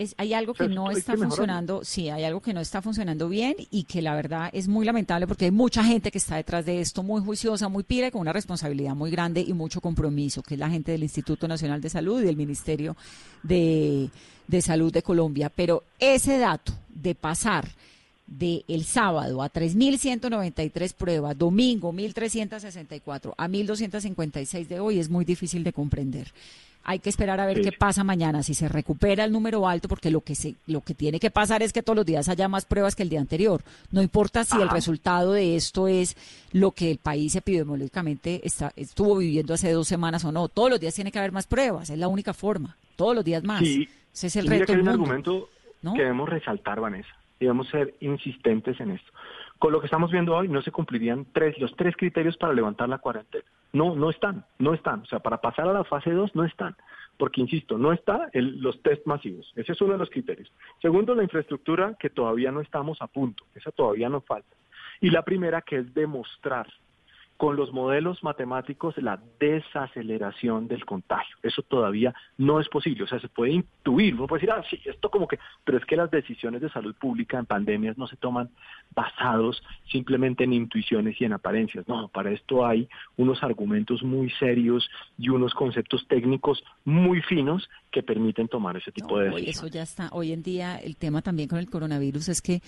es, 0.01 0.15
hay 0.17 0.33
algo 0.33 0.55
que 0.55 0.67
no 0.67 0.91
está 0.91 1.15
funcionando, 1.15 1.85
sí, 1.85 2.09
hay 2.09 2.25
algo 2.25 2.41
que 2.41 2.55
no 2.55 2.61
está 2.61 2.81
funcionando 2.81 3.29
bien 3.29 3.55
y 3.71 3.85
que 3.85 4.01
la 4.01 4.15
verdad 4.15 4.49
es 4.55 4.67
muy 4.67 4.87
lamentable 4.87 5.27
porque 5.27 5.45
hay 5.45 5.51
mucha 5.51 5.85
gente 5.85 6.11
que 6.11 6.17
está 6.17 6.37
detrás 6.37 6.65
de 6.65 6.81
esto, 6.81 7.03
muy 7.03 7.21
juiciosa, 7.21 7.69
muy 7.69 7.83
pire, 7.83 8.11
con 8.11 8.23
una 8.23 8.33
responsabilidad 8.33 8.95
muy 8.95 9.11
grande 9.11 9.45
y 9.47 9.53
mucho 9.53 9.83
compromiso, 9.83 10.43
que 10.43 10.55
es 10.55 10.61
la 10.61 10.71
gente 10.71 10.93
del 10.93 11.03
Instituto 11.03 11.47
Nacional 11.47 11.83
de 11.83 11.91
Salud 11.91 12.23
y 12.23 12.25
del 12.25 12.39
Ministerio 12.39 12.97
de, 13.43 14.09
de 14.49 14.63
Salud 14.63 14.91
de 14.91 15.03
Colombia. 15.03 15.53
Pero 15.55 15.85
ese 15.99 16.39
dato 16.39 16.73
de 16.89 17.15
pasar 17.15 17.69
de 18.27 18.65
el 18.69 18.85
sábado 18.85 19.43
a 19.43 19.53
3.193 19.53 20.95
pruebas, 20.95 21.37
domingo 21.37 21.93
1.364 21.93 23.35
a 23.37 23.49
1.256 23.49 24.67
de 24.67 24.81
hoy 24.81 24.99
es 24.99 25.11
muy 25.11 25.27
difícil 25.27 25.63
de 25.63 25.75
comprender. 25.75 26.33
Hay 26.83 26.99
que 26.99 27.11
esperar 27.11 27.41
a 27.41 27.47
ver 27.47 27.61
qué 27.61 27.73
pasa 27.73 28.05
mañana, 28.05 28.43
si 28.43 28.55
se 28.55 28.69
recupera 28.69 29.25
el 29.25 29.33
número 29.33 29.69
alto, 29.69 29.87
porque 29.87 30.11
lo 30.11 30.23
que 30.23 30.35
se, 30.35 30.55
lo 30.67 30.81
que 30.81 30.95
tiene 30.95 31.21
que 31.21 31.31
pasar 31.31 31.63
es 31.63 31.73
que 31.73 31.83
todos 31.83 31.97
los 31.97 32.07
días 32.07 32.29
haya 32.29 32.49
más 32.49 32.65
pruebas 32.65 32.97
que 32.97 33.03
el 33.03 33.11
día 33.11 33.21
anterior. 33.21 33.63
No 33.93 34.03
importa 34.03 34.45
si 34.45 34.61
el 34.61 34.69
resultado 34.69 35.33
de 35.33 35.57
esto 35.57 35.89
es 35.89 36.17
lo 36.53 36.71
que 36.73 36.91
el 36.91 36.99
país 36.99 37.37
epidemiológicamente 37.37 38.41
está, 38.45 38.73
estuvo 38.77 39.19
viviendo 39.19 39.55
hace 39.55 39.71
dos 39.73 39.89
semanas 39.89 40.25
o 40.25 40.33
no. 40.33 40.49
Todos 40.49 40.71
los 40.71 40.81
días 40.81 40.95
tiene 40.95 41.13
que 41.13 41.19
haber 41.19 41.33
más 41.33 41.47
pruebas, 41.47 41.91
es 41.91 41.99
la 41.99 42.09
única 42.09 42.33
forma. 42.33 42.77
Todos 42.97 43.15
los 43.15 43.25
días 43.25 43.45
más. 43.45 43.63
Ese 43.63 44.27
es 44.27 44.37
el 44.37 44.47
reto. 44.47 44.73
hay 44.73 44.81
un 44.81 44.89
argumento 44.89 45.49
que 45.83 46.03
debemos 46.03 46.29
resaltar, 46.29 46.81
Vanessa, 46.81 47.15
y 47.39 47.45
debemos 47.45 47.69
ser 47.69 47.95
insistentes 48.01 48.81
en 48.81 48.93
esto. 48.93 49.13
Con 49.61 49.73
lo 49.73 49.81
que 49.81 49.89
estamos 49.89 50.11
viendo 50.11 50.35
hoy 50.35 50.49
no 50.49 50.63
se 50.63 50.73
cumplirían 50.73 51.27
tres, 51.35 51.59
los 51.59 51.77
tres 51.77 51.95
criterios 51.95 52.35
para 52.39 52.55
levantar 52.55 52.89
la 52.89 52.97
cuarentena. 52.97 53.45
No, 53.75 53.95
no 53.95 54.09
están, 54.09 54.43
no 54.59 54.73
están. 54.73 55.01
O 55.01 55.05
sea, 55.05 55.19
para 55.19 55.43
pasar 55.43 55.69
a 55.69 55.75
la 55.75 55.85
fase 55.85 56.11
2 56.13 56.35
no 56.35 56.47
están. 56.47 56.75
Porque, 57.19 57.43
insisto, 57.43 57.77
no 57.77 57.93
está 57.93 58.31
los 58.33 58.83
test 58.83 59.07
masivos. 59.07 59.53
Ese 59.57 59.73
es 59.73 59.81
uno 59.83 59.93
de 59.93 59.99
los 59.99 60.09
criterios. 60.09 60.51
Segundo, 60.81 61.15
la 61.15 61.25
infraestructura 61.25 61.95
que 62.01 62.09
todavía 62.09 62.51
no 62.51 62.63
estamos 62.63 63.03
a 63.03 63.07
punto. 63.07 63.45
Esa 63.55 63.71
todavía 63.71 64.09
no 64.09 64.23
falta. 64.23 64.57
Y 64.99 65.11
la 65.11 65.27
primera, 65.27 65.61
que 65.61 65.77
es 65.77 65.93
demostrar 65.93 66.67
con 67.41 67.57
los 67.57 67.73
modelos 67.73 68.23
matemáticos 68.23 68.95
la 68.99 69.19
desaceleración 69.39 70.69
del 70.69 70.85
contagio. 70.85 71.35
Eso 71.43 71.63
todavía 71.63 72.15
no 72.37 72.61
es 72.61 72.69
posible. 72.69 73.05
O 73.05 73.07
sea, 73.07 73.19
se 73.19 73.31
puede 73.31 73.53
intuir, 73.53 74.15
uno 74.15 74.27
puede 74.27 74.43
decir, 74.43 74.55
ah, 74.55 74.63
sí, 74.69 74.79
esto 74.85 75.11
como 75.11 75.27
que, 75.27 75.39
pero 75.65 75.79
es 75.79 75.87
que 75.87 75.97
las 75.97 76.11
decisiones 76.11 76.61
de 76.61 76.69
salud 76.69 76.95
pública 76.97 77.39
en 77.39 77.47
pandemias 77.47 77.97
no 77.97 78.07
se 78.09 78.19
toman 78.19 78.51
basados 78.95 79.63
simplemente 79.91 80.45
en 80.45 80.53
intuiciones 80.53 81.19
y 81.19 81.25
en 81.25 81.33
apariencias. 81.33 81.89
No, 81.89 82.09
para 82.09 82.31
esto 82.31 82.67
hay 82.67 82.87
unos 83.17 83.43
argumentos 83.43 84.03
muy 84.03 84.29
serios 84.33 84.91
y 85.17 85.31
unos 85.31 85.55
conceptos 85.55 86.07
técnicos 86.09 86.63
muy 86.85 87.23
finos 87.23 87.71
que 87.91 88.03
permiten 88.03 88.49
tomar 88.49 88.77
ese 88.77 88.93
tipo 88.93 89.19
de 89.19 89.31
decisiones. 89.31 89.57
Eso 89.57 89.67
ya 89.69 89.83
está. 89.83 90.11
Hoy 90.13 90.33
en 90.33 90.43
día 90.43 90.77
el 90.77 90.99
tema 90.99 91.23
también 91.23 91.49
con 91.49 91.59
el 91.59 91.71
coronavirus 91.71 92.29
es 92.29 92.43
que 92.43 92.61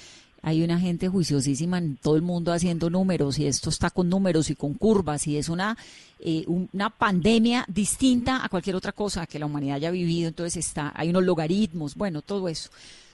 hay 0.43 0.65
una 0.65 0.79
gente 0.79 1.09
juiciosísima 1.09 1.79
en 1.79 1.97
todo 1.97 2.17
el 2.17 2.23
mundo 2.23 2.53
haciendo 2.53 2.91
números 2.91 3.39
y 3.39 3.47
esto 3.47 3.71
está 3.71 3.91
con 3.91 4.09
números 4.09 4.51
y 4.51 4.57
con 4.57 4.75
curvas 4.75 5.27
y 5.29 5.39
es 5.39 5.49
una, 5.49 5.77
eh, 6.19 6.45
una 6.47 6.91
pandemia 6.91 7.65
distinta 7.69 8.45
a 8.45 8.49
cualquier 8.49 8.75
otra 8.75 8.93
cosa 8.93 9.27
que 9.27 9.39
la 9.39 9.47
humanidad 9.47 9.77
haya 9.77 9.93
vivido, 9.93 10.29
entonces 10.29 10.67
está, 10.67 10.93
hay 10.95 11.11
unos 11.11 11.25
logaritmos, 11.25 11.95
bueno, 11.95 12.23
todo 12.23 12.49
eso. 12.49 12.71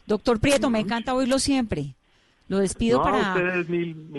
Doctor 0.06 0.40
Prieto, 0.40 0.70
me 0.70 0.80
encanta 0.80 1.14
oírlo 1.14 1.38
siempre. 1.38 1.94
Lo 2.48 2.60
despido 2.60 3.02
para 3.02 3.34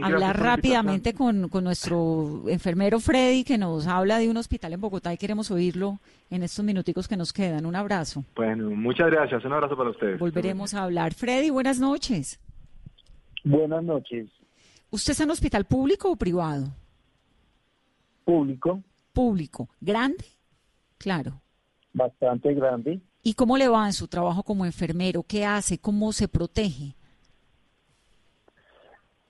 hablar 0.04 0.40
rápidamente 0.40 1.16
con, 1.16 1.50
con, 1.50 1.64
nuestro 1.64 2.44
enfermero 2.48 3.00
Freddy, 3.00 3.44
que 3.44 3.58
nos 3.58 3.88
habla 3.88 4.20
de 4.20 4.30
un 4.30 4.38
hospital 4.38 4.74
en 4.74 4.82
Bogotá 4.82 5.12
y 5.12 5.18
queremos 5.18 5.50
oírlo 5.50 5.98
en 6.30 6.44
estos 6.44 6.64
minuticos 6.64 7.08
que 7.08 7.18
nos 7.18 7.34
quedan. 7.34 7.66
Un 7.66 7.76
abrazo. 7.76 8.24
Bueno, 8.36 8.70
muchas 8.70 9.10
gracias. 9.10 9.44
Un 9.46 9.54
abrazo 9.54 9.76
para 9.76 9.90
ustedes. 9.90 10.20
Volveremos 10.20 10.76
a 10.76 10.84
hablar. 10.84 11.16
Freddy, 11.16 11.50
buenas 11.50 11.80
noches. 11.80 12.40
Buenas 13.44 13.84
noches. 13.84 14.30
¿Usted 14.92 15.12
está 15.12 15.24
en 15.24 15.32
hospital 15.32 15.66
público 15.66 16.12
o 16.12 16.16
privado? 16.16 16.68
Público. 18.26 18.82
Público. 19.14 19.70
¿Grande? 19.80 20.26
Claro. 20.98 21.42
Bastante 21.94 22.54
grande. 22.54 23.00
¿Y 23.24 23.34
cómo 23.34 23.58
le 23.58 23.68
va 23.68 23.86
en 23.86 23.94
su 23.94 24.08
trabajo 24.08 24.44
como 24.44 24.66
enfermero? 24.66 25.24
¿Qué 25.24 25.46
hace? 25.46 25.78
¿Cómo 25.78 26.12
se 26.12 26.28
protege? 26.28 26.96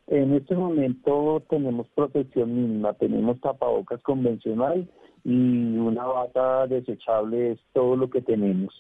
En 0.07 0.33
este 0.33 0.55
momento 0.55 1.43
tenemos 1.49 1.87
protección 1.89 2.55
mínima, 2.55 2.93
tenemos 2.93 3.39
tapabocas 3.41 4.01
convencional 4.01 4.89
y 5.23 5.77
una 5.77 6.03
bata 6.05 6.65
desechable 6.65 7.51
es 7.51 7.59
todo 7.73 7.95
lo 7.95 8.09
que 8.09 8.21
tenemos. 8.21 8.73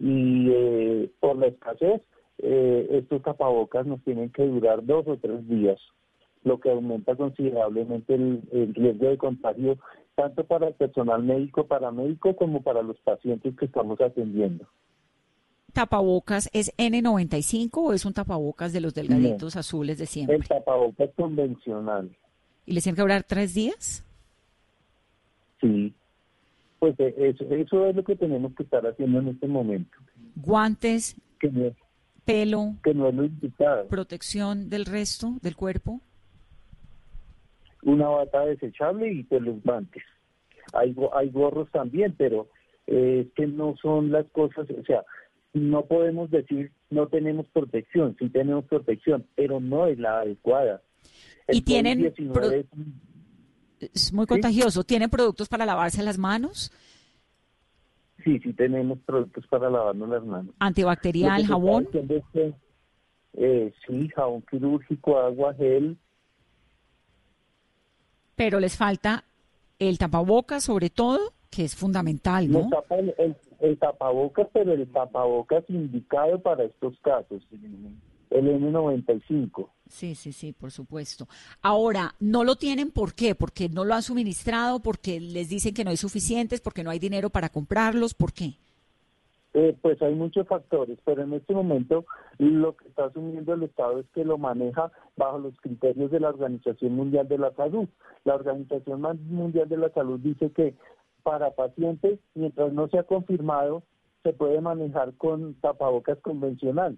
Y 0.00 0.48
eh, 0.50 1.10
por 1.20 1.36
la 1.36 1.46
escasez 1.46 2.02
eh, 2.42 2.88
estos 2.90 3.22
tapabocas 3.22 3.86
nos 3.86 4.02
tienen 4.02 4.30
que 4.30 4.44
durar 4.44 4.84
dos 4.84 5.06
o 5.06 5.16
tres 5.16 5.48
días, 5.48 5.78
lo 6.42 6.58
que 6.58 6.70
aumenta 6.70 7.14
considerablemente 7.14 8.14
el, 8.14 8.74
riesgo 8.74 9.08
de 9.08 9.16
contagio 9.16 9.78
tanto 10.16 10.44
para 10.44 10.68
el 10.68 10.74
personal 10.74 11.22
médico, 11.22 11.66
paramédico, 11.66 12.36
como 12.36 12.62
para 12.62 12.82
los 12.82 12.98
pacientes 12.98 13.56
que 13.56 13.64
estamos 13.64 13.98
atendiendo. 14.00 14.66
¿Tapabocas 15.72 16.50
es 16.52 16.76
N95 16.76 17.70
o 17.74 17.92
es 17.94 18.04
un 18.04 18.12
tapabocas 18.12 18.74
de 18.74 18.82
los 18.82 18.92
delgaditos 18.92 19.56
azules 19.56 19.96
de 19.96 20.04
siempre? 20.04 20.36
El 20.36 20.46
tapabocas 20.46 21.08
convencional. 21.16 22.10
¿Y 22.66 22.74
les 22.74 22.82
tienen 22.82 22.96
que 22.96 23.02
durar 23.02 23.22
tres 23.22 23.54
días? 23.54 24.04
Sí. 25.60 25.94
Pues 26.78 26.94
eh, 26.98 27.14
eso, 27.16 27.44
eso 27.44 27.86
es 27.86 27.96
lo 27.96 28.04
que 28.04 28.16
tenemos 28.16 28.52
que 28.54 28.64
estar 28.64 28.84
haciendo 28.86 29.20
en 29.20 29.28
este 29.28 29.46
momento. 29.46 29.96
¿Guantes? 30.36 31.16
Que 31.38 31.72
pelo, 32.24 32.76
que 32.82 32.94
no 32.94 33.08
es 33.08 33.30
protección 33.88 34.68
del 34.70 34.86
resto 34.86 35.34
del 35.42 35.56
cuerpo. 35.56 36.00
Una 37.82 38.08
bata 38.08 38.46
desechable 38.46 39.12
y 39.12 39.22
pues 39.24 39.42
los 39.42 39.62
guantes. 39.62 40.02
Hay, 40.72 40.94
hay 41.14 41.30
gorros 41.30 41.70
también, 41.72 42.14
pero 42.16 42.48
eh, 42.86 43.28
que 43.34 43.46
no 43.46 43.74
son 43.80 44.12
las 44.12 44.26
cosas, 44.30 44.68
o 44.70 44.84
sea, 44.84 45.04
no 45.52 45.84
podemos 45.86 46.30
decir 46.30 46.72
no 46.90 47.08
tenemos 47.08 47.46
protección, 47.48 48.16
sí 48.18 48.28
tenemos 48.28 48.64
protección, 48.66 49.26
pero 49.34 49.60
no 49.60 49.86
es 49.86 49.98
la 49.98 50.20
adecuada. 50.20 50.82
y 51.48 51.62
tienen... 51.62 52.12
es 53.80 54.12
muy 54.12 54.26
contagioso. 54.26 54.84
¿Tienen 54.84 55.10
productos 55.10 55.48
para 55.48 55.66
lavarse 55.66 56.02
las 56.02 56.18
manos? 56.18 56.70
Sí, 58.24 58.38
sí 58.40 58.52
tenemos 58.52 58.98
productos 59.00 59.46
para 59.48 59.70
lavarnos 59.70 60.08
las 60.08 60.24
manos. 60.24 60.54
¿Antibacterial, 60.58 61.46
jabón? 61.46 61.88
eh, 63.34 63.72
sí, 63.86 64.08
jabón 64.10 64.42
quirúrgico, 64.42 65.18
agua, 65.18 65.54
gel. 65.54 65.96
Pero 68.36 68.60
les 68.60 68.76
falta 68.76 69.24
el 69.78 69.98
tapabocas 69.98 70.64
sobre 70.64 70.90
todo 70.90 71.32
que 71.50 71.64
es 71.64 71.76
fundamental, 71.76 72.50
¿no? 72.50 72.70
el, 73.60 73.78
tapabocas, 73.78 74.48
pero 74.54 74.72
el 74.72 74.90
tapabocas 74.90 75.64
indicado 75.68 76.40
para 76.40 76.64
estos 76.64 76.98
casos, 77.00 77.46
el 78.34 78.46
N95. 78.46 79.68
Sí, 79.88 80.14
sí, 80.14 80.32
sí, 80.32 80.52
por 80.52 80.70
supuesto. 80.70 81.28
Ahora, 81.60 82.14
¿no 82.18 82.44
lo 82.44 82.56
tienen 82.56 82.90
por 82.90 83.14
qué? 83.14 83.34
¿Porque 83.34 83.68
no 83.68 83.84
lo 83.84 83.94
han 83.94 84.02
suministrado? 84.02 84.80
¿Porque 84.80 85.20
les 85.20 85.48
dicen 85.48 85.74
que 85.74 85.84
no 85.84 85.90
hay 85.90 85.96
suficientes? 85.96 86.60
¿Porque 86.60 86.82
no 86.82 86.90
hay 86.90 86.98
dinero 86.98 87.30
para 87.30 87.50
comprarlos? 87.50 88.14
¿Por 88.14 88.32
qué? 88.32 88.54
Eh, 89.54 89.76
pues 89.82 90.00
hay 90.00 90.14
muchos 90.14 90.48
factores, 90.48 90.98
pero 91.04 91.22
en 91.24 91.34
este 91.34 91.52
momento 91.52 92.06
lo 92.38 92.74
que 92.74 92.88
está 92.88 93.04
asumiendo 93.04 93.52
el 93.52 93.64
Estado 93.64 94.00
es 94.00 94.06
que 94.14 94.24
lo 94.24 94.38
maneja 94.38 94.90
bajo 95.16 95.38
los 95.38 95.54
criterios 95.60 96.10
de 96.10 96.20
la 96.20 96.30
Organización 96.30 96.96
Mundial 96.96 97.28
de 97.28 97.36
la 97.36 97.52
Salud. 97.52 97.86
La 98.24 98.34
Organización 98.34 99.02
Mundial 99.28 99.68
de 99.68 99.76
la 99.76 99.90
Salud 99.90 100.18
dice 100.20 100.50
que 100.52 100.74
para 101.22 101.50
pacientes, 101.50 102.18
mientras 102.34 102.72
no 102.72 102.88
se 102.88 102.98
ha 102.98 103.02
confirmado, 103.02 103.82
se 104.22 104.32
puede 104.32 104.60
manejar 104.62 105.12
con 105.18 105.54
tapabocas 105.54 106.18
convencional. 106.20 106.96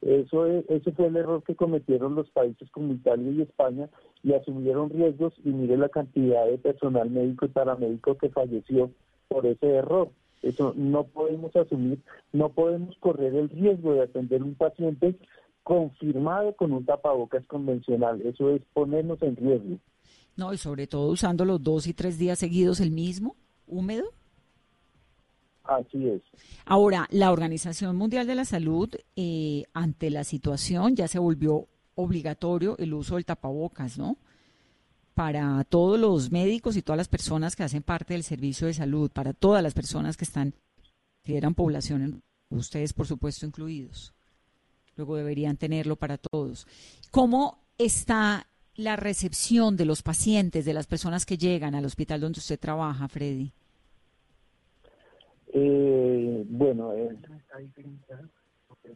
Eso 0.00 0.46
ese 0.46 0.92
fue 0.92 1.06
el 1.06 1.16
error 1.16 1.42
que 1.44 1.54
cometieron 1.54 2.14
los 2.14 2.28
países 2.30 2.70
como 2.70 2.92
Italia 2.92 3.30
y 3.30 3.42
España 3.42 3.88
y 4.22 4.32
asumieron 4.32 4.90
riesgos 4.90 5.34
y 5.44 5.50
mire 5.50 5.76
la 5.76 5.88
cantidad 5.88 6.46
de 6.46 6.58
personal 6.58 7.10
médico 7.10 7.46
y 7.46 7.48
paramédico 7.48 8.16
que 8.16 8.30
falleció 8.30 8.90
por 9.28 9.46
ese 9.46 9.66
error. 9.66 10.10
Eso 10.42 10.74
no 10.76 11.04
podemos 11.04 11.54
asumir, 11.54 12.00
no 12.32 12.48
podemos 12.48 12.96
correr 12.98 13.34
el 13.34 13.48
riesgo 13.48 13.94
de 13.94 14.02
atender 14.02 14.42
un 14.42 14.54
paciente 14.54 15.16
confirmado 15.62 16.54
con 16.56 16.72
un 16.72 16.84
tapabocas 16.84 17.46
convencional. 17.46 18.20
Eso 18.22 18.50
es 18.50 18.62
ponernos 18.72 19.22
en 19.22 19.36
riesgo. 19.36 19.78
No, 20.36 20.52
y 20.52 20.58
sobre 20.58 20.86
todo 20.86 21.10
usando 21.10 21.44
los 21.44 21.62
dos 21.62 21.86
y 21.86 21.94
tres 21.94 22.18
días 22.18 22.38
seguidos 22.38 22.80
el 22.80 22.90
mismo, 22.90 23.36
húmedo. 23.66 24.06
Así 25.64 26.08
es. 26.08 26.22
Ahora, 26.64 27.06
la 27.10 27.30
Organización 27.30 27.96
Mundial 27.96 28.26
de 28.26 28.34
la 28.34 28.44
Salud, 28.44 28.90
eh, 29.16 29.64
ante 29.72 30.10
la 30.10 30.24
situación, 30.24 30.96
ya 30.96 31.08
se 31.08 31.18
volvió 31.18 31.68
obligatorio 31.94 32.76
el 32.78 32.94
uso 32.94 33.16
del 33.16 33.24
tapabocas, 33.24 33.98
¿no? 33.98 34.16
Para 35.14 35.62
todos 35.64 36.00
los 36.00 36.32
médicos 36.32 36.76
y 36.76 36.82
todas 36.82 36.96
las 36.96 37.08
personas 37.08 37.54
que 37.54 37.62
hacen 37.62 37.82
parte 37.82 38.14
del 38.14 38.24
servicio 38.24 38.66
de 38.66 38.74
salud, 38.74 39.10
para 39.10 39.34
todas 39.34 39.62
las 39.62 39.74
personas 39.74 40.16
que 40.16 40.24
están, 40.24 40.54
eran 41.24 41.54
población, 41.54 42.22
ustedes 42.50 42.92
por 42.92 43.06
supuesto 43.06 43.46
incluidos. 43.46 44.14
Luego 44.96 45.16
deberían 45.16 45.56
tenerlo 45.56 45.96
para 45.96 46.18
todos. 46.18 46.66
¿Cómo 47.10 47.58
está 47.78 48.46
la 48.74 48.96
recepción 48.96 49.76
de 49.76 49.84
los 49.84 50.02
pacientes, 50.02 50.64
de 50.64 50.74
las 50.74 50.86
personas 50.86 51.26
que 51.26 51.38
llegan 51.38 51.74
al 51.74 51.84
hospital 51.84 52.20
donde 52.20 52.40
usted 52.40 52.58
trabaja, 52.58 53.08
Freddy? 53.08 53.52
Eh, 55.52 56.44
bueno, 56.48 56.92
eh, 56.94 57.16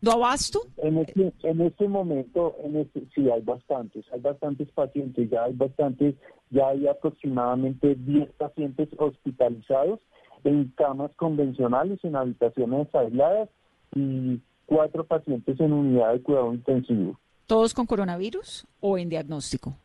¿Do 0.00 0.12
abasto? 0.12 0.60
En 0.78 0.98
este, 0.98 1.32
en 1.42 1.60
este 1.60 1.88
momento, 1.88 2.56
en 2.64 2.76
este, 2.76 3.06
sí, 3.14 3.30
hay 3.30 3.42
bastantes, 3.42 4.04
hay 4.12 4.20
bastantes 4.20 4.70
pacientes, 4.72 5.30
ya 5.30 5.44
hay 5.44 5.52
bastantes, 5.52 6.14
ya 6.50 6.68
hay 6.68 6.86
aproximadamente 6.86 7.94
10 7.94 8.32
pacientes 8.32 8.88
hospitalizados 8.98 10.00
en 10.44 10.72
camas 10.76 11.10
convencionales, 11.16 12.02
en 12.04 12.16
habitaciones 12.16 12.92
aisladas 12.94 13.48
y 13.94 14.40
cuatro 14.66 15.04
pacientes 15.04 15.58
en 15.60 15.72
unidad 15.72 16.12
de 16.12 16.22
cuidado 16.22 16.52
intensivo. 16.52 17.18
¿Todos 17.46 17.72
con 17.72 17.86
coronavirus 17.86 18.66
o 18.80 18.98
en 18.98 19.08
diagnóstico? 19.08 19.76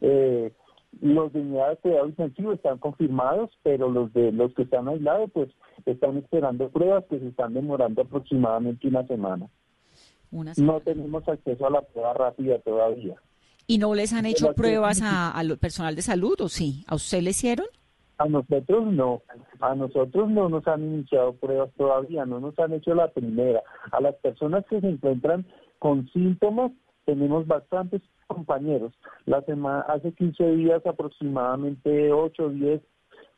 Eh, 0.00 0.52
los 1.00 1.32
de 1.32 1.40
unidad 1.40 1.70
de 1.70 1.76
cuidado 1.76 2.08
intensivo 2.08 2.52
están 2.52 2.78
confirmados, 2.78 3.50
pero 3.62 3.90
los 3.90 4.12
de 4.12 4.32
los 4.32 4.54
que 4.54 4.62
están 4.62 4.88
aislados, 4.88 5.30
pues 5.32 5.50
están 5.84 6.16
esperando 6.16 6.68
pruebas 6.70 7.04
que 7.08 7.18
se 7.18 7.28
están 7.28 7.54
demorando 7.54 8.02
aproximadamente 8.02 8.88
una 8.88 9.06
semana. 9.06 9.48
No 10.30 10.80
tenemos 10.80 11.26
acceso 11.28 11.66
a 11.66 11.70
la 11.70 11.82
prueba 11.82 12.12
rápida 12.14 12.58
todavía. 12.58 13.14
¿Y 13.66 13.78
no 13.78 13.94
les 13.94 14.12
han 14.12 14.26
hecho 14.26 14.52
pruebas 14.54 15.02
al 15.02 15.58
personal 15.58 15.96
de 15.96 16.02
salud 16.02 16.40
o 16.40 16.48
sí? 16.48 16.84
¿A 16.86 16.94
usted 16.94 17.20
le 17.22 17.30
hicieron? 17.30 17.66
A 18.18 18.26
nosotros 18.26 18.86
no, 18.86 19.22
a 19.60 19.74
nosotros 19.74 20.30
no 20.30 20.48
nos 20.48 20.66
han 20.66 20.82
iniciado 20.82 21.34
pruebas 21.34 21.70
todavía, 21.76 22.24
no 22.24 22.40
nos 22.40 22.58
han 22.58 22.72
hecho 22.72 22.94
la 22.94 23.08
primera. 23.08 23.62
A 23.92 24.00
las 24.00 24.14
personas 24.16 24.64
que 24.70 24.80
se 24.80 24.88
encuentran 24.88 25.44
con 25.78 26.08
síntomas, 26.12 26.72
tenemos 27.06 27.46
bastantes 27.46 28.02
compañeros. 28.26 28.92
La 29.24 29.40
semana, 29.42 29.80
hace 29.88 30.12
15 30.12 30.56
días 30.56 30.84
aproximadamente 30.84 32.12
8 32.12 32.44
o 32.44 32.48
10 32.50 32.82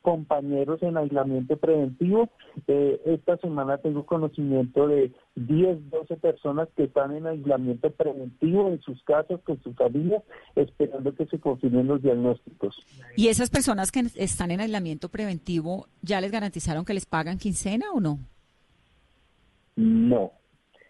compañeros 0.03 0.83
en 0.83 0.97
aislamiento 0.97 1.57
preventivo. 1.59 2.31
Eh, 2.67 3.01
esta 3.05 3.37
semana 3.39 3.79
tengo 3.79 4.07
conocimiento 4.07 4.89
de 4.89 5.13
10, 5.35 5.91
12 5.91 6.17
personas 6.17 6.69
que 6.77 6.85
están 6.85 7.15
en 7.15 7.27
aislamiento 7.27 7.91
preventivo 7.91 8.69
en 8.69 8.81
sus 8.81 9.03
casas 9.05 9.41
con 9.45 9.63
sus 9.63 9.77
familias, 9.77 10.23
esperando 10.57 11.15
que 11.15 11.27
se 11.27 11.39
confirmen 11.39 11.87
los 11.87 12.01
diagnósticos. 12.01 12.77
¿Y 13.17 13.29
esas 13.29 13.51
personas 13.51 13.93
que 13.93 14.07
están 14.15 14.51
en 14.51 14.61
aislamiento 14.61 15.11
preventivo 15.11 15.89
ya 16.01 16.21
les 16.21 16.33
garantizaron 16.33 16.85
que 16.85 16.95
les 16.95 17.05
pagan 17.05 17.39
quincena 17.39 17.87
o 17.93 18.01
no? 18.01 18.19
No. 19.77 20.33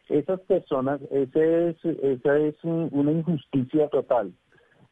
Esas 0.08 0.40
personas, 0.40 1.00
ese 1.10 1.70
es, 1.70 1.84
esa 1.84 2.38
es 2.38 2.54
una 2.64 3.12
injusticia 3.12 3.88
total. 3.88 4.32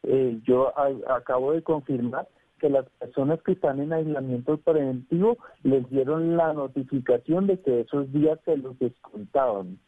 Eh, 0.02 0.38
yo 0.44 0.72
acabo 1.08 1.52
de 1.52 1.62
confirmar 1.62 2.28
que 2.60 2.68
las 2.70 2.86
personas 2.98 3.40
que 3.42 3.52
están 3.52 3.80
en 3.80 3.92
aislamiento 3.92 4.56
preventivo 4.58 5.36
les 5.62 5.88
dieron 5.90 6.36
la 6.36 6.52
notificación 6.52 7.46
de 7.46 7.60
que 7.60 7.80
esos 7.80 8.12
días 8.12 8.38
se 8.44 8.56
los 8.56 8.78
descontaban. 8.78 9.78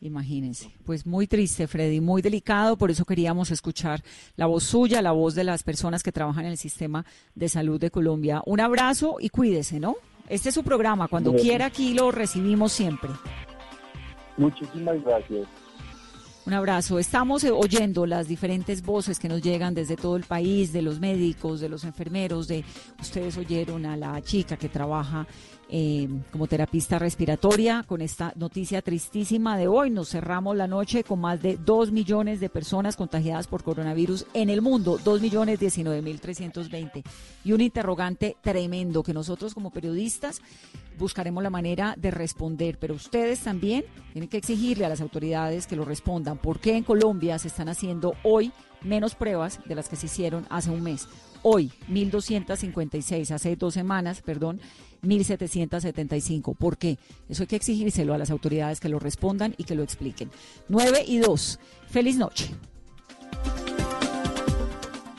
Imagínense, 0.00 0.70
pues 0.84 1.06
muy 1.06 1.26
triste, 1.26 1.66
Freddy, 1.66 2.02
muy 2.02 2.20
delicado, 2.20 2.76
por 2.76 2.90
eso 2.90 3.06
queríamos 3.06 3.50
escuchar 3.50 4.02
la 4.36 4.44
voz 4.44 4.64
suya, 4.64 5.00
la 5.00 5.12
voz 5.12 5.34
de 5.34 5.44
las 5.44 5.62
personas 5.62 6.02
que 6.02 6.12
trabajan 6.12 6.44
en 6.44 6.50
el 6.50 6.58
sistema 6.58 7.06
de 7.34 7.48
salud 7.48 7.80
de 7.80 7.90
Colombia. 7.90 8.42
Un 8.44 8.60
abrazo 8.60 9.16
y 9.18 9.30
cuídese, 9.30 9.80
¿no? 9.80 9.96
Este 10.28 10.50
es 10.50 10.54
su 10.54 10.62
programa, 10.62 11.08
cuando 11.08 11.34
quiera 11.34 11.66
aquí 11.66 11.94
lo 11.94 12.10
recibimos 12.10 12.72
siempre. 12.72 13.10
Muchísimas 14.36 15.02
gracias. 15.02 15.46
Un 16.46 16.52
abrazo. 16.52 17.00
Estamos 17.00 17.42
eh, 17.42 17.50
oyendo 17.50 18.06
las 18.06 18.28
diferentes 18.28 18.80
voces 18.80 19.18
que 19.18 19.28
nos 19.28 19.42
llegan 19.42 19.74
desde 19.74 19.96
todo 19.96 20.16
el 20.16 20.22
país, 20.22 20.72
de 20.72 20.80
los 20.80 21.00
médicos, 21.00 21.58
de 21.58 21.68
los 21.68 21.82
enfermeros, 21.82 22.46
de 22.46 22.64
ustedes 23.00 23.36
oyeron 23.36 23.84
a 23.84 23.96
la 23.96 24.22
chica 24.22 24.56
que 24.56 24.68
trabaja 24.68 25.26
eh, 25.68 26.08
como 26.30 26.46
terapista 26.46 26.98
respiratoria 26.98 27.84
con 27.86 28.00
esta 28.00 28.32
noticia 28.36 28.82
tristísima 28.82 29.58
de 29.58 29.66
hoy. 29.66 29.90
Nos 29.90 30.10
cerramos 30.10 30.56
la 30.56 30.68
noche 30.68 31.02
con 31.02 31.20
más 31.20 31.42
de 31.42 31.56
2 31.56 31.90
millones 31.90 32.38
de 32.38 32.48
personas 32.48 32.96
contagiadas 32.96 33.48
por 33.48 33.64
coronavirus 33.64 34.26
en 34.32 34.48
el 34.48 34.62
mundo, 34.62 34.98
2 35.02 35.20
millones 35.20 35.58
19 35.58 36.02
mil 36.02 36.20
320. 36.20 37.02
Y 37.44 37.52
un 37.52 37.60
interrogante 37.60 38.36
tremendo 38.40 39.02
que 39.02 39.12
nosotros 39.12 39.54
como 39.54 39.70
periodistas 39.70 40.40
buscaremos 40.98 41.42
la 41.42 41.50
manera 41.50 41.94
de 41.96 42.10
responder, 42.10 42.78
pero 42.78 42.94
ustedes 42.94 43.40
también 43.40 43.84
tienen 44.12 44.28
que 44.28 44.38
exigirle 44.38 44.84
a 44.84 44.88
las 44.88 45.00
autoridades 45.00 45.66
que 45.66 45.76
lo 45.76 45.84
respondan. 45.84 46.38
¿Por 46.38 46.60
qué 46.60 46.76
en 46.76 46.84
Colombia 46.84 47.38
se 47.38 47.48
están 47.48 47.68
haciendo 47.68 48.14
hoy 48.22 48.52
menos 48.82 49.14
pruebas 49.14 49.60
de 49.64 49.74
las 49.74 49.88
que 49.88 49.96
se 49.96 50.06
hicieron 50.06 50.46
hace 50.48 50.70
un 50.70 50.82
mes? 50.82 51.08
Hoy, 51.48 51.70
1.256, 51.88 53.30
hace 53.30 53.54
dos 53.54 53.72
semanas, 53.72 54.20
perdón, 54.20 54.60
1.775. 55.04 56.56
¿Por 56.56 56.76
qué? 56.76 56.98
Eso 57.28 57.44
hay 57.44 57.46
que 57.46 57.54
exigírselo 57.54 58.14
a 58.14 58.18
las 58.18 58.30
autoridades 58.30 58.80
que 58.80 58.88
lo 58.88 58.98
respondan 58.98 59.54
y 59.56 59.62
que 59.62 59.76
lo 59.76 59.84
expliquen. 59.84 60.28
9 60.68 61.04
y 61.06 61.18
2. 61.18 61.60
Feliz 61.86 62.16
noche. 62.16 62.50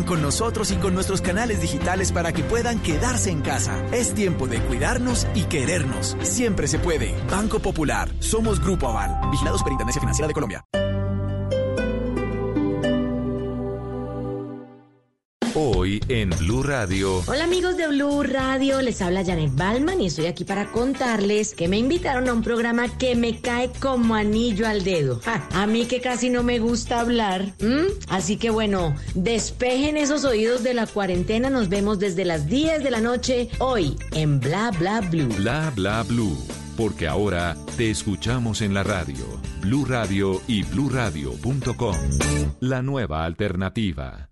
con 0.00 0.22
nosotros 0.22 0.70
y 0.70 0.76
con 0.76 0.94
nuestros 0.94 1.20
canales 1.20 1.60
digitales 1.60 2.10
para 2.10 2.32
que 2.32 2.42
puedan 2.42 2.80
quedarse 2.80 3.30
en 3.30 3.42
casa. 3.42 3.76
Es 3.92 4.14
tiempo 4.14 4.48
de 4.48 4.60
cuidarnos 4.60 5.26
y 5.34 5.42
querernos. 5.44 6.16
Siempre 6.22 6.66
se 6.68 6.78
puede. 6.78 7.14
Banco 7.30 7.58
Popular. 7.58 8.08
Somos 8.18 8.58
Grupo 8.60 8.88
Aval. 8.88 9.30
Vigilados 9.30 9.60
Superintendencia 9.60 10.00
Financiera 10.00 10.28
de 10.28 10.34
Colombia. 10.34 10.64
Hoy 15.54 16.00
en 16.08 16.30
Blue 16.30 16.62
Radio. 16.62 17.22
Hola 17.26 17.44
amigos 17.44 17.76
de 17.76 17.86
Blue 17.86 18.22
Radio, 18.22 18.80
les 18.80 19.02
habla 19.02 19.22
Janet 19.22 19.54
Balman 19.54 20.00
y 20.00 20.06
estoy 20.06 20.24
aquí 20.24 20.44
para 20.44 20.72
contarles 20.72 21.54
que 21.54 21.68
me 21.68 21.76
invitaron 21.76 22.26
a 22.28 22.32
un 22.32 22.42
programa 22.42 22.88
que 22.96 23.14
me 23.16 23.38
cae 23.38 23.70
como 23.78 24.14
anillo 24.14 24.66
al 24.66 24.82
dedo. 24.82 25.20
a 25.52 25.66
mí 25.66 25.84
que 25.84 26.00
casi 26.00 26.30
no 26.30 26.42
me 26.42 26.58
gusta 26.58 27.00
hablar. 27.00 27.52
Así 28.08 28.38
que 28.38 28.48
bueno, 28.48 28.94
despejen 29.14 29.98
esos 29.98 30.24
oídos 30.24 30.62
de 30.62 30.72
la 30.72 30.86
cuarentena. 30.86 31.50
Nos 31.50 31.68
vemos 31.68 31.98
desde 31.98 32.24
las 32.24 32.46
10 32.46 32.82
de 32.82 32.90
la 32.90 33.02
noche 33.02 33.50
hoy 33.58 33.98
en 34.12 34.40
Bla 34.40 34.70
Bla 34.70 35.02
Blue. 35.02 35.28
Bla 35.36 35.70
Bla 35.76 36.02
Blue. 36.02 36.38
Porque 36.78 37.06
ahora 37.06 37.58
te 37.76 37.90
escuchamos 37.90 38.62
en 38.62 38.72
la 38.72 38.82
radio, 38.82 39.26
Blue 39.60 39.84
Radio 39.84 40.40
y 40.46 40.62
bluradio.com. 40.62 41.96
La 42.60 42.80
nueva 42.80 43.26
alternativa. 43.26 44.31